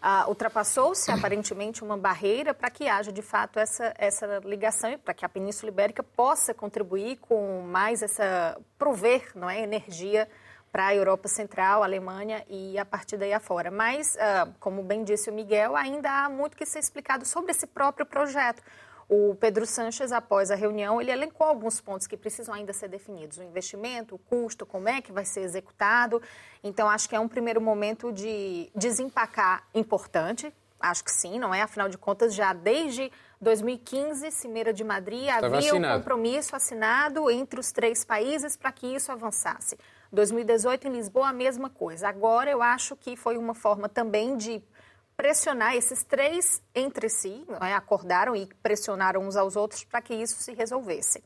ah, 0.00 0.26
ultrapassou-se 0.28 1.10
aparentemente 1.10 1.84
uma 1.84 1.96
barreira 1.96 2.54
para 2.54 2.70
que 2.70 2.88
haja 2.88 3.12
de 3.12 3.22
fato 3.22 3.58
essa, 3.58 3.92
essa 3.98 4.40
ligação 4.44 4.90
e 4.90 4.98
para 4.98 5.12
que 5.12 5.24
a 5.24 5.28
Península 5.28 5.70
Ibérica 5.70 6.02
possa 6.02 6.54
contribuir 6.54 7.16
com 7.16 7.62
mais 7.62 8.02
essa 8.02 8.58
prover, 8.78 9.30
não 9.34 9.50
é, 9.50 9.60
energia 9.60 10.28
para 10.72 10.86
a 10.86 10.94
Europa 10.94 11.28
Central, 11.28 11.82
Alemanha 11.82 12.44
e 12.48 12.78
a 12.78 12.84
partir 12.84 13.16
daí 13.16 13.32
afora. 13.32 13.70
Mas, 13.70 14.14
uh, 14.14 14.52
como 14.60 14.82
bem 14.82 15.02
disse 15.02 15.28
o 15.30 15.32
Miguel, 15.32 15.76
ainda 15.76 16.10
há 16.10 16.28
muito 16.28 16.56
que 16.56 16.64
ser 16.64 16.78
explicado 16.78 17.24
sobre 17.24 17.50
esse 17.50 17.66
próprio 17.66 18.06
projeto. 18.06 18.62
O 19.08 19.34
Pedro 19.34 19.66
Sanches, 19.66 20.12
após 20.12 20.52
a 20.52 20.54
reunião, 20.54 21.00
ele 21.00 21.10
elencou 21.10 21.44
alguns 21.44 21.80
pontos 21.80 22.06
que 22.06 22.16
precisam 22.16 22.54
ainda 22.54 22.72
ser 22.72 22.86
definidos. 22.86 23.38
O 23.38 23.42
investimento, 23.42 24.14
o 24.14 24.18
custo, 24.18 24.64
como 24.64 24.88
é 24.88 25.00
que 25.02 25.10
vai 25.10 25.24
ser 25.24 25.40
executado. 25.40 26.22
Então, 26.62 26.88
acho 26.88 27.08
que 27.08 27.16
é 27.16 27.18
um 27.18 27.26
primeiro 27.26 27.60
momento 27.60 28.12
de 28.12 28.70
desempacar 28.72 29.64
importante. 29.74 30.54
Acho 30.78 31.02
que 31.02 31.10
sim, 31.10 31.40
não 31.40 31.52
é? 31.52 31.60
Afinal 31.60 31.88
de 31.88 31.98
contas, 31.98 32.32
já 32.32 32.52
desde 32.52 33.10
2015, 33.40 34.30
Cimeira 34.30 34.72
de 34.72 34.84
Madrid, 34.84 35.24
Estava 35.24 35.46
havia 35.56 35.70
assinado. 35.70 35.94
um 35.94 35.98
compromisso 35.98 36.54
assinado 36.54 37.28
entre 37.28 37.58
os 37.58 37.72
três 37.72 38.04
países 38.04 38.56
para 38.56 38.70
que 38.70 38.86
isso 38.86 39.10
avançasse. 39.10 39.76
2018 40.12 40.88
em 40.88 40.92
Lisboa, 40.92 41.28
a 41.28 41.32
mesma 41.32 41.70
coisa. 41.70 42.08
Agora, 42.08 42.50
eu 42.50 42.62
acho 42.62 42.96
que 42.96 43.16
foi 43.16 43.36
uma 43.36 43.54
forma 43.54 43.88
também 43.88 44.36
de 44.36 44.62
pressionar 45.16 45.76
esses 45.76 46.02
três 46.02 46.62
entre 46.74 47.08
si, 47.08 47.44
é? 47.60 47.74
acordaram 47.74 48.34
e 48.34 48.46
pressionaram 48.62 49.26
uns 49.26 49.36
aos 49.36 49.54
outros 49.54 49.84
para 49.84 50.00
que 50.00 50.14
isso 50.14 50.42
se 50.42 50.54
resolvesse. 50.54 51.22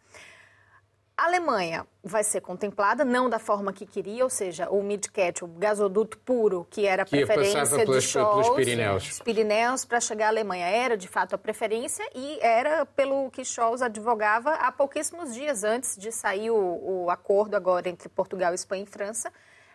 A 1.16 1.26
Alemanha 1.26 1.86
vai 2.02 2.24
ser 2.24 2.40
contemplada, 2.40 3.04
não 3.04 3.30
da 3.30 3.38
forma 3.38 3.72
que 3.72 3.86
queria, 3.86 4.24
ou 4.24 4.30
seja, 4.30 4.68
o 4.68 4.82
midcat, 4.82 5.44
o 5.44 5.46
gasoduto 5.46 6.18
puro, 6.18 6.66
que 6.68 6.86
era 6.86 7.02
a 7.02 7.06
que 7.06 7.24
preferência 7.24 7.86
de 7.86 8.00
Scholz, 8.00 8.48
pelos 8.48 8.56
Pirineus. 8.56 9.12
Os 9.12 9.20
Pirineus 9.20 9.84
para 9.84 10.00
chegar 10.00 10.26
à 10.26 10.28
Alemanha 10.30 10.66
era 10.66 10.96
de 10.96 11.06
fato 11.06 11.36
a 11.36 11.38
preferência 11.38 12.04
e 12.16 12.38
era 12.40 12.84
pelo 12.84 13.30
que 13.30 13.44
Scholz 13.44 13.80
advogava 13.80 14.54
há 14.54 14.72
pouquíssimos 14.72 15.32
dias 15.32 15.62
antes 15.62 15.96
de 15.96 16.10
sair 16.10 16.50
o, 16.50 17.04
o 17.04 17.10
acordo 17.10 17.54
agora 17.54 17.88
entre 17.88 18.08
Portugal, 18.08 18.52
Espanha 18.52 18.82
e 18.82 18.86
França. 18.86 19.32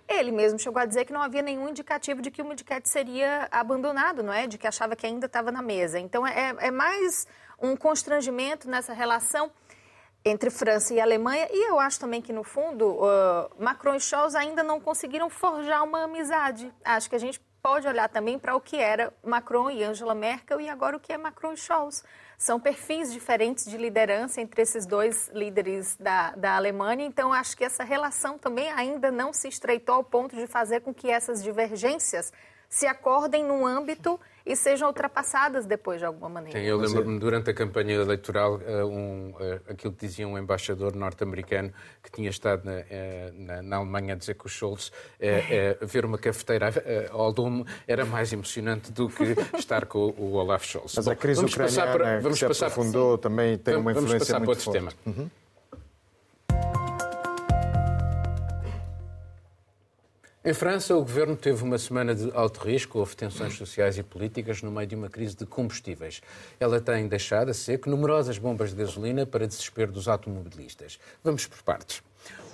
Ele 0.10 0.34
mesmo 0.34 0.60
chegou 0.60 0.82
a 0.82 0.86
dizer 0.86 1.06
que 1.06 1.14
não 1.14 1.22
havia 1.22 1.42
nenhum 1.42 1.70
indicativo 1.70 2.22
de 2.22 2.30
que 2.32 2.42
o 2.42 2.46
midcat 2.46 2.90
seria 2.90 3.48
abandonado, 3.50 4.22
não 4.22 4.34
é? 4.34 4.46
De 4.46 4.58
que 4.58 4.68
achava 4.68 4.94
que 4.94 5.06
ainda 5.06 5.28
estava 5.28 5.54
na 5.54 5.62
mesa. 5.62 6.00
Então 6.00 6.28
é, 6.28 6.54
é 6.60 6.72
mais 6.72 7.26
um 7.62 7.78
constrangimento 7.78 8.70
nessa 8.70 8.92
relação 8.92 9.50
entre 10.24 10.50
França 10.50 10.94
e 10.94 11.00
Alemanha, 11.00 11.48
e 11.52 11.70
eu 11.70 11.80
acho 11.80 12.00
também 12.00 12.22
que, 12.22 12.34
no 12.34 12.44
fundo, 12.44 12.86
uh, 12.86 13.50
Macron 13.58 13.96
e 13.96 14.00
Scholz 14.00 14.36
ainda 14.36 14.64
não 14.64 14.80
conseguiram 14.80 15.30
forjar 15.30 15.84
uma 15.84 16.04
amizade. 16.04 16.74
Acho 16.84 17.10
que 17.10 17.16
a 17.16 17.20
gente 17.20 17.40
pode 17.62 17.88
olhar 17.88 18.10
também 18.10 18.40
para 18.40 18.56
o 18.56 18.62
que 18.62 18.78
era 18.78 19.14
Macron 19.24 19.70
e 19.70 19.84
Angela 19.84 20.16
Merkel 20.16 20.62
e 20.62 20.70
agora 20.70 20.96
o 20.96 21.00
que 21.00 21.12
é 21.12 21.18
Macron 21.18 21.54
e 21.54 21.58
Scholz. 21.58 22.04
São 22.38 22.60
perfis 22.60 23.12
diferentes 23.12 23.66
de 23.66 23.78
liderança 23.78 24.40
entre 24.40 24.62
esses 24.62 24.86
dois 24.86 25.30
líderes 25.34 25.98
da, 25.98 26.32
da 26.32 26.56
Alemanha, 26.56 27.06
então 27.06 27.34
acho 27.34 27.58
que 27.58 27.66
essa 27.66 27.84
relação 27.84 28.38
também 28.38 28.72
ainda 28.72 29.12
não 29.12 29.34
se 29.34 29.48
estreitou 29.48 29.96
ao 29.96 30.04
ponto 30.04 30.36
de 30.36 30.48
fazer 30.48 30.82
com 30.82 30.94
que 30.94 31.10
essas 31.10 31.44
divergências 31.44 32.32
se 32.70 32.86
acordem 32.86 33.44
num 33.44 33.66
âmbito 33.66 34.20
e 34.50 34.56
sejam 34.56 34.88
ultrapassadas 34.88 35.68
depois 35.68 36.00
de 36.00 36.06
alguma 36.06 36.28
maneira. 36.28 36.60
Sim, 36.60 36.66
eu 36.66 36.78
lembro-me 36.78 37.20
durante 37.20 37.52
a 37.52 37.54
campanha 37.54 37.94
eleitoral 37.94 38.60
eh, 38.66 38.84
um, 38.84 39.30
uh, 39.30 39.62
aquilo 39.70 39.94
que 39.94 40.08
dizia 40.08 40.28
um 40.28 40.38
embaixador 40.40 40.96
norte-americano 40.96 41.72
que 42.02 42.12
tinha 42.12 42.32
estado 42.32 42.64
na, 42.66 42.84
na, 43.34 43.62
na, 43.62 43.76
Alemanha 43.78 44.16
a 44.16 44.18
dizer 44.18 44.34
que 44.34 44.48
o 44.48 44.50
Scholz 44.50 44.92
ver 45.82 46.04
uma 46.04 46.18
cafeteira 46.18 46.74
ao 47.12 47.32
domo 47.32 47.64
era 47.88 48.06
mais 48.06 48.34
emocionante 48.34 48.92
do 48.92 49.08
que 49.08 49.36
estar 49.56 49.86
com 49.86 50.14
o 50.18 50.34
Olaf 50.34 50.66
Scholz. 50.66 50.94
Mas 50.96 51.06
Bom, 51.06 51.12
a 51.12 51.16
crise 51.16 51.46
ucraniana 51.46 51.92
para, 51.92 52.20
vamos 52.20 52.42
que 52.42 52.54
se 52.54 52.66
aprofundou 52.66 53.18
também 53.18 53.58
tem 53.58 53.76
uma 53.76 53.92
influência 53.92 54.34
vamos 54.34 54.48
muito 54.48 54.64
forte. 54.64 54.80
Tema. 54.80 54.92
Uhum. 55.06 55.30
Em 60.42 60.54
França, 60.54 60.96
o 60.96 61.02
governo 61.02 61.36
teve 61.36 61.62
uma 61.66 61.78
semana 61.78 62.16
de 62.16 62.32
alto 62.34 62.62
risco, 62.62 62.98
houve 62.98 63.14
tensões 63.14 63.58
sociais 63.58 63.98
e 63.98 64.04
políticas 64.04 64.62
no 64.62 64.72
meio 64.72 64.88
de 64.88 64.96
uma 64.96 65.10
crise 65.10 65.36
de 65.36 65.46
combustíveis. 65.46 66.22
Ela 66.58 66.80
tem 66.80 67.10
deixado 67.10 67.52
a 67.52 67.54
seco 67.54 67.90
numerosas 67.90 68.38
bombas 68.38 68.70
de 68.70 68.78
gasolina 68.78 69.26
para 69.26 69.46
desespero 69.46 69.92
dos 69.92 70.08
automobilistas. 70.08 70.98
Vamos 71.22 71.46
por 71.46 71.62
partes. 71.62 72.02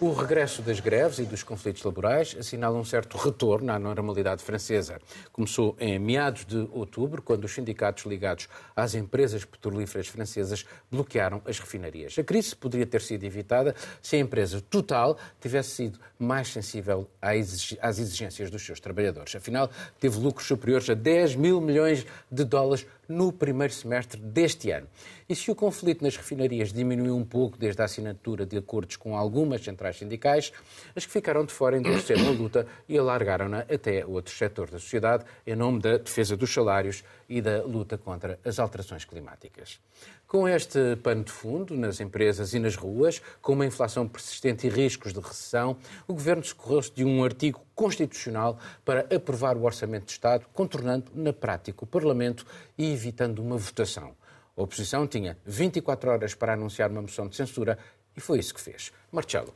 O 0.02 0.12
regresso 0.12 0.62
das 0.62 0.82
greves 0.82 1.20
e 1.20 1.24
dos 1.24 1.42
conflitos 1.42 1.82
laborais 1.82 2.36
assinala 2.38 2.78
um 2.78 2.84
certo 2.84 3.18
retorno 3.18 3.72
à 3.72 3.80
normalidade 3.80 4.44
francesa. 4.44 5.00
Começou 5.32 5.74
em 5.80 5.98
meados 5.98 6.44
de 6.46 6.68
outubro, 6.74 7.22
quando 7.22 7.46
os 7.46 7.54
sindicatos 7.54 8.04
ligados 8.04 8.50
às 8.76 8.94
empresas 8.94 9.46
petrolíferas 9.46 10.08
francesas 10.08 10.66
bloquearam 10.92 11.42
as 11.46 11.60
refinarias. 11.60 12.20
A 12.20 12.26
crise 12.26 12.54
poderia 12.54 12.86
ter 12.86 13.02
sido 13.02 13.24
evitada 13.24 13.74
se 14.02 14.18
a 14.18 14.20
empresa 14.20 14.60
Total 14.60 15.18
tivesse 15.40 15.70
sido 15.70 15.98
mais 16.20 16.50
sensível 16.50 17.10
às 17.22 17.98
exigências 17.98 18.52
dos 18.52 18.66
seus 18.66 18.82
trabalhadores. 18.82 19.34
Afinal, 19.34 19.70
teve 19.98 20.20
lucros 20.20 20.46
superiores 20.46 20.90
a 20.90 20.94
10 20.94 21.38
mil 21.38 21.62
milhões 21.62 22.06
de 22.30 22.44
dólares 22.44 22.86
no 23.08 23.32
primeiro 23.32 23.74
semestre 23.74 24.20
deste 24.20 24.72
ano. 24.72 24.88
E 25.28 25.36
se 25.36 25.50
o 25.50 25.56
conflito 25.56 26.04
nas 26.04 26.16
refinarias 26.16 26.72
diminuiu 26.72 27.16
um 27.16 27.24
pouco 27.26 27.58
desde 27.58 27.82
a 27.82 27.86
assinatura 27.86 28.46
de 28.46 28.58
acordos 28.58 28.96
com 28.96 29.18
algumas 29.18 29.64
centrais 29.64 29.98
sindicais, 29.98 30.52
as 30.96 31.06
que 31.06 31.12
ficaram 31.12 31.46
de 31.46 31.52
fora 31.52 31.78
endureceram 31.78 32.28
a 32.28 32.32
luta 32.32 32.68
e 32.88 32.98
alargaram-na 32.98 33.60
até 33.60 34.06
outro 34.06 34.34
setor 34.34 34.70
da 34.70 34.80
sociedade 34.80 35.26
em 35.46 35.56
nome 35.56 35.80
da 35.80 35.98
defesa 35.98 36.38
dos 36.38 36.54
salários 36.54 37.04
e 37.28 37.42
da 37.42 37.64
luta 37.64 37.98
contra 37.98 38.40
as 38.46 38.60
alterações 38.60 39.06
climáticas. 39.06 39.80
Com 40.28 40.48
este 40.48 40.96
pano 40.98 41.24
de 41.24 41.32
fundo 41.32 41.76
nas 41.76 42.00
empresas 42.00 42.54
e 42.54 42.60
nas 42.60 42.76
ruas, 42.76 43.22
com 43.42 43.54
uma 43.54 43.66
inflação 43.66 44.08
persistente 44.08 44.68
e 44.68 44.70
riscos 44.70 45.14
de 45.14 45.20
recessão, 45.20 45.78
o 46.08 46.14
Governo 46.14 46.44
socorreu-se 46.44 46.92
de 46.94 47.04
um 47.04 47.24
artigo 47.24 47.62
constitucional 47.74 48.60
para 48.84 49.02
aprovar 49.14 49.58
o 49.58 49.64
Orçamento 49.64 50.06
de 50.06 50.12
Estado, 50.12 50.46
contornando 50.54 51.12
na 51.14 51.34
prática 51.34 51.84
o 51.84 51.88
Parlamento 51.88 52.46
e 52.78 52.92
evitando 52.92 53.40
uma 53.40 53.58
votação. 53.58 54.16
A 54.58 54.62
oposição 54.64 55.06
tinha 55.08 55.38
24 55.46 56.12
horas 56.12 56.34
para 56.34 56.54
anunciar 56.54 56.90
uma 56.90 57.02
moção 57.02 57.28
de 57.28 57.36
censura 57.36 57.78
e 58.16 58.22
foi 58.22 58.40
isso 58.40 58.54
que 58.54 58.62
fez. 58.62 58.92
Marcelo. 59.12 59.54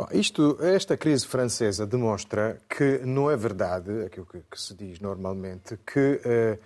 Bom, 0.00 0.08
isto, 0.12 0.56
esta 0.62 0.96
crise 0.96 1.26
francesa 1.26 1.86
demonstra 1.86 2.58
que 2.66 3.02
não 3.04 3.30
é 3.30 3.36
verdade 3.36 4.06
aquilo 4.06 4.24
que, 4.24 4.38
que 4.50 4.58
se 4.58 4.74
diz 4.74 4.98
normalmente, 4.98 5.78
que 5.84 6.18
uh, 6.24 6.58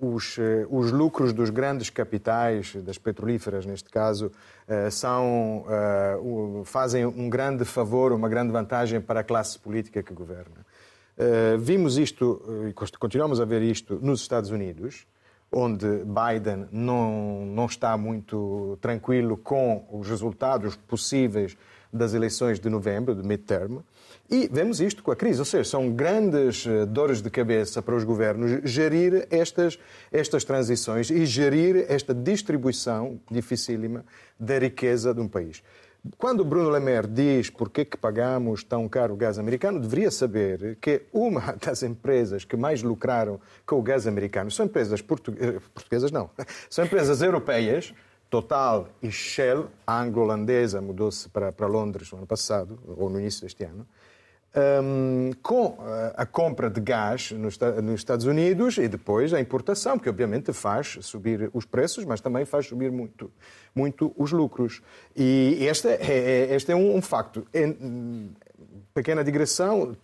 os, 0.00 0.36
uh, 0.38 0.66
os, 0.70 0.90
lucros 0.90 1.32
dos 1.32 1.50
grandes 1.50 1.88
capitais, 1.88 2.74
das 2.82 2.98
petrolíferas 2.98 3.64
neste 3.64 3.90
caso, 3.90 4.32
são, 4.90 5.64
fazem 6.64 7.06
um 7.06 7.30
grande 7.30 7.64
favor, 7.64 8.12
uma 8.12 8.28
grande 8.28 8.50
vantagem 8.50 9.00
para 9.00 9.20
a 9.20 9.24
classe 9.24 9.56
política 9.56 10.02
que 10.02 10.12
governa. 10.12 10.66
vimos 11.60 11.96
isto, 11.96 12.42
e 12.68 12.72
continuamos 12.98 13.40
a 13.40 13.44
ver 13.44 13.62
isto, 13.62 14.00
nos 14.02 14.20
Estados 14.20 14.50
Unidos, 14.50 15.06
onde 15.50 15.86
Biden 16.04 16.66
não, 16.70 17.46
não 17.46 17.66
está 17.66 17.96
muito 17.96 18.78
tranquilo 18.80 19.36
com 19.36 19.86
os 19.90 20.08
resultados 20.08 20.76
possíveis 20.76 21.56
das 21.92 22.12
eleições 22.12 22.60
de 22.60 22.68
novembro, 22.68 23.14
de 23.14 23.26
midterm. 23.26 23.78
E 24.30 24.46
vemos 24.52 24.78
isto 24.78 25.02
com 25.02 25.10
a 25.10 25.16
crise, 25.16 25.38
ou 25.38 25.44
seja, 25.44 25.64
são 25.70 25.90
grandes 25.90 26.66
eh, 26.66 26.84
dores 26.84 27.22
de 27.22 27.30
cabeça 27.30 27.80
para 27.80 27.94
os 27.94 28.04
governos 28.04 28.60
gerir 28.62 29.26
estas, 29.30 29.78
estas 30.12 30.44
transições 30.44 31.08
e 31.08 31.24
gerir 31.24 31.86
esta 31.88 32.14
distribuição 32.14 33.18
dificílima 33.30 34.04
da 34.38 34.58
riqueza 34.58 35.14
de 35.14 35.20
um 35.22 35.28
país. 35.28 35.62
Quando 36.16 36.44
Bruno 36.44 36.70
Le 36.70 36.80
Maire 36.80 37.08
diz 37.08 37.50
por 37.50 37.70
que, 37.70 37.84
pagamos 37.84 38.62
tão 38.62 38.88
caro 38.88 39.14
o 39.14 39.16
gás 39.16 39.38
americano, 39.38 39.80
deveria 39.80 40.10
saber 40.10 40.76
que 40.80 41.02
uma 41.12 41.52
das 41.64 41.82
empresas 41.82 42.44
que 42.44 42.56
mais 42.56 42.82
lucraram 42.82 43.40
com 43.66 43.78
o 43.78 43.82
gás 43.82 44.06
americano 44.06 44.50
são 44.50 44.66
empresas 44.66 45.02
portu... 45.02 45.34
Eh, 45.38 45.58
portuguesas, 45.74 46.10
não, 46.10 46.30
são 46.70 46.84
empresas 46.84 47.20
europeias, 47.20 47.92
Total 48.30 48.88
e 49.02 49.10
Shell, 49.10 49.68
a 49.86 50.02
anglo-holandesa 50.02 50.82
mudou-se 50.82 51.28
para, 51.30 51.50
para 51.50 51.66
Londres 51.66 52.12
no 52.12 52.18
ano 52.18 52.26
passado, 52.26 52.78
ou 52.86 53.08
no 53.08 53.18
início 53.18 53.42
deste 53.42 53.64
ano, 53.64 53.86
um, 54.56 55.30
com 55.42 55.78
eh, 55.80 56.14
a 56.16 56.26
compra 56.26 56.70
de 56.70 56.80
gás 56.80 57.32
nos, 57.32 57.58
nos, 57.58 58.00
Estados 58.00 58.24
Unidos 58.24 58.78
e 58.78 58.88
depois 58.88 59.34
a 59.34 59.40
importação, 59.40 59.98
que 59.98 60.08
obviamente 60.08 60.52
faz 60.52 60.98
subir 61.02 61.50
os 61.52 61.64
preços, 61.64 62.04
mas 62.04 62.20
também 62.20 62.44
faz 62.44 62.66
subir 62.66 62.90
muito, 62.90 63.30
muito 63.74 64.12
os 64.16 64.32
lucros. 64.32 64.80
E 65.14 65.58
este 65.60 65.88
é, 65.88 65.98
é 66.00 66.54
este 66.54 66.72
é 66.72 66.76
um, 66.76 66.96
um 66.96 67.02
facto. 67.02 67.46
Em, 67.52 68.30
pequena 68.94 69.22
digressão, 69.22 69.96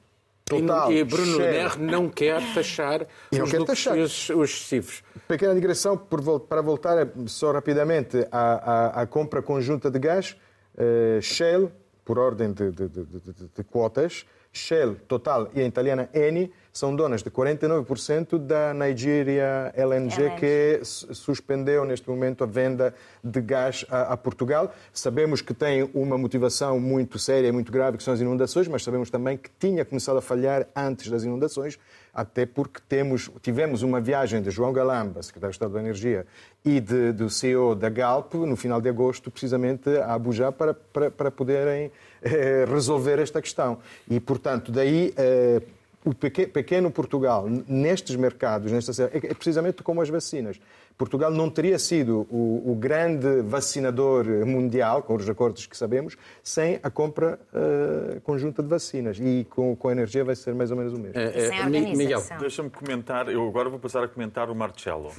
Total, 0.45 0.93
e 0.93 1.03
Bruno 1.05 1.39
Lerner 1.39 1.81
não 1.81 2.11
quer 2.11 2.43
taxar 2.53 3.07
os 3.33 3.51
quer 3.51 3.65
taxar. 3.65 3.97
Os, 3.97 4.29
os 4.29 4.69
cifres. 4.69 5.03
Pequena 5.27 5.55
digressão, 5.55 5.97
por, 5.97 6.41
para 6.41 6.61
voltar 6.61 7.09
só 7.27 7.51
rapidamente 7.51 8.27
à, 8.31 8.99
à, 8.99 9.03
à 9.03 9.07
compra 9.07 9.41
conjunta 9.41 9.91
de 9.91 9.99
gás, 9.99 10.37
uh, 10.75 11.21
Shell, 11.23 11.73
por 12.05 12.19
ordem 12.19 12.53
de, 12.53 12.71
de, 12.71 12.89
de, 12.89 13.49
de 13.57 13.65
quotas, 13.65 14.27
Shell, 14.53 14.97
Total 15.09 15.51
e 15.55 15.61
a 15.61 15.65
italiana 15.65 16.09
Eni 16.13 16.53
são 16.75 16.95
donas 16.95 17.23
de 17.23 17.31
49% 17.31 18.37
da 18.37 18.75
Nigeria 18.75 19.73
LNG, 19.77 20.31
que 20.37 20.81
suspendeu 20.83 21.85
neste 21.85 22.11
momento 22.11 22.43
a 22.43 22.49
venda 22.49 22.93
de 23.23 23.41
gás 23.41 23.87
a, 23.89 24.13
a, 24.13 24.17
Portugal. 24.17 24.75
Sabemos 24.93 25.41
que 25.41 25.55
tem 25.55 25.89
uma 25.95 26.19
motivação 26.19 26.81
muito 26.81 27.17
séria 27.17 27.47
e 27.47 27.53
muito 27.53 27.71
grave, 27.71 27.97
que 27.97 28.03
são 28.03 28.13
as 28.13 28.21
inundações, 28.21 28.67
mas 28.67 28.83
sabemos 28.83 29.09
também 29.09 29.37
que 29.37 29.49
tinha 29.57 29.85
começado 29.85 30.19
a 30.19 30.21
falhar 30.21 30.67
antes 30.75 31.09
das 31.09 31.23
inundações, 31.23 31.79
até 32.13 32.45
porque 32.45 32.81
temos, 32.89 33.31
tivemos 33.41 33.83
uma 33.83 34.01
viagem 34.01 34.43
de 34.43 34.51
João 34.51 34.73
Galamba, 34.73 35.23
secretário 35.23 35.53
de 35.53 35.55
Estado 35.55 35.75
da 35.75 35.79
Energia, 35.79 36.27
e 36.65 36.81
de, 36.81 37.13
do 37.13 37.31
CEO 37.31 37.77
da 37.77 37.89
Galp, 37.89 38.35
no 38.35 38.57
final 38.57 38.81
de 38.81 38.89
agosto, 38.89 39.31
precisamente 39.31 39.89
a 39.99 40.15
Abuja, 40.15 40.51
para, 40.51 40.75
para, 40.75 41.09
para 41.09 41.31
poderem 41.31 41.93
eh, 42.21 42.65
resolver 42.69 43.21
esta 43.21 43.41
questão. 43.41 43.79
E, 44.11 44.19
portanto, 44.19 44.73
daí 44.73 45.15
eh, 45.17 45.63
o 46.05 46.15
pequeno 46.15 46.91
Portugal, 46.91 47.47
nestes 47.67 48.15
mercados, 48.15 48.71
nesta, 48.71 49.05
é, 49.05 49.17
é 49.17 49.35
precisamente 49.35 49.83
como 49.83 50.03
as 50.03 50.09
vacinas. 50.09 50.61
Portugal 50.97 51.31
não 51.31 51.51
teria 51.51 51.77
sido 51.79 52.27
o, 52.31 52.71
o, 52.71 52.75
grande 52.77 53.43
vacinador 53.43 54.27
mundial, 54.47 55.03
com 55.03 55.17
os 55.17 55.29
acordos 55.29 55.67
que 55.67 55.77
sabemos, 55.77 56.17
sem 56.41 56.79
a 56.85 56.91
compra 56.91 57.41
uh, 57.53 58.21
conjunta 58.21 58.63
de 58.63 58.69
vacinas. 58.69 59.19
E 59.19 59.45
com, 59.51 59.75
com, 59.75 59.89
a 59.89 59.93
energia 59.93 60.23
vai 60.23 60.37
ser 60.37 60.55
mais 60.55 60.71
ou 60.71 60.77
menos 60.77 60.93
o 60.93 60.99
mesmo. 60.99 61.19
É, 61.19 61.49
é, 61.49 61.65
Miguel, 61.69 62.23
deixa-me 62.39 62.71
comentar, 62.71 63.29
eu 63.29 63.47
agora 63.49 63.69
vou 63.69 63.81
passar 63.81 64.05
a 64.05 64.09
comentar 64.09 64.49
o 64.49 64.55
Marcelo. 64.55 65.11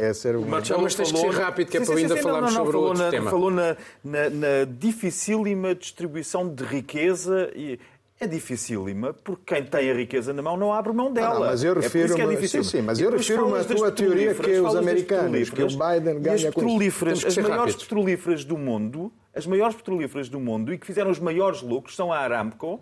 é, 0.00 0.08
é 0.08 0.14
ser 0.14 0.34
o 0.34 0.44
Marcelo, 0.44 0.82
mas 0.82 0.96
tens 0.96 1.12
que 1.12 1.18
ser 1.18 1.30
rápido, 1.30 1.70
que 1.70 1.76
é 1.76 1.84
para 1.84 1.94
ainda 1.94 2.16
falarmos 2.16 2.52
sobre 2.52 2.76
o 2.76 2.80
outro 2.80 3.04
na, 3.04 3.10
tema. 3.10 3.30
Falou 3.30 3.50
na, 3.52 3.76
na, 4.02 4.30
na 4.30 4.64
dificílima 4.68 5.76
distribuição 5.76 6.48
de 6.48 6.64
riqueza 6.64 7.52
e 7.54 7.78
é 8.20 8.26
dificílima 8.26 9.14
porque 9.14 9.54
quem 9.54 9.64
tem 9.64 9.90
a 9.90 9.94
riqueza 9.94 10.32
na 10.34 10.42
mão 10.42 10.54
não 10.54 10.74
abre 10.74 10.92
mão 10.92 11.10
dela. 11.10 11.28
Ah, 11.28 11.34
não, 11.34 11.40
mas 11.46 11.64
eu 11.64 11.74
refiro 11.74 12.14
é 12.14 12.34
é 12.34 12.46
sim, 12.46 12.62
sim, 12.62 12.82
mas 12.82 13.00
eu 13.00 13.10
refiro 13.10 13.46
uma 13.46 13.64
tua 13.64 13.90
teoria 13.90 14.34
que 14.34 14.52
é 14.52 14.60
os 14.60 14.76
americanos, 14.76 15.48
que 15.48 15.62
o 15.62 15.68
Biden 15.68 16.20
ganha 16.20 16.34
as 16.34 16.54
petrolíferas, 16.54 17.24
as 17.24 17.36
maiores 17.38 17.76
petrolíferas 17.76 18.44
do 18.44 18.58
mundo, 18.58 19.10
as 19.34 19.46
maiores 19.46 19.74
petrolíferas 19.74 20.28
do 20.28 20.38
mundo 20.38 20.72
e 20.72 20.78
que 20.78 20.86
fizeram 20.86 21.10
os 21.10 21.18
maiores 21.18 21.62
lucros 21.62 21.96
são 21.96 22.12
a 22.12 22.18
Aramco, 22.18 22.80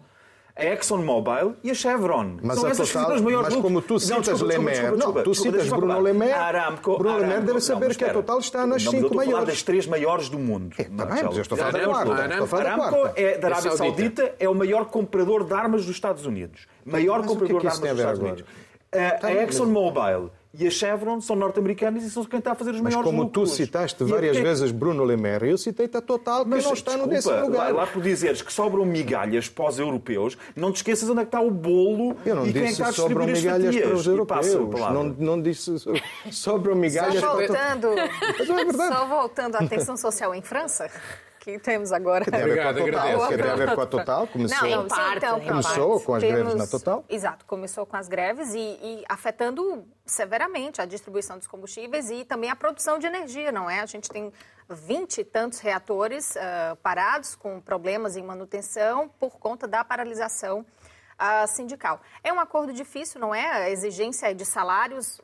a 0.58 0.64
ExxonMobil 0.64 1.54
e 1.62 1.70
a 1.70 1.74
Chevron. 1.74 2.38
Mas, 2.42 2.58
São 2.58 2.68
a 2.68 2.74
total, 2.74 3.12
as 3.12 3.20
maiores 3.20 3.54
mas 3.54 3.62
como 3.62 3.80
tu 3.80 4.00
citas 4.00 4.40
Lemer, 4.40 4.92
tu 5.22 5.32
citas 5.32 5.68
Bruno 5.68 6.00
Lemer, 6.00 6.36
Aramco, 6.36 6.98
Bruno 6.98 7.18
Lemer 7.18 7.42
deve 7.42 7.60
saber 7.60 7.96
que 7.96 8.04
a 8.04 8.12
Total 8.12 8.40
está 8.40 8.66
nas 8.66 8.84
não, 8.84 8.90
cinco 8.90 9.14
maiores. 9.14 9.46
das 9.46 9.62
três 9.62 9.86
maiores 9.86 10.28
do 10.28 10.38
mundo. 10.38 10.74
É, 10.76 10.84
tá 10.84 11.06
bem, 11.06 11.22
mas 11.24 11.36
eu 11.36 11.42
estou 11.42 11.56
a 11.56 11.58
falar 11.58 11.72
da 11.72 11.84
quarta. 11.84 12.56
Aramco 12.56 13.10
é, 13.14 13.38
da 13.38 13.48
Arábia 13.48 13.70
Saudita 13.76 14.34
é 14.40 14.48
o 14.48 14.54
maior 14.54 14.86
comprador 14.86 15.44
de 15.44 15.54
armas 15.54 15.86
dos 15.86 15.94
Estados 15.94 16.26
Unidos. 16.26 16.66
Maior 16.84 17.24
comprador 17.24 17.60
de 17.60 17.68
armas 17.68 17.80
dos 17.80 17.98
Estados 17.98 18.20
Unidos. 18.20 18.44
A 19.22 19.32
ExxonMobil 19.32 20.30
e 20.54 20.66
a 20.66 20.70
Chevron 20.70 21.20
são 21.20 21.36
norte-americanas 21.36 22.02
e 22.04 22.10
são 22.10 22.24
quem 22.24 22.38
está 22.38 22.52
a 22.52 22.54
fazer 22.54 22.70
os 22.70 22.80
Mas 22.80 22.94
maiores 22.94 23.10
como 23.10 23.22
lucros. 23.24 23.50
tu 23.50 23.54
citaste 23.56 24.02
várias 24.04 24.36
até- 24.36 24.42
vezes 24.46 24.70
Bruno 24.72 25.04
Lemer, 25.04 25.44
eu 25.44 25.58
citei-te 25.58 25.96
a 25.96 26.00
Total, 26.00 26.42
que 26.44 26.50
Mas 26.50 26.64
não 26.64 26.72
está 26.72 26.92
no 26.96 27.06
desculpa, 27.08 27.14
décimo 27.36 27.46
lugar. 27.52 27.72
Lá, 27.72 27.80
lá 27.82 27.86
por 27.86 28.02
dizeres 28.02 28.40
que 28.40 28.52
sobram 28.52 28.84
migalhas 28.86 29.48
para 29.48 29.68
os 29.68 29.78
europeus, 29.78 30.38
não 30.56 30.72
te 30.72 30.76
esqueças 30.76 31.08
onde 31.10 31.20
é 31.20 31.22
que 31.24 31.28
está 31.28 31.40
o 31.40 31.50
bolo 31.50 32.16
Eu 32.24 32.34
não 32.36 32.46
e 32.46 32.52
quem 32.52 32.62
é 32.62 32.64
que 32.64 32.70
disse 32.70 32.80
está 32.82 32.88
a 32.88 32.92
sobram 32.92 33.26
distribuir 33.26 33.54
as 33.54 33.62
migalhas 33.62 33.86
para 33.86 33.94
os 33.94 34.06
E 34.06 34.26
passa 34.26 34.48
a 34.48 34.52
europeus. 34.52 34.80
palavra. 34.80 35.02
Não, 35.04 35.16
não 35.36 35.42
disse 35.42 35.78
so- 35.78 35.92
sobram 36.30 36.74
migalhas 36.74 37.20
Só 37.20 37.34
para 37.36 37.46
voltando, 37.46 37.88
Mas 38.38 38.48
não 38.48 38.58
é 38.58 38.64
verdade. 38.64 38.94
só 38.96 39.06
voltando 39.06 39.56
à 39.56 39.66
tensão 39.66 39.96
social 39.96 40.34
em 40.34 40.40
França, 40.42 40.90
que 41.52 41.58
temos 41.58 41.92
agora. 41.92 42.24
Que 42.24 42.30
tem 42.30 42.42
a 42.42 42.46
ver 42.46 42.62
com 42.62 42.68
a 42.68 42.74
Total. 42.74 42.86
agradeço. 42.86 43.28
Que 43.28 43.36
tem 43.36 43.50
a 43.50 43.56
ver 43.56 43.74
com 43.74 43.80
a 43.80 43.86
Total. 43.86 44.26
Começou. 44.26 44.68
Não, 44.68 44.82
sim, 44.82 44.88
parte, 44.88 45.16
então, 45.16 45.40
pronto. 45.40 45.48
Começou 45.48 46.00
com 46.00 46.14
as 46.14 46.22
greves 46.22 46.54
na 46.54 46.66
Total? 46.66 47.04
Exato, 47.08 47.44
começou 47.46 47.86
com 47.86 47.96
as 47.96 48.08
greves 48.08 48.54
e, 48.54 48.58
e 48.58 49.04
afetando 49.08 49.86
severamente 50.04 50.82
a 50.82 50.84
distribuição 50.84 51.38
dos 51.38 51.46
combustíveis 51.46 52.10
e 52.10 52.24
também 52.24 52.50
a 52.50 52.56
produção 52.56 52.98
de 52.98 53.06
energia, 53.06 53.50
não 53.50 53.68
é? 53.68 53.80
A 53.80 53.86
gente 53.86 54.10
tem 54.10 54.32
vinte 54.68 55.18
e 55.18 55.24
tantos 55.24 55.60
reatores 55.60 56.36
ah, 56.36 56.76
parados 56.82 57.34
com 57.34 57.60
problemas 57.60 58.16
em 58.16 58.22
manutenção 58.22 59.08
por 59.18 59.38
conta 59.38 59.66
da 59.66 59.82
paralisação 59.82 60.66
ah, 61.18 61.46
sindical. 61.46 62.00
É 62.22 62.32
um 62.32 62.40
acordo 62.40 62.72
difícil, 62.72 63.20
não 63.20 63.34
é? 63.34 63.46
A 63.46 63.70
exigência 63.70 64.30
é 64.30 64.34
de 64.34 64.44
salários 64.44 65.20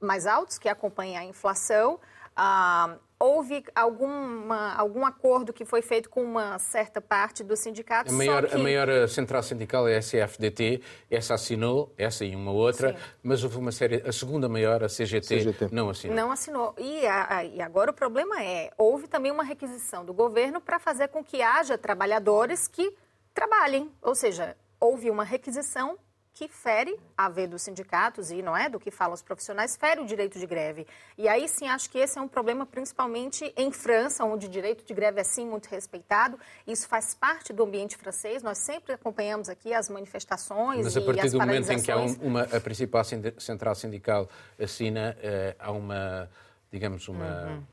mais 0.00 0.26
altos 0.26 0.58
que 0.58 0.68
acompanhem 0.68 1.16
a 1.16 1.24
inflação. 1.24 2.00
Ah, 2.36 2.96
houve 3.20 3.64
alguma, 3.74 4.74
algum 4.74 5.04
acordo 5.04 5.52
que 5.52 5.64
foi 5.64 5.82
feito 5.82 6.08
com 6.08 6.22
uma 6.22 6.58
certa 6.58 7.00
parte 7.00 7.42
dos 7.42 7.58
sindicatos. 7.58 8.12
A 8.12 8.16
só 8.16 8.18
maior, 8.18 8.46
que... 8.48 8.54
a 8.54 8.58
maior 8.58 8.88
eh, 8.88 9.06
central 9.08 9.42
sindical 9.42 9.88
é 9.88 9.96
a 9.96 10.00
CFDT, 10.00 10.80
essa 11.10 11.34
assinou, 11.34 11.92
essa 11.98 12.24
e 12.24 12.34
uma 12.36 12.52
outra, 12.52 12.92
Sim. 12.92 12.98
mas 13.22 13.42
houve 13.42 13.56
uma 13.58 13.72
série, 13.72 14.02
a 14.06 14.12
segunda 14.12 14.48
maior, 14.48 14.84
a 14.84 14.88
CGT, 14.88 15.40
CGT. 15.40 15.68
não 15.72 15.90
assinou. 15.90 16.16
Não 16.16 16.30
assinou. 16.30 16.74
E, 16.78 17.06
a- 17.06 17.36
a- 17.38 17.44
e 17.44 17.60
agora 17.60 17.90
o 17.90 17.94
problema 17.94 18.42
é, 18.42 18.70
houve 18.78 19.08
também 19.08 19.32
uma 19.32 19.42
requisição 19.44 20.04
do 20.04 20.12
governo 20.14 20.60
para 20.60 20.78
fazer 20.78 21.08
com 21.08 21.24
que 21.24 21.42
haja 21.42 21.76
trabalhadores 21.76 22.68
que 22.68 22.94
trabalhem. 23.34 23.90
Ou 24.02 24.14
seja, 24.14 24.56
houve 24.80 25.10
uma 25.10 25.24
requisição 25.24 25.98
que 26.38 26.46
fere 26.46 26.96
a 27.16 27.28
ver 27.28 27.48
dos 27.48 27.62
sindicatos 27.62 28.30
e 28.30 28.40
não 28.42 28.56
é 28.56 28.68
do 28.68 28.78
que 28.78 28.92
falam 28.92 29.12
os 29.12 29.22
profissionais, 29.22 29.76
fere 29.76 30.00
o 30.00 30.06
direito 30.06 30.38
de 30.38 30.46
greve. 30.46 30.86
E 31.16 31.26
aí 31.28 31.48
sim 31.48 31.66
acho 31.66 31.90
que 31.90 31.98
esse 31.98 32.16
é 32.16 32.22
um 32.22 32.28
problema 32.28 32.64
principalmente 32.64 33.52
em 33.56 33.72
França, 33.72 34.24
onde 34.24 34.46
o 34.46 34.48
direito 34.48 34.84
de 34.84 34.94
greve 34.94 35.20
é 35.20 35.24
sim 35.24 35.44
muito 35.44 35.66
respeitado. 35.66 36.38
Isso 36.64 36.86
faz 36.86 37.12
parte 37.12 37.52
do 37.52 37.64
ambiente 37.64 37.96
francês. 37.96 38.40
Nós 38.40 38.58
sempre 38.58 38.92
acompanhamos 38.92 39.48
aqui 39.48 39.74
as 39.74 39.88
manifestações 39.88 40.84
Mas 40.84 40.94
e 40.94 40.98
a 41.00 41.02
partir 41.02 41.30
do 41.30 41.40
momento 41.40 41.72
em 41.72 41.82
que 41.82 41.90
há 41.90 41.96
um- 41.98 42.14
uma, 42.22 42.42
a 42.42 42.60
principal 42.60 43.02
central 43.38 43.74
sindical 43.74 44.28
assina, 44.60 45.16
eh, 45.20 45.56
há 45.58 45.72
uma, 45.72 46.30
digamos, 46.70 47.08
uma, 47.08 47.64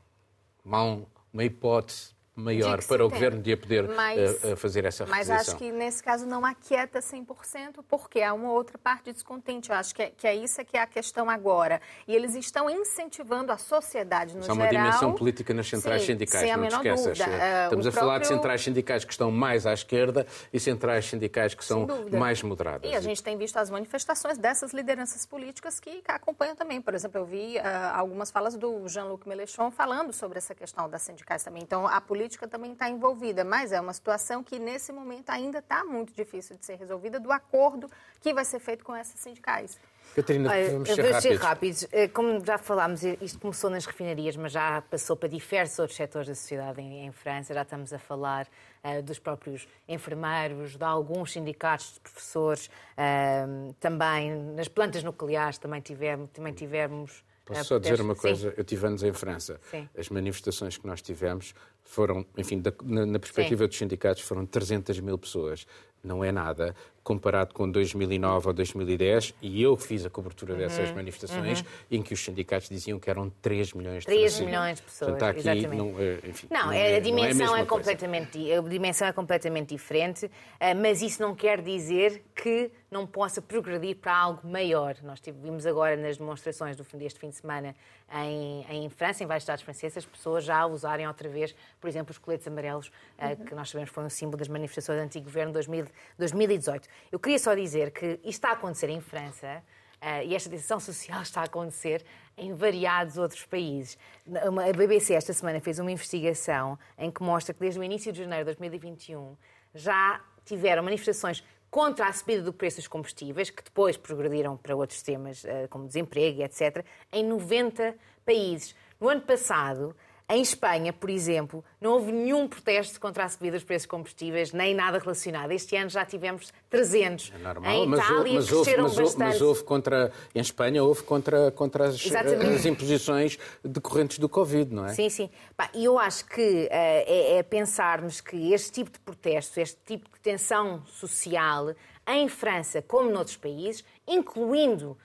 uma, 0.64 0.82
um- 0.82 1.06
uma 1.32 1.44
hipótese 1.44 2.15
maior 2.36 2.84
para 2.84 3.04
o 3.04 3.08
tem. 3.08 3.18
governo 3.18 3.42
de 3.42 3.56
poder 3.56 3.88
Mas- 3.88 4.44
eh, 4.44 4.52
eh, 4.52 4.56
fazer 4.56 4.84
essa 4.84 5.06
Mas 5.06 5.28
requisição. 5.28 5.54
acho 5.54 5.56
que 5.56 5.72
nesse 5.72 6.02
caso 6.02 6.26
não 6.26 6.44
aquieta 6.44 7.00
100%, 7.00 7.82
porque 7.88 8.20
há 8.20 8.32
uma 8.34 8.52
outra 8.52 8.76
parte 8.76 9.10
descontente. 9.12 9.70
Eu 9.70 9.76
acho 9.76 9.94
que 9.94 10.02
é, 10.02 10.10
que 10.10 10.26
é 10.26 10.34
isso 10.34 10.62
que 10.64 10.76
é 10.76 10.82
a 10.82 10.86
questão 10.86 11.30
agora. 11.30 11.80
E 12.06 12.14
eles 12.14 12.34
estão 12.34 12.68
incentivando 12.68 13.50
a 13.50 13.56
sociedade 13.56 14.34
no 14.34 14.40
Há 14.40 14.42
geral. 14.42 14.56
uma 14.58 14.68
dimensão 14.68 15.14
política 15.14 15.54
nas 15.54 15.66
centrais 15.66 16.02
Sim, 16.02 16.08
sindicais, 16.08 16.42
sem 16.44 16.52
a 16.52 16.56
não 16.58 16.68
te 16.68 16.74
esqueças. 16.74 17.18
dúvida. 17.18 17.36
Eh, 17.42 17.64
Estamos 17.64 17.86
o 17.86 17.88
a 17.88 17.92
falar 17.92 18.14
de 18.14 18.18
próprio- 18.20 18.36
centrais 18.36 18.60
sindicais 18.62 19.04
que 19.04 19.12
estão 19.12 19.30
mais 19.30 19.66
à 19.66 19.72
esquerda 19.72 20.26
e 20.52 20.60
centrais 20.60 21.06
sindicais 21.06 21.54
que 21.54 21.64
são 21.64 21.86
mais 22.12 22.42
moderadas. 22.42 22.90
E 22.90 22.94
a 22.94 23.00
gente 23.00 23.22
tem 23.22 23.38
visto 23.38 23.56
as 23.56 23.70
manifestações 23.70 24.36
dessas 24.36 24.72
lideranças 24.74 25.24
políticas 25.24 25.80
que 25.80 26.02
acompanham 26.06 26.54
também. 26.54 26.82
Por 26.82 26.94
exemplo, 26.94 27.18
eu 27.18 27.24
vi 27.24 27.58
ah, 27.58 27.94
algumas 27.96 28.30
falas 28.30 28.56
do 28.56 28.86
Jean-Luc 28.88 29.26
Mélenchon 29.26 29.70
falando 29.70 30.12
sobre 30.12 30.36
essa 30.36 30.54
questão 30.54 30.88
das 30.88 31.00
sindicais 31.02 31.42
também. 31.42 31.62
Então, 31.62 31.86
a 31.86 31.98
política 32.00 32.25
também 32.48 32.72
está 32.72 32.88
envolvida, 32.88 33.44
mas 33.44 33.70
é 33.72 33.80
uma 33.80 33.92
situação 33.92 34.42
que, 34.42 34.58
nesse 34.58 34.92
momento, 34.92 35.30
ainda 35.30 35.58
está 35.58 35.84
muito 35.84 36.12
difícil 36.14 36.56
de 36.56 36.64
ser 36.66 36.76
resolvida 36.76 37.20
do 37.20 37.30
acordo 37.30 37.88
que 38.20 38.32
vai 38.34 38.44
ser 38.44 38.58
feito 38.58 38.84
com 38.84 38.94
essas 38.94 39.20
sindicais. 39.20 39.78
Catarina, 40.14 40.48
vamos 40.70 40.88
eu 40.88 40.94
ser 40.94 41.02
vou 41.02 41.20
ser 41.20 41.36
rápidos. 41.36 41.42
rápidos. 41.82 41.88
Eh, 41.92 42.08
Como 42.08 42.44
já 42.44 42.56
falámos, 42.58 43.02
isto 43.02 43.38
começou 43.38 43.68
nas 43.68 43.84
refinarias, 43.84 44.36
mas 44.36 44.52
já 44.52 44.80
passou 44.82 45.14
para 45.16 45.28
diversos 45.28 45.78
outros 45.78 45.96
setores 45.96 46.28
da 46.28 46.34
sociedade 46.34 46.80
em, 46.80 47.06
em 47.06 47.12
França. 47.12 47.52
Já 47.52 47.62
estamos 47.62 47.92
a 47.92 47.98
falar 47.98 48.48
eh, 48.82 49.02
dos 49.02 49.18
próprios 49.18 49.68
enfermeiros, 49.86 50.76
de 50.76 50.84
alguns 50.84 51.32
sindicatos 51.32 51.94
de 51.94 52.00
professores, 52.00 52.70
eh, 52.96 53.44
também 53.80 54.34
nas 54.54 54.68
plantas 54.68 55.02
nucleares 55.02 55.58
também 55.58 55.80
tivemos. 55.80 56.30
Também 56.30 56.54
tivemos 56.54 57.10
eh, 57.20 57.35
Posso 57.46 57.64
só 57.64 57.78
dizer 57.78 58.00
uma 58.00 58.14
Sim. 58.14 58.20
coisa? 58.20 58.54
Eu 58.56 58.64
tive 58.64 58.86
anos 58.86 59.02
em 59.02 59.12
França. 59.12 59.60
Sim. 59.70 59.88
As 59.96 60.08
manifestações 60.08 60.76
que 60.76 60.86
nós 60.86 61.00
tivemos 61.00 61.54
foram, 61.84 62.26
enfim, 62.36 62.60
da- 62.60 62.72
na, 62.82 63.06
na 63.06 63.18
perspectiva 63.20 63.66
dos 63.68 63.78
sindicatos, 63.78 64.22
foram 64.22 64.44
300 64.44 64.98
mil 65.00 65.16
pessoas. 65.16 65.66
Não 66.02 66.22
é 66.24 66.30
nada 66.32 66.74
comparado 67.10 67.54
com 67.54 67.70
2009 67.70 68.48
ou 68.48 68.52
2010, 68.52 69.32
e 69.40 69.62
eu 69.62 69.76
fiz 69.76 70.04
a 70.04 70.10
cobertura 70.10 70.54
Uhum, 70.54 70.58
dessas 70.58 70.90
manifestações, 70.90 71.64
em 71.88 72.02
que 72.02 72.12
os 72.12 72.18
sindicatos 72.24 72.68
diziam 72.68 72.98
que 72.98 73.08
eram 73.08 73.30
3 73.40 73.72
milhões 73.74 74.00
de 74.00 74.06
3 74.06 74.18
franceses. 74.22 74.44
milhões 74.44 74.76
de 74.78 74.82
pessoas, 74.82 75.10
Portanto, 75.12 75.30
aqui, 75.30 75.38
exatamente. 75.38 75.76
não, 75.76 76.00
eh, 76.00 76.18
enfim, 76.28 76.48
Não, 76.50 76.64
não 76.66 76.72
é, 76.72 76.90
é- 76.94 76.96
a 76.96 76.98
dimensão 76.98 77.14
não 77.14 77.24
é 77.24 77.26
a 77.26 77.30
é, 77.30 77.34
mesma 77.34 77.56
coisa. 77.66 77.66
completamente, 77.84 78.36
di- 78.38 78.52
a 78.52 78.60
dimensão 78.60 79.06
é 79.06 79.12
completamente 79.12 79.68
diferente, 79.68 80.28
eh, 80.58 80.74
mas 80.74 81.00
isso 81.00 81.22
não 81.22 81.32
quer 81.32 81.62
dizer 81.62 82.24
que 82.34 82.72
não 82.90 83.06
possa 83.06 83.40
progredir 83.40 83.96
para 83.96 84.16
algo 84.16 84.40
maior. 84.48 84.96
Nós 85.04 85.20
vimos 85.42 85.64
agora 85.64 85.96
nas 85.96 86.16
demonstrações 86.16 86.76
do 86.76 86.82
fim 86.84 86.98
deste 86.98 87.20
fim 87.20 87.28
de 87.30 87.36
semana 87.36 87.74
em, 88.12 88.64
em 88.70 88.88
França, 88.88 89.22
em 89.22 89.26
vários 89.26 89.42
estados 89.42 89.62
franceses, 89.62 89.98
as 89.98 90.06
pessoas 90.06 90.44
já 90.44 90.64
usarem 90.66 91.06
outra 91.06 91.28
vez, 91.28 91.54
por 91.80 91.88
exemplo, 91.88 92.10
os 92.12 92.18
coletes 92.18 92.46
amarelos, 92.48 92.90
eh, 93.18 93.36
que 93.36 93.54
nós 93.54 93.68
sabemos 93.70 93.90
foi 93.90 94.02
um 94.04 94.10
símbolo 94.10 94.38
das 94.38 94.48
manifestações 94.48 94.98
do 94.98 95.04
antigo 95.04 95.24
governo 95.26 95.50
de 95.52 95.54
2000 95.54 95.86
2018. 96.18 96.88
Eu 97.10 97.18
queria 97.18 97.38
só 97.38 97.54
dizer 97.54 97.90
que 97.90 98.20
isto 98.24 98.28
está 98.28 98.50
a 98.50 98.52
acontecer 98.52 98.88
em 98.90 99.00
França, 99.00 99.62
Uh, 99.96 100.22
e 100.26 100.34
esta 100.34 100.50
decisão 100.50 100.78
social 100.80 101.22
está 101.22 101.40
a 101.40 101.44
acontecer 101.44 102.04
em 102.36 102.52
variados 102.52 103.16
outros 103.16 103.46
países. 103.46 103.96
A 104.34 104.72
BBC 104.72 105.14
esta 105.14 105.32
semana 105.32 105.58
fez 105.60 105.78
uma 105.78 105.90
investigação 105.90 106.78
em 106.98 107.10
que 107.10 107.22
mostra 107.22 107.54
que 107.54 107.60
desde 107.60 107.80
o 107.80 107.82
início 107.82 108.12
de 108.12 108.18
janeiro 108.18 108.44
de 108.44 108.56
2021 108.56 109.36
já 109.74 110.20
tiveram 110.44 110.82
manifestações 110.82 111.42
contra 111.70 112.06
a 112.06 112.12
subida 112.12 112.42
do 112.42 112.52
preço 112.52 112.76
dos 112.76 112.86
combustíveis, 112.86 113.50
que 113.50 113.62
depois 113.62 113.96
progrediram 113.96 114.56
para 114.56 114.76
outros 114.76 115.02
temas, 115.02 115.44
uh, 115.44 115.68
como 115.70 115.86
desemprego 115.86 116.40
e 116.40 116.44
etc., 116.44 116.84
em 117.10 117.24
90 117.24 117.96
países. 118.24 118.74
No 119.00 119.08
ano 119.08 119.22
passado, 119.22 119.96
em 120.28 120.42
Espanha, 120.42 120.92
por 120.92 121.08
exemplo, 121.08 121.64
não 121.80 121.92
houve 121.92 122.10
nenhum 122.10 122.48
protesto 122.48 122.98
contra 122.98 123.24
a 123.24 123.28
subida 123.28 123.56
dos 123.56 123.62
preços 123.62 123.86
combustíveis, 123.86 124.52
nem 124.52 124.74
nada 124.74 124.98
relacionado. 124.98 125.52
Este 125.52 125.76
ano 125.76 125.88
já 125.88 126.04
tivemos 126.04 126.52
300. 126.68 127.32
É 127.32 127.38
normal, 127.38 127.72
em 127.72 127.86
mas, 127.86 128.00
Itália 128.00 128.34
mas, 128.34 128.52
houve, 128.52 128.76
mas, 128.76 128.94
bastante. 128.96 129.18
mas 129.18 129.40
houve 129.40 129.62
contra. 129.62 130.12
Em 130.34 130.40
Espanha 130.40 130.82
houve 130.82 131.04
contra, 131.04 131.52
contra 131.52 131.86
as, 131.86 131.94
as 131.94 132.66
imposições 132.66 133.38
decorrentes 133.64 134.18
do 134.18 134.28
Covid, 134.28 134.74
não 134.74 134.86
é? 134.86 134.94
Sim, 134.94 135.08
sim. 135.08 135.30
E 135.72 135.84
eu 135.84 135.96
acho 135.96 136.26
que 136.26 136.68
eh, 136.72 137.04
é, 137.06 137.38
é 137.38 137.42
pensarmos 137.44 138.20
que 138.20 138.52
este 138.52 138.72
tipo 138.72 138.90
de 138.90 138.98
protesto, 138.98 139.60
este 139.60 139.78
tipo 139.86 140.10
de 140.12 140.20
tensão 140.20 140.84
social, 140.86 141.72
em 142.04 142.28
França 142.28 142.82
como 142.82 143.10
noutros 143.10 143.36
países, 143.36 143.84
incluindo 144.08 144.98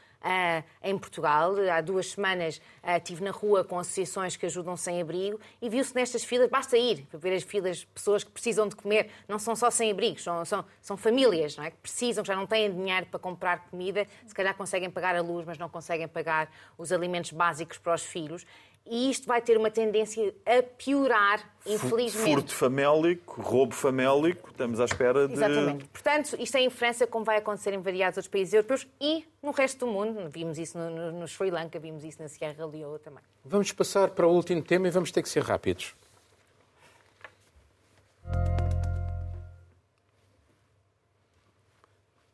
em 0.84 0.98
Portugal, 0.98 1.54
há 1.72 1.82
duas 1.82 2.12
semanas 2.12 2.62
ah, 2.84 2.98
estive 2.98 3.24
na 3.24 3.32
rua 3.32 3.64
com 3.64 3.80
associações 3.80 4.36
que 4.36 4.46
ajudam 4.46 4.78
sem 4.78 5.02
abrigo 5.02 5.40
e 5.62 5.70
viu-se 5.70 5.96
nestas 5.96 6.24
filas, 6.24 6.50
basta 6.50 6.78
ir 6.78 7.06
para 7.10 7.20
ver 7.20 7.36
as 7.36 7.44
filas 7.44 7.78
de 7.78 7.88
pessoas 7.88 8.24
que 8.24 8.32
precisam 8.32 8.68
de 8.68 8.76
comer, 8.76 9.10
não 9.28 9.40
são 9.40 9.56
só 9.56 9.70
sem 9.72 9.92
abrigos, 9.92 10.24
são, 10.24 10.44
são, 10.46 10.66
são 10.82 10.98
famílias 10.98 11.58
não 11.58 11.64
é? 11.64 11.72
que 11.72 11.78
precisam, 11.78 12.24
que 12.24 12.28
já 12.28 12.36
não 12.36 12.46
têm 12.46 12.72
dinheiro 12.72 13.08
para 13.08 13.20
comprar 13.20 13.70
comida, 13.70 14.08
se 14.26 14.34
calhar 14.34 14.56
conseguem 14.56 14.90
pagar 14.90 15.16
a 15.16 15.22
luz, 15.22 15.46
mas 15.46 15.58
não 15.58 15.70
conseguem 15.70 16.08
pagar 16.08 16.52
os 16.78 16.92
alimentos 16.92 17.32
básicos 17.32 17.78
para 17.78 17.94
os 17.94 18.04
filhos. 18.04 18.46
E 18.86 19.12
isto 19.12 19.28
vai 19.28 19.42
ter 19.42 19.58
uma 19.58 19.70
tendência 19.70 20.34
a 20.46 20.64
piorar, 20.64 21.48
infelizmente. 21.66 22.34
Furto 22.34 22.54
famélico, 22.54 23.42
roubo 23.42 23.74
famélico, 23.74 24.50
estamos 24.50 24.80
à 24.80 24.86
espera 24.86 25.28
de. 25.28 25.34
Exatamente. 25.34 25.86
Portanto, 25.86 26.36
isto 26.40 26.58
é 26.58 26.62
em 26.62 26.70
França, 26.70 27.06
como 27.06 27.24
vai 27.24 27.38
acontecer 27.38 27.74
em 27.74 27.80
variados 27.80 28.18
outros 28.18 28.32
países 28.32 28.54
europeus 28.54 28.88
e 29.00 29.26
no 29.42 29.52
resto 29.52 29.86
do 29.86 29.92
mundo. 29.92 30.28
Vimos 30.30 30.58
isso 30.58 30.78
no, 30.78 30.90
no, 30.90 31.12
no 31.20 31.28
Sri 31.28 31.52
Lanka, 31.52 31.80
vimos 31.80 32.04
isso 32.04 32.22
na 32.22 32.28
Sierra 32.28 32.66
Leone 32.66 33.00
também. 33.00 33.24
Vamos 33.46 33.72
passar 33.72 34.10
para 34.10 34.28
o 34.28 34.32
último 34.32 34.62
tema 34.62 34.88
e 34.88 34.92
vamos 34.92 35.12
ter 35.12 35.22
que 35.22 35.30
ser 35.30 35.44
rápidos. 35.44 35.96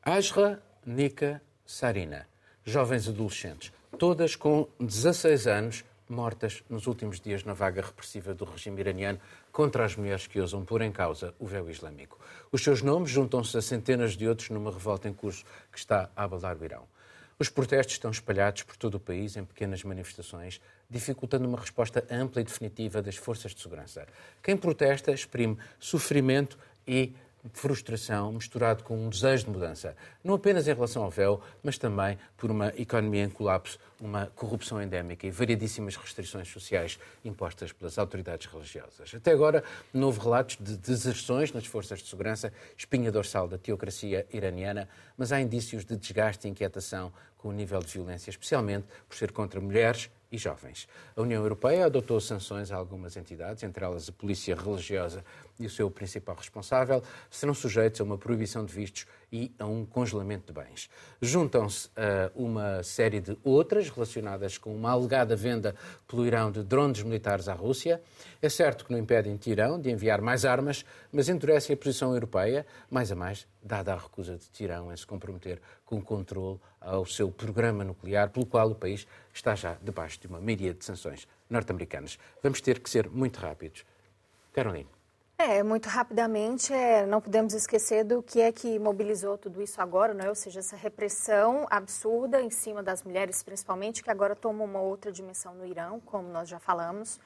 Asra, 0.01 0.63
Nika, 0.85 1.41
Sarina, 1.65 2.25
jovens 2.63 3.09
adolescentes, 3.09 3.73
todas 3.99 4.37
com 4.37 4.65
16 4.79 5.47
anos, 5.47 5.83
mortas 6.09 6.63
nos 6.69 6.87
últimos 6.87 7.19
dias 7.19 7.43
na 7.43 7.53
vaga 7.53 7.81
repressiva 7.81 8.33
do 8.33 8.45
regime 8.45 8.79
iraniano 8.79 9.19
contra 9.51 9.85
as 9.85 9.95
mulheres 9.95 10.27
que 10.27 10.39
ousam 10.39 10.63
pôr 10.63 10.81
em 10.81 10.91
causa 10.91 11.33
o 11.39 11.45
véu 11.45 11.69
islâmico. 11.69 12.19
Os 12.51 12.63
seus 12.63 12.81
nomes 12.81 13.09
juntam-se 13.09 13.57
a 13.57 13.61
centenas 13.61 14.13
de 14.13 14.27
outros 14.27 14.49
numa 14.49 14.71
revolta 14.71 15.07
em 15.07 15.13
curso 15.13 15.43
que 15.71 15.77
está 15.77 16.09
a 16.15 16.23
abalar 16.23 16.57
o 16.57 16.65
Irão. 16.65 16.87
Os 17.39 17.49
protestos 17.49 17.93
estão 17.93 18.09
espalhados 18.09 18.63
por 18.63 18.75
todo 18.77 18.95
o 18.95 18.99
país 18.99 19.37
em 19.37 19.45
pequenas 19.45 19.83
manifestações, 19.83 20.59
dificultando 20.89 21.47
uma 21.47 21.59
resposta 21.59 22.03
ampla 22.09 22.41
e 22.41 22.43
definitiva 22.43 22.99
das 22.99 23.15
forças 23.15 23.53
de 23.53 23.61
segurança. 23.61 24.07
Quem 24.41 24.57
protesta 24.57 25.11
exprime 25.11 25.57
sofrimento 25.79 26.57
e 26.87 27.13
frustração 27.53 28.31
misturado 28.31 28.83
com 28.83 28.97
um 28.97 29.09
desejo 29.09 29.45
de 29.45 29.51
mudança, 29.51 29.95
não 30.23 30.35
apenas 30.35 30.67
em 30.67 30.73
relação 30.73 31.03
ao 31.03 31.09
véu, 31.09 31.41
mas 31.63 31.77
também 31.77 32.17
por 32.35 32.51
uma 32.51 32.69
economia 32.77 33.23
em 33.23 33.29
colapso, 33.29 33.79
uma 33.99 34.27
corrupção 34.35 34.81
endémica 34.81 35.25
e 35.25 35.31
variedíssimas 35.31 35.95
restrições 35.95 36.47
sociais 36.47 36.99
impostas 37.25 37.71
pelas 37.71 37.97
autoridades 37.97 38.47
religiosas. 38.47 39.13
Até 39.15 39.31
agora, 39.31 39.63
não 39.93 40.07
houve 40.07 40.19
relatos 40.19 40.57
de 40.59 40.77
deserções 40.77 41.51
nas 41.51 41.65
forças 41.65 41.99
de 41.99 42.09
segurança, 42.09 42.53
espinha 42.77 43.11
dorsal 43.11 43.47
da 43.47 43.57
teocracia 43.57 44.25
iraniana, 44.31 44.87
mas 45.17 45.31
há 45.31 45.41
indícios 45.41 45.83
de 45.83 45.95
desgaste 45.95 46.47
e 46.47 46.51
inquietação 46.51 47.11
com 47.37 47.49
o 47.49 47.51
nível 47.51 47.79
de 47.79 47.91
violência, 47.91 48.29
especialmente 48.29 48.87
por 49.07 49.15
ser 49.15 49.31
contra 49.31 49.61
mulheres 49.61 50.09
e 50.31 50.37
jovens. 50.37 50.87
A 51.15 51.21
União 51.21 51.41
Europeia 51.41 51.85
adotou 51.85 52.19
sanções 52.19 52.71
a 52.71 52.75
algumas 52.75 53.15
entidades, 53.15 53.63
entre 53.63 53.83
elas 53.83 54.09
a 54.09 54.11
Polícia 54.11 54.55
Religiosa 54.55 55.23
e 55.59 55.65
o 55.65 55.69
seu 55.69 55.89
principal 55.89 56.35
responsável, 56.35 57.01
serão 57.29 57.53
sujeitos 57.53 58.01
a 58.01 58.03
uma 58.03 58.17
proibição 58.17 58.65
de 58.65 58.73
vistos 58.73 59.05
e 59.31 59.51
a 59.59 59.65
um 59.65 59.85
congelamento 59.85 60.47
de 60.47 60.53
bens. 60.53 60.89
Juntam-se 61.21 61.89
a 61.95 62.31
uma 62.35 62.81
série 62.83 63.19
de 63.19 63.37
outras 63.43 63.89
relacionadas 63.89 64.57
com 64.57 64.73
uma 64.75 64.91
alegada 64.91 65.35
venda 65.35 65.75
pelo 66.07 66.25
Irão 66.25 66.51
de 66.51 66.63
drones 66.63 67.03
militares 67.03 67.47
à 67.47 67.53
Rússia. 67.53 68.01
É 68.41 68.49
certo 68.49 68.85
que 68.85 68.91
não 68.91 68.99
impedem 68.99 69.35
Tirão 69.37 69.79
de 69.79 69.89
enviar 69.89 70.21
mais 70.21 70.45
armas, 70.45 70.85
mas 71.11 71.29
endurecem 71.29 71.73
a 71.73 71.77
posição 71.77 72.13
europeia, 72.13 72.65
mais 72.89 73.11
a 73.11 73.15
mais, 73.15 73.47
dada 73.61 73.93
a 73.93 73.97
recusa 73.97 74.37
de 74.37 74.49
Tirão 74.49 74.91
em 74.91 74.97
se 74.97 75.05
comprometer 75.05 75.61
com 75.85 75.97
o 75.97 76.01
controle 76.01 76.59
ao 76.79 77.05
seu 77.05 77.29
programa 77.29 77.83
nuclear, 77.83 78.29
pelo 78.29 78.45
qual 78.45 78.71
o 78.71 78.75
país 78.75 79.07
está 79.33 79.55
já 79.55 79.77
debaixo 79.81 80.19
de 80.21 80.27
uma 80.27 80.39
mídia 80.39 80.73
de 80.73 80.85
sanções 80.85 81.27
norte-americanas. 81.49 82.17
Vamos 82.41 82.61
ter 82.61 82.79
que 82.79 82.89
ser 82.89 83.09
muito 83.09 83.37
rápidos. 83.37 83.85
Caroline. 84.53 84.96
É, 85.39 85.61
muito 85.61 85.87
rapidamente, 85.87 86.73
é, 86.73 87.05
não 87.05 87.21
podemos 87.21 87.53
esquecer 87.53 88.03
do 88.03 88.23
que 88.23 88.41
é 88.41 88.51
que 88.51 88.79
mobilizou 88.79 89.37
tudo 89.37 89.61
isso 89.61 89.79
agora, 89.79 90.11
não 90.11 90.25
é? 90.25 90.29
ou 90.29 90.33
seja, 90.33 90.61
essa 90.61 90.75
repressão 90.75 91.67
absurda 91.69 92.41
em 92.41 92.49
cima 92.49 92.81
das 92.81 93.03
mulheres, 93.03 93.43
principalmente, 93.43 94.01
que 94.01 94.09
agora 94.09 94.35
toma 94.35 94.63
uma 94.63 94.81
outra 94.81 95.11
dimensão 95.11 95.53
no 95.53 95.63
Irão, 95.63 95.99
como 95.99 96.27
nós 96.27 96.49
já 96.49 96.57
falamos. 96.57 97.19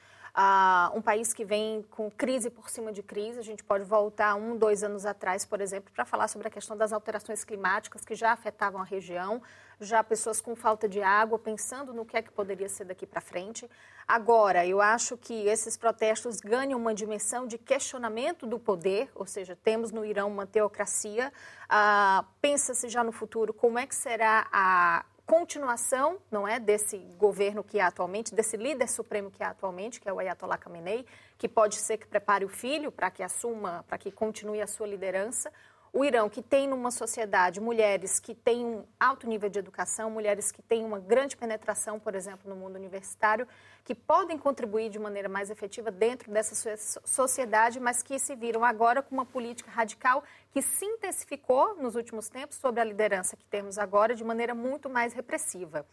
Um 0.94 1.02
país 1.02 1.34
que 1.34 1.44
vem 1.44 1.82
com 1.90 2.10
crise 2.10 2.48
por 2.48 2.70
cima 2.70 2.90
de 2.90 3.02
crise. 3.02 3.38
A 3.38 3.42
gente 3.42 3.62
pode 3.62 3.84
voltar 3.84 4.34
um, 4.34 4.56
dois 4.56 4.82
anos 4.82 5.04
atrás, 5.04 5.44
por 5.44 5.60
exemplo, 5.60 5.92
para 5.94 6.06
falar 6.06 6.28
sobre 6.28 6.48
a 6.48 6.50
questão 6.50 6.76
das 6.76 6.92
alterações 6.92 7.44
climáticas 7.44 8.04
que 8.04 8.14
já 8.14 8.32
afetavam 8.32 8.80
a 8.80 8.84
região, 8.84 9.42
já 9.78 10.02
pessoas 10.02 10.40
com 10.40 10.56
falta 10.56 10.88
de 10.88 11.02
água, 11.02 11.38
pensando 11.38 11.92
no 11.92 12.06
que 12.06 12.16
é 12.16 12.22
que 12.22 12.32
poderia 12.32 12.68
ser 12.68 12.84
daqui 12.84 13.06
para 13.06 13.20
frente. 13.20 13.68
Agora, 14.08 14.66
eu 14.66 14.80
acho 14.80 15.16
que 15.18 15.46
esses 15.46 15.76
protestos 15.76 16.40
ganham 16.40 16.78
uma 16.78 16.94
dimensão 16.94 17.46
de 17.46 17.58
questionamento 17.58 18.46
do 18.46 18.58
poder, 18.58 19.10
ou 19.14 19.26
seja, 19.26 19.54
temos 19.54 19.92
no 19.92 20.04
Irão 20.04 20.28
uma 20.28 20.46
teocracia. 20.46 21.32
Ah, 21.68 22.24
Pensa-se 22.40 22.88
já 22.88 23.04
no 23.04 23.12
futuro 23.12 23.52
como 23.52 23.78
é 23.78 23.86
que 23.86 23.94
será 23.94 24.48
a 24.50 25.04
continuação, 25.32 26.18
não 26.30 26.46
é, 26.46 26.60
desse 26.60 26.98
governo 27.16 27.64
que 27.64 27.80
há 27.80 27.86
atualmente, 27.86 28.34
desse 28.34 28.54
líder 28.54 28.86
supremo 28.86 29.30
que 29.30 29.42
há 29.42 29.48
atualmente, 29.48 29.98
que 29.98 30.06
é 30.06 30.12
o 30.12 30.18
Ayatollah 30.18 30.58
Khamenei, 30.58 31.06
que 31.38 31.48
pode 31.48 31.76
ser 31.76 31.96
que 31.96 32.06
prepare 32.06 32.44
o 32.44 32.50
filho 32.50 32.92
para 32.92 33.10
que 33.10 33.22
assuma, 33.22 33.82
para 33.88 33.96
que 33.96 34.12
continue 34.12 34.60
a 34.60 34.66
sua 34.66 34.86
liderança. 34.86 35.50
O 35.90 36.04
Irão, 36.04 36.28
que 36.28 36.42
tem 36.42 36.68
numa 36.68 36.90
sociedade 36.90 37.62
mulheres 37.62 38.20
que 38.20 38.34
têm 38.34 38.62
um 38.62 38.84
alto 39.00 39.26
nível 39.26 39.48
de 39.48 39.58
educação, 39.58 40.10
mulheres 40.10 40.52
que 40.52 40.60
têm 40.60 40.84
uma 40.84 40.98
grande 40.98 41.34
penetração, 41.34 41.98
por 41.98 42.14
exemplo, 42.14 42.50
no 42.50 42.54
mundo 42.54 42.76
universitário, 42.76 43.48
que 43.84 43.94
podem 43.94 44.36
contribuir 44.36 44.90
de 44.90 44.98
maneira 44.98 45.30
mais 45.30 45.48
efetiva 45.48 45.90
dentro 45.90 46.30
dessa 46.30 46.76
sociedade, 47.06 47.80
mas 47.80 48.02
que 48.02 48.18
se 48.18 48.36
viram 48.36 48.64
agora 48.64 49.02
com 49.02 49.14
uma 49.14 49.24
política 49.24 49.70
radical 49.70 50.22
que 50.52 50.62
se 50.62 50.84
intensificou 50.84 51.74
nos 51.76 51.96
últimos 51.96 52.28
tempos 52.28 52.56
sobre 52.58 52.80
a 52.80 52.84
liderança 52.84 53.36
que 53.36 53.44
temos 53.46 53.78
agora 53.78 54.14
de 54.14 54.22
maneira 54.22 54.54
muito 54.54 54.88
mais 54.88 55.12
repressiva 55.12 55.86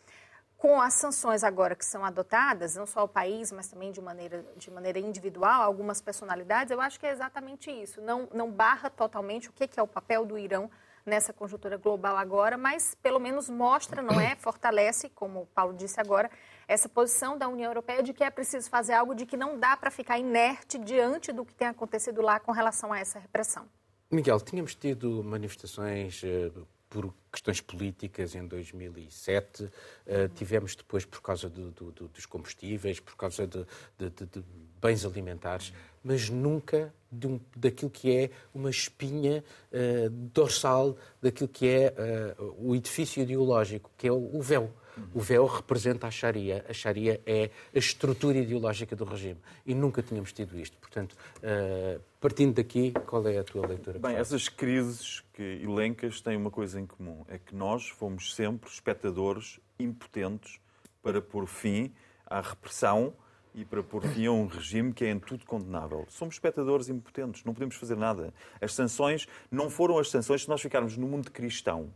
com 0.59 0.81
as 0.81 0.95
sanções 0.95 1.41
agora 1.41 1.73
que 1.73 1.85
são 1.85 2.03
adotadas, 2.03 2.75
não 2.75 2.85
só 2.85 3.05
o 3.05 3.07
país, 3.07 3.49
mas 3.49 3.69
também 3.69 3.93
de 3.93 4.01
maneira, 4.01 4.45
de 4.57 4.69
maneira 4.69 4.99
individual, 4.99 5.61
algumas 5.61 6.01
personalidades, 6.01 6.69
eu 6.69 6.81
acho 6.81 6.99
que 6.99 7.07
é 7.07 7.11
exatamente 7.11 7.71
isso. 7.71 8.01
Não, 8.01 8.27
não 8.33 8.51
barra 8.51 8.89
totalmente 8.89 9.49
o 9.49 9.53
que 9.53 9.79
é 9.79 9.81
o 9.81 9.87
papel 9.87 10.25
do 10.25 10.37
Irão 10.37 10.69
nessa 11.05 11.31
conjuntura 11.31 11.77
global 11.77 12.17
agora, 12.17 12.57
mas 12.57 12.93
pelo 13.01 13.21
menos 13.21 13.49
mostra, 13.49 14.01
não 14.01 14.19
é? 14.19 14.35
Fortalece, 14.35 15.07
como 15.07 15.43
o 15.43 15.45
Paulo 15.45 15.73
disse 15.73 15.97
agora, 15.97 16.29
essa 16.67 16.89
posição 16.89 17.37
da 17.37 17.47
União 17.47 17.69
Europeia 17.69 18.03
de 18.03 18.13
que 18.13 18.23
é 18.23 18.29
preciso 18.29 18.69
fazer 18.69 18.93
algo, 18.93 19.15
de 19.15 19.25
que 19.25 19.37
não 19.37 19.57
dá 19.57 19.77
para 19.77 19.89
ficar 19.89 20.19
inerte 20.19 20.77
diante 20.77 21.31
do 21.31 21.45
que 21.45 21.55
tem 21.55 21.69
acontecido 21.69 22.21
lá 22.21 22.37
com 22.37 22.51
relação 22.51 22.91
a 22.91 22.99
essa 22.99 23.17
repressão. 23.17 23.65
Miguel, 24.11 24.39
tínhamos 24.41 24.73
tido 24.73 25.23
manifestações 25.23 26.23
eh, 26.23 26.49
por 26.89 27.13
questões 27.31 27.61
políticas 27.61 28.33
em 28.33 28.47
2007, 28.47 29.63
uh, 29.63 29.71
eh, 30.07 30.27
tivemos 30.29 30.75
depois 30.75 31.05
por 31.05 31.21
causa 31.21 31.47
do, 31.47 31.69
do, 31.69 31.91
do, 31.91 32.07
dos 32.07 32.25
combustíveis, 32.25 32.99
por 32.99 33.15
causa 33.15 33.45
de, 33.45 33.63
de, 33.99 34.09
de 34.09 34.43
bens 34.81 35.05
alimentares, 35.05 35.71
mas 36.03 36.27
nunca 36.27 36.91
um, 37.23 37.39
daquilo 37.55 37.91
que 37.91 38.15
é 38.15 38.31
uma 38.51 38.71
espinha 38.71 39.43
uh, 39.71 40.09
dorsal 40.09 40.97
daquilo 41.21 41.47
que 41.47 41.67
é 41.67 41.93
uh, 42.39 42.55
o 42.57 42.75
edifício 42.75 43.21
ideológico, 43.21 43.91
que 43.95 44.07
é 44.07 44.11
o, 44.11 44.35
o 44.35 44.41
véu. 44.41 44.73
O 45.13 45.19
véu 45.19 45.45
representa 45.45 46.07
a 46.07 46.11
Sharia. 46.11 46.65
A 46.67 46.73
Sharia 46.73 47.21
é 47.25 47.49
a 47.73 47.79
estrutura 47.79 48.37
ideológica 48.37 48.95
do 48.95 49.03
regime. 49.03 49.39
E 49.65 49.73
nunca 49.73 50.01
tínhamos 50.01 50.31
tido 50.31 50.57
isto. 50.57 50.77
Portanto, 50.77 51.15
uh, 51.37 52.01
partindo 52.19 52.55
daqui, 52.55 52.91
qual 53.05 53.27
é 53.27 53.37
a 53.37 53.43
tua 53.43 53.65
leitura? 53.67 53.99
Bem, 53.99 54.15
essas 54.15 54.49
crises 54.49 55.23
que 55.33 55.61
elencas 55.63 56.21
têm 56.21 56.37
uma 56.37 56.51
coisa 56.51 56.79
em 56.79 56.85
comum. 56.85 57.25
É 57.27 57.37
que 57.37 57.55
nós 57.55 57.87
fomos 57.87 58.35
sempre 58.35 58.69
espectadores 58.69 59.59
impotentes 59.79 60.59
para 61.01 61.21
pôr 61.21 61.47
fim 61.47 61.93
à 62.25 62.41
repressão 62.41 63.13
e 63.55 63.65
para 63.65 63.81
pôr 63.81 64.05
fim 64.05 64.27
a 64.27 64.31
um 64.31 64.45
regime 64.45 64.93
que 64.93 65.03
é 65.05 65.09
em 65.09 65.19
tudo 65.19 65.45
condenável. 65.45 66.05
Somos 66.09 66.35
espectadores 66.35 66.89
impotentes, 66.89 67.43
não 67.43 67.53
podemos 67.53 67.75
fazer 67.75 67.97
nada. 67.97 68.33
As 68.61 68.73
sanções 68.73 69.27
não 69.49 69.69
foram 69.69 69.97
as 69.97 70.09
sanções 70.09 70.43
se 70.43 70.49
nós 70.49 70.61
ficarmos 70.61 70.95
no 70.97 71.07
mundo 71.07 71.31
cristão, 71.31 71.91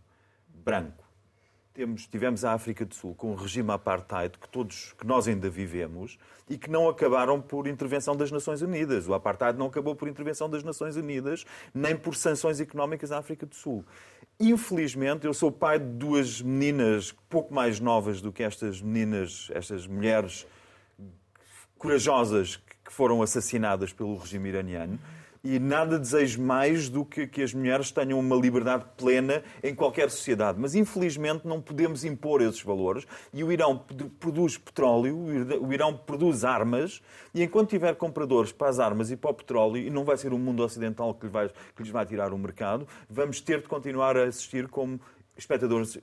branco 0.49 1.02
temos, 1.73 2.05
tivemos 2.05 2.45
a 2.45 2.53
África 2.53 2.85
do 2.85 2.93
Sul 2.93 3.15
com 3.15 3.31
um 3.31 3.35
regime 3.35 3.71
apartheid 3.71 4.37
que 4.37 4.47
todos, 4.47 4.93
que 4.93 5.05
nós 5.05 5.27
ainda 5.27 5.49
vivemos 5.49 6.19
e 6.47 6.57
que 6.57 6.69
não 6.69 6.87
acabaram 6.87 7.41
por 7.41 7.67
intervenção 7.67 8.15
das 8.15 8.31
Nações 8.31 8.61
Unidas. 8.61 9.07
O 9.07 9.13
apartheid 9.13 9.57
não 9.57 9.65
acabou 9.65 9.95
por 9.95 10.07
intervenção 10.07 10.49
das 10.49 10.63
Nações 10.63 10.95
Unidas, 10.95 11.45
nem 11.73 11.95
por 11.95 12.15
sanções 12.15 12.59
económicas 12.59 13.11
à 13.11 13.17
África 13.17 13.45
do 13.45 13.55
Sul. 13.55 13.83
Infelizmente, 14.39 15.25
eu 15.25 15.33
sou 15.33 15.51
pai 15.51 15.79
de 15.79 15.85
duas 15.85 16.41
meninas 16.41 17.11
pouco 17.27 17.53
mais 17.53 17.79
novas 17.79 18.21
do 18.21 18.31
que 18.31 18.43
estas 18.43 18.81
meninas, 18.81 19.49
estas 19.53 19.87
mulheres 19.87 20.45
corajosas 21.77 22.57
que 22.85 22.93
foram 22.93 23.21
assassinadas 23.21 23.91
pelo 23.91 24.15
regime 24.17 24.49
iraniano 24.49 24.99
e 25.43 25.59
nada 25.59 25.99
desejo 25.99 26.41
mais 26.41 26.87
do 26.87 27.03
que 27.03 27.27
que 27.27 27.43
as 27.43 27.53
mulheres 27.53 27.91
tenham 27.91 28.17
uma 28.17 28.35
liberdade 28.35 28.85
plena 28.95 29.43
em 29.61 29.75
qualquer 29.75 30.09
sociedade. 30.09 30.57
Mas, 30.57 30.73
infelizmente, 30.73 31.45
não 31.45 31.61
podemos 31.61 32.05
impor 32.05 32.41
esses 32.41 32.61
valores. 32.61 33.05
E 33.33 33.43
o 33.43 33.51
Irão 33.51 33.77
produz 34.19 34.57
petróleo, 34.57 35.17
o 35.61 35.73
Irão 35.73 35.97
produz 35.97 36.45
armas, 36.45 37.01
e 37.33 37.43
enquanto 37.43 37.71
tiver 37.71 37.95
compradores 37.95 38.53
para 38.53 38.69
as 38.69 38.79
armas 38.79 39.11
e 39.11 39.17
para 39.17 39.31
o 39.31 39.33
petróleo, 39.33 39.77
e 39.77 39.89
não 39.89 40.05
vai 40.05 40.15
ser 40.15 40.31
o 40.31 40.39
mundo 40.39 40.63
ocidental 40.63 41.13
que 41.13 41.25
lhes 41.25 41.33
vai, 41.33 41.49
que 41.49 41.83
lhes 41.83 41.91
vai 41.91 42.05
tirar 42.05 42.31
o 42.31 42.37
mercado, 42.37 42.87
vamos 43.09 43.41
ter 43.41 43.61
de 43.61 43.67
continuar 43.67 44.15
a 44.15 44.23
assistir 44.23 44.69
como 44.69 44.99
espectadores 45.37 45.99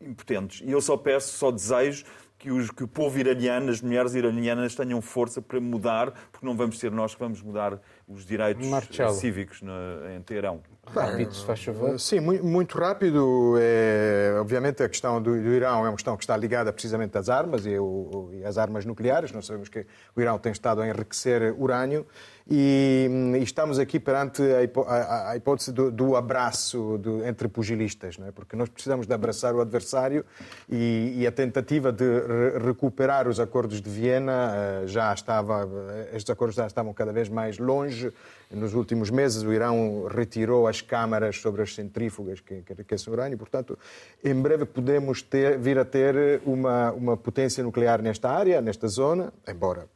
impotentes. 0.00 0.62
E 0.66 0.70
eu 0.72 0.80
só 0.80 0.96
peço, 0.96 1.36
só 1.36 1.52
desejo 1.52 2.04
que, 2.40 2.50
os, 2.50 2.70
que 2.70 2.82
o 2.82 2.88
povo 2.88 3.18
iraniano, 3.18 3.70
as 3.70 3.82
mulheres 3.82 4.14
iranianas 4.14 4.74
tenham 4.74 5.00
força 5.02 5.42
para 5.42 5.60
mudar, 5.60 6.10
porque 6.32 6.44
não 6.44 6.56
vamos 6.56 6.78
ser 6.78 6.90
nós 6.90 7.14
que 7.14 7.20
vamos 7.20 7.42
mudar 7.42 7.78
os 8.12 8.26
direitos 8.26 8.66
Marcelo. 8.66 9.14
cívicos 9.14 9.62
na, 9.62 10.14
em 10.16 10.20
Teherão. 10.22 10.60
Rápido, 10.86 11.32
se 11.32 11.44
faz 11.44 11.62
favor. 11.62 11.98
Sim, 12.00 12.20
muito 12.20 12.76
rápido. 12.76 13.54
É, 13.60 14.34
obviamente 14.40 14.82
a 14.82 14.88
questão 14.88 15.22
do, 15.22 15.30
do, 15.30 15.48
Irão 15.50 15.86
é 15.86 15.88
uma 15.88 15.94
questão 15.94 16.16
que 16.16 16.24
está 16.24 16.36
ligada 16.36 16.72
precisamente 16.72 17.16
às 17.16 17.28
armas 17.28 17.64
e, 17.64 17.78
o, 17.78 18.30
e 18.32 18.44
às 18.44 18.58
armas 18.58 18.84
nucleares. 18.84 19.30
Nós 19.30 19.46
sabemos 19.46 19.68
que 19.68 19.86
o 20.16 20.20
Irão 20.20 20.38
tem 20.38 20.50
estado 20.50 20.80
a 20.80 20.88
enriquecer 20.88 21.54
urânio 21.56 22.04
E, 22.48 23.08
e 23.38 23.42
estamos 23.42 23.78
aqui 23.78 24.00
perante 24.00 24.42
a, 24.42 24.92
a, 24.92 25.30
a 25.30 25.36
hipótese 25.36 25.72
do, 25.72 25.90
do 25.90 26.16
abraço 26.16 26.98
do, 26.98 27.24
entre 27.24 27.48
pugilistas, 27.48 28.18
não 28.18 28.26
é? 28.26 28.32
porque 28.32 28.56
nós 28.56 28.68
precisamos 28.68 29.06
de 29.06 29.12
abraçar 29.12 29.54
o 29.54 29.60
adversário 29.60 30.24
e, 30.68 31.14
e 31.16 31.26
a 31.26 31.32
tentativa 31.32 31.92
de 31.92 32.04
re 32.04 32.58
recuperar 32.64 33.28
os 33.28 33.38
acordos 33.38 33.80
de 33.80 33.90
Viena 33.90 34.82
uh, 34.82 34.86
já 34.86 35.12
estava, 35.12 35.68
estes 36.12 36.30
acordos 36.30 36.56
já 36.56 36.66
estavam 36.66 36.92
cada 36.92 37.12
vez 37.12 37.28
mais 37.28 37.58
longe. 37.58 38.12
Nos 38.50 38.74
últimos 38.74 39.10
meses, 39.10 39.42
o 39.44 39.52
Irão 39.52 40.08
retirou 40.08 40.66
as 40.66 40.80
câmaras 40.80 41.36
sobre 41.36 41.62
as 41.62 41.72
centrífugas 41.72 42.40
que 42.40 42.64
enriquecem 42.68 43.12
urânio, 43.12 43.38
portanto, 43.38 43.78
em 44.24 44.34
breve 44.34 44.64
podemos 44.64 45.22
ter, 45.22 45.56
vir 45.56 45.78
a 45.78 45.84
ter 45.84 46.42
uma, 46.44 46.90
uma 46.90 47.16
potência 47.16 47.62
nuclear 47.62 48.02
nesta 48.02 48.28
área, 48.28 48.60
nesta 48.60 48.88
zona, 48.88 49.32
embora 49.46 49.86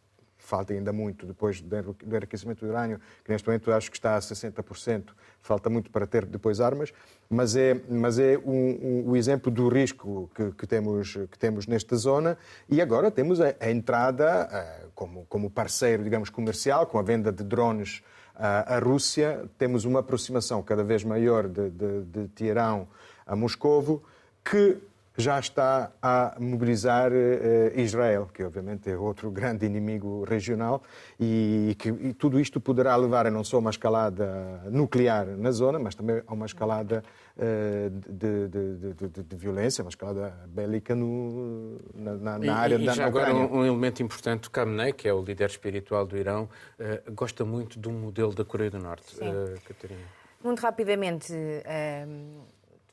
falta 0.45 0.72
ainda 0.72 0.92
muito. 0.92 1.26
Depois 1.26 1.61
do 1.61 1.97
enriquecimento 2.16 2.64
do 2.64 2.70
urânio, 2.70 3.01
que 3.24 3.30
neste 3.30 3.47
momento 3.47 3.72
acho 3.72 3.90
que 3.90 3.97
está 3.97 4.16
a 4.16 4.20
60%, 4.20 5.11
falta 5.40 5.68
muito 5.70 5.90
para 5.90 6.07
ter 6.07 6.24
depois 6.26 6.61
armas, 6.61 6.92
mas 7.28 7.57
é, 7.57 7.80
mas 7.88 8.18
é 8.18 8.38
um, 8.38 8.53
um, 8.53 9.11
o 9.11 9.16
exemplo 9.16 9.51
do 9.51 9.68
risco 9.68 10.30
que, 10.34 10.53
que, 10.53 10.66
temos, 10.66 11.14
que 11.30 11.38
temos 11.38 11.66
nesta 11.66 11.97
zona. 11.97 12.36
E 12.68 12.80
agora 12.80 13.11
temos 13.11 13.40
a, 13.40 13.55
a 13.59 13.70
entrada 13.70 14.49
uh, 14.49 14.90
como, 14.95 15.26
como 15.26 15.51
parceiro, 15.51 16.05
digamos, 16.05 16.30
comercial, 16.30 16.86
com 16.86 16.99
a 16.99 17.03
venda 17.03 17.32
de 17.32 17.42
drones 17.42 18.03
uh, 18.36 18.74
à 18.74 18.78
Rússia, 18.78 19.49
temos 19.59 19.84
uma 19.84 20.01
aproximação 20.01 20.62
cada 20.62 20.84
vez 20.84 21.03
maior 21.05 21.49
de, 21.49 21.70
de, 21.70 22.05
de 22.05 22.28
Teherão 22.28 22.86
a 23.26 23.34
Moscovo, 23.34 24.03
que 24.45 24.78
já 25.16 25.38
está 25.38 25.92
a 26.02 26.36
mobilizar 26.40 27.12
uh, 27.12 27.78
Israel, 27.78 28.28
que 28.32 28.42
obviamente 28.42 28.90
é 28.90 28.96
outro 28.96 29.30
grande 29.30 29.64
inimigo 29.64 30.24
regional, 30.24 30.82
e, 31.20 31.76
que, 31.78 31.88
e 31.88 32.12
tudo 32.12 32.40
isto 32.40 32.60
poderá 32.60 32.96
levar 32.96 33.26
a 33.26 33.30
não 33.30 33.44
só 33.44 33.58
uma 33.58 33.70
escalada 33.70 34.62
nuclear 34.70 35.26
na 35.26 35.52
zona, 35.52 35.78
mas 35.78 35.94
também 35.94 36.20
a 36.26 36.34
uma 36.34 36.46
escalada 36.46 37.04
uh, 37.36 37.90
de, 37.90 38.48
de, 38.48 38.94
de, 38.94 39.22
de, 39.22 39.36
violência, 39.36 39.84
uma 39.84 39.90
escalada 39.90 40.34
bélica 40.48 40.96
no, 40.96 41.78
na, 41.94 42.14
na, 42.14 42.38
na 42.38 42.56
área 42.56 42.74
e, 42.74 42.84
da 42.84 42.92
e 42.92 42.96
já 42.96 43.06
agora 43.06 43.32
um, 43.32 43.58
um, 43.58 43.64
elemento 43.64 44.02
importante, 44.02 44.48
o 44.48 44.50
Khamenei, 44.50 44.92
que 44.92 45.06
é 45.06 45.14
o 45.14 45.22
líder 45.22 45.48
espiritual 45.48 46.04
do 46.04 46.16
Irão, 46.16 46.48
uh, 46.80 47.12
gosta 47.12 47.44
muito 47.44 47.78
do 47.78 47.92
modelo 47.92 48.34
da 48.34 48.44
Coreia 48.44 48.70
do 48.70 48.78
Norte. 48.78 49.14
Catarina. 49.64 50.00
Muito 50.42 50.60
rapidamente 50.60 51.32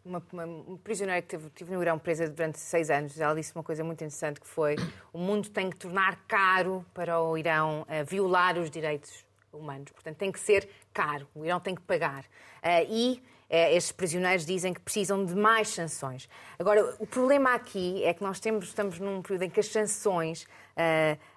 uma, 0.03 0.23
uma, 0.31 0.45
uma 0.45 0.77
prisioneira 0.77 1.21
que 1.21 1.37
teve, 1.37 1.73
no 1.73 1.81
Irão 1.81 1.99
presa 1.99 2.27
durante 2.27 2.59
seis 2.59 2.89
anos, 2.89 3.19
ela 3.19 3.35
disse 3.35 3.53
uma 3.55 3.63
coisa 3.63 3.83
muito 3.83 4.03
interessante 4.03 4.39
que 4.39 4.47
foi 4.47 4.75
o 5.13 5.17
mundo 5.17 5.49
tem 5.49 5.69
que 5.69 5.77
tornar 5.77 6.23
caro 6.27 6.85
para 6.93 7.21
o 7.21 7.37
Irão 7.37 7.81
uh, 7.81 8.05
violar 8.05 8.57
os 8.57 8.69
direitos 8.69 9.25
humanos. 9.53 9.91
Portanto, 9.91 10.17
tem 10.17 10.31
que 10.31 10.39
ser 10.39 10.67
caro. 10.93 11.27
O 11.35 11.45
Irão 11.45 11.59
tem 11.59 11.75
que 11.75 11.81
pagar. 11.81 12.23
Uh, 12.23 12.87
e 12.89 13.23
uh, 13.49 13.75
estes 13.75 13.91
prisioneiros 13.91 14.45
dizem 14.45 14.73
que 14.73 14.79
precisam 14.79 15.23
de 15.25 15.35
mais 15.35 15.69
sanções. 15.69 16.27
Agora, 16.57 16.95
o 16.99 17.05
problema 17.05 17.53
aqui 17.53 18.03
é 18.03 18.13
que 18.13 18.23
nós 18.23 18.39
temos, 18.39 18.65
estamos 18.65 18.99
num 18.99 19.21
período 19.21 19.43
em 19.43 19.49
que 19.49 19.59
as 19.59 19.67
sanções 19.67 20.47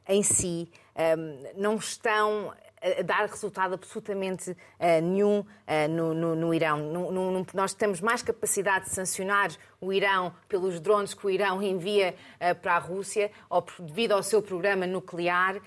em 0.09 0.23
si 0.23 0.71
um, 0.97 1.61
não 1.61 1.75
estão 1.75 2.55
dar 3.05 3.26
resultado 3.26 3.74
absolutamente 3.74 4.51
uh, 4.51 4.57
nenhum 5.03 5.41
uh, 5.41 5.47
no, 5.89 6.14
no, 6.14 6.35
no, 6.35 6.55
Irão. 6.55 6.78
No, 6.78 7.47
nós 7.55 7.72
temos 7.74 8.01
mais 8.01 8.22
capacidade 8.22 8.87
de 8.87 8.91
sancionar 8.91 9.51
o 9.85 9.93
Irão 9.93 10.32
pelos 10.49 10.80
drones 10.80 11.14
que 11.14 11.26
o 11.26 11.30
Irão 11.30 11.62
envia 11.62 12.14
uh, 12.41 12.55
para 12.57 12.76
a 12.76 12.78
Rússia, 12.78 13.30
ou 13.51 13.64
devido 13.80 14.12
ao 14.12 14.22
seu 14.22 14.41
programa 14.43 14.87
nuclear, 14.87 15.57
uh, 15.57 15.61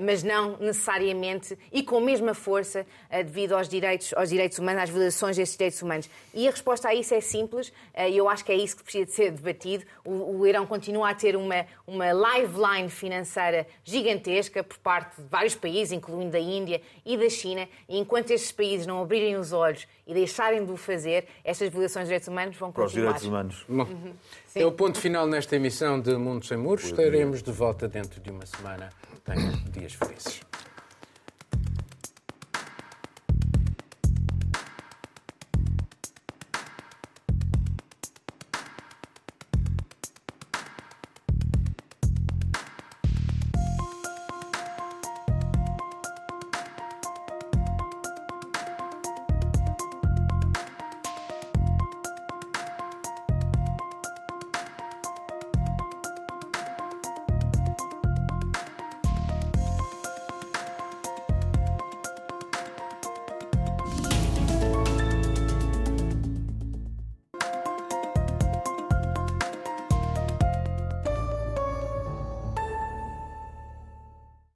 mas 0.00 0.22
não 0.22 0.56
necessariamente 0.58 1.58
e 1.72 1.82
com 1.82 1.98
a 1.98 2.00
mesma 2.00 2.34
força 2.34 2.80
uh, 3.10 3.24
devido 3.24 3.54
aos 3.54 3.68
direitos, 3.68 4.12
aos 4.14 4.28
direitos 4.28 4.58
humanos, 4.58 4.82
às 4.82 4.90
violações 4.90 5.36
desses 5.36 5.56
direitos 5.56 5.80
humanos. 5.80 6.10
E 6.34 6.46
a 6.46 6.50
resposta 6.50 6.88
a 6.88 6.94
isso 6.94 7.14
é 7.14 7.20
simples, 7.20 7.72
e 8.08 8.16
eu 8.16 8.28
acho 8.28 8.44
que 8.44 8.52
é 8.52 8.56
isso 8.56 8.76
que 8.76 8.82
precisa 8.82 9.06
de 9.06 9.12
ser 9.12 9.30
debatido. 9.30 9.84
O, 10.04 10.38
o 10.38 10.46
Irão 10.46 10.66
continua 10.66 11.10
a 11.10 11.14
ter 11.14 11.36
uma, 11.36 11.66
uma 11.86 12.06
lifeline 12.12 12.88
financeira 12.88 13.66
gigantesca 13.84 14.62
por 14.64 14.78
parte 14.78 15.20
de 15.20 15.28
vários 15.28 15.54
países, 15.54 15.92
incluindo 15.92 16.36
a 16.36 16.40
Índia 16.40 16.80
e 17.04 17.16
da 17.16 17.28
China, 17.28 17.68
e 17.88 17.98
enquanto 17.98 18.30
estes 18.30 18.52
países 18.52 18.86
não 18.86 19.02
abrirem 19.02 19.36
os 19.36 19.52
olhos 19.52 19.86
e 20.06 20.14
deixarem 20.14 20.64
de 20.64 20.72
o 20.72 20.76
fazer, 20.76 21.26
estas 21.44 21.68
violações 21.68 22.04
de 22.04 22.08
direitos 22.08 22.28
humanos 22.28 22.56
vão 22.56 22.72
continuar. 22.72 22.82
Para 22.82 22.86
os 22.86 22.92
direitos 22.92 23.24
humanos. 23.24 23.61
Bom, 23.68 23.84
uhum. 23.84 24.12
é 24.54 24.64
o 24.66 24.72
ponto 24.72 24.98
final 24.98 25.26
nesta 25.26 25.56
emissão 25.56 26.00
de 26.00 26.14
Mundo 26.16 26.44
Sem 26.44 26.56
Muros. 26.56 26.84
Estaremos 26.84 27.42
de 27.42 27.52
volta 27.52 27.88
dentro 27.88 28.20
de 28.20 28.30
uma 28.30 28.46
semana. 28.46 28.90
Tenham 29.24 29.52
dias 29.70 29.94
felizes. 29.94 30.40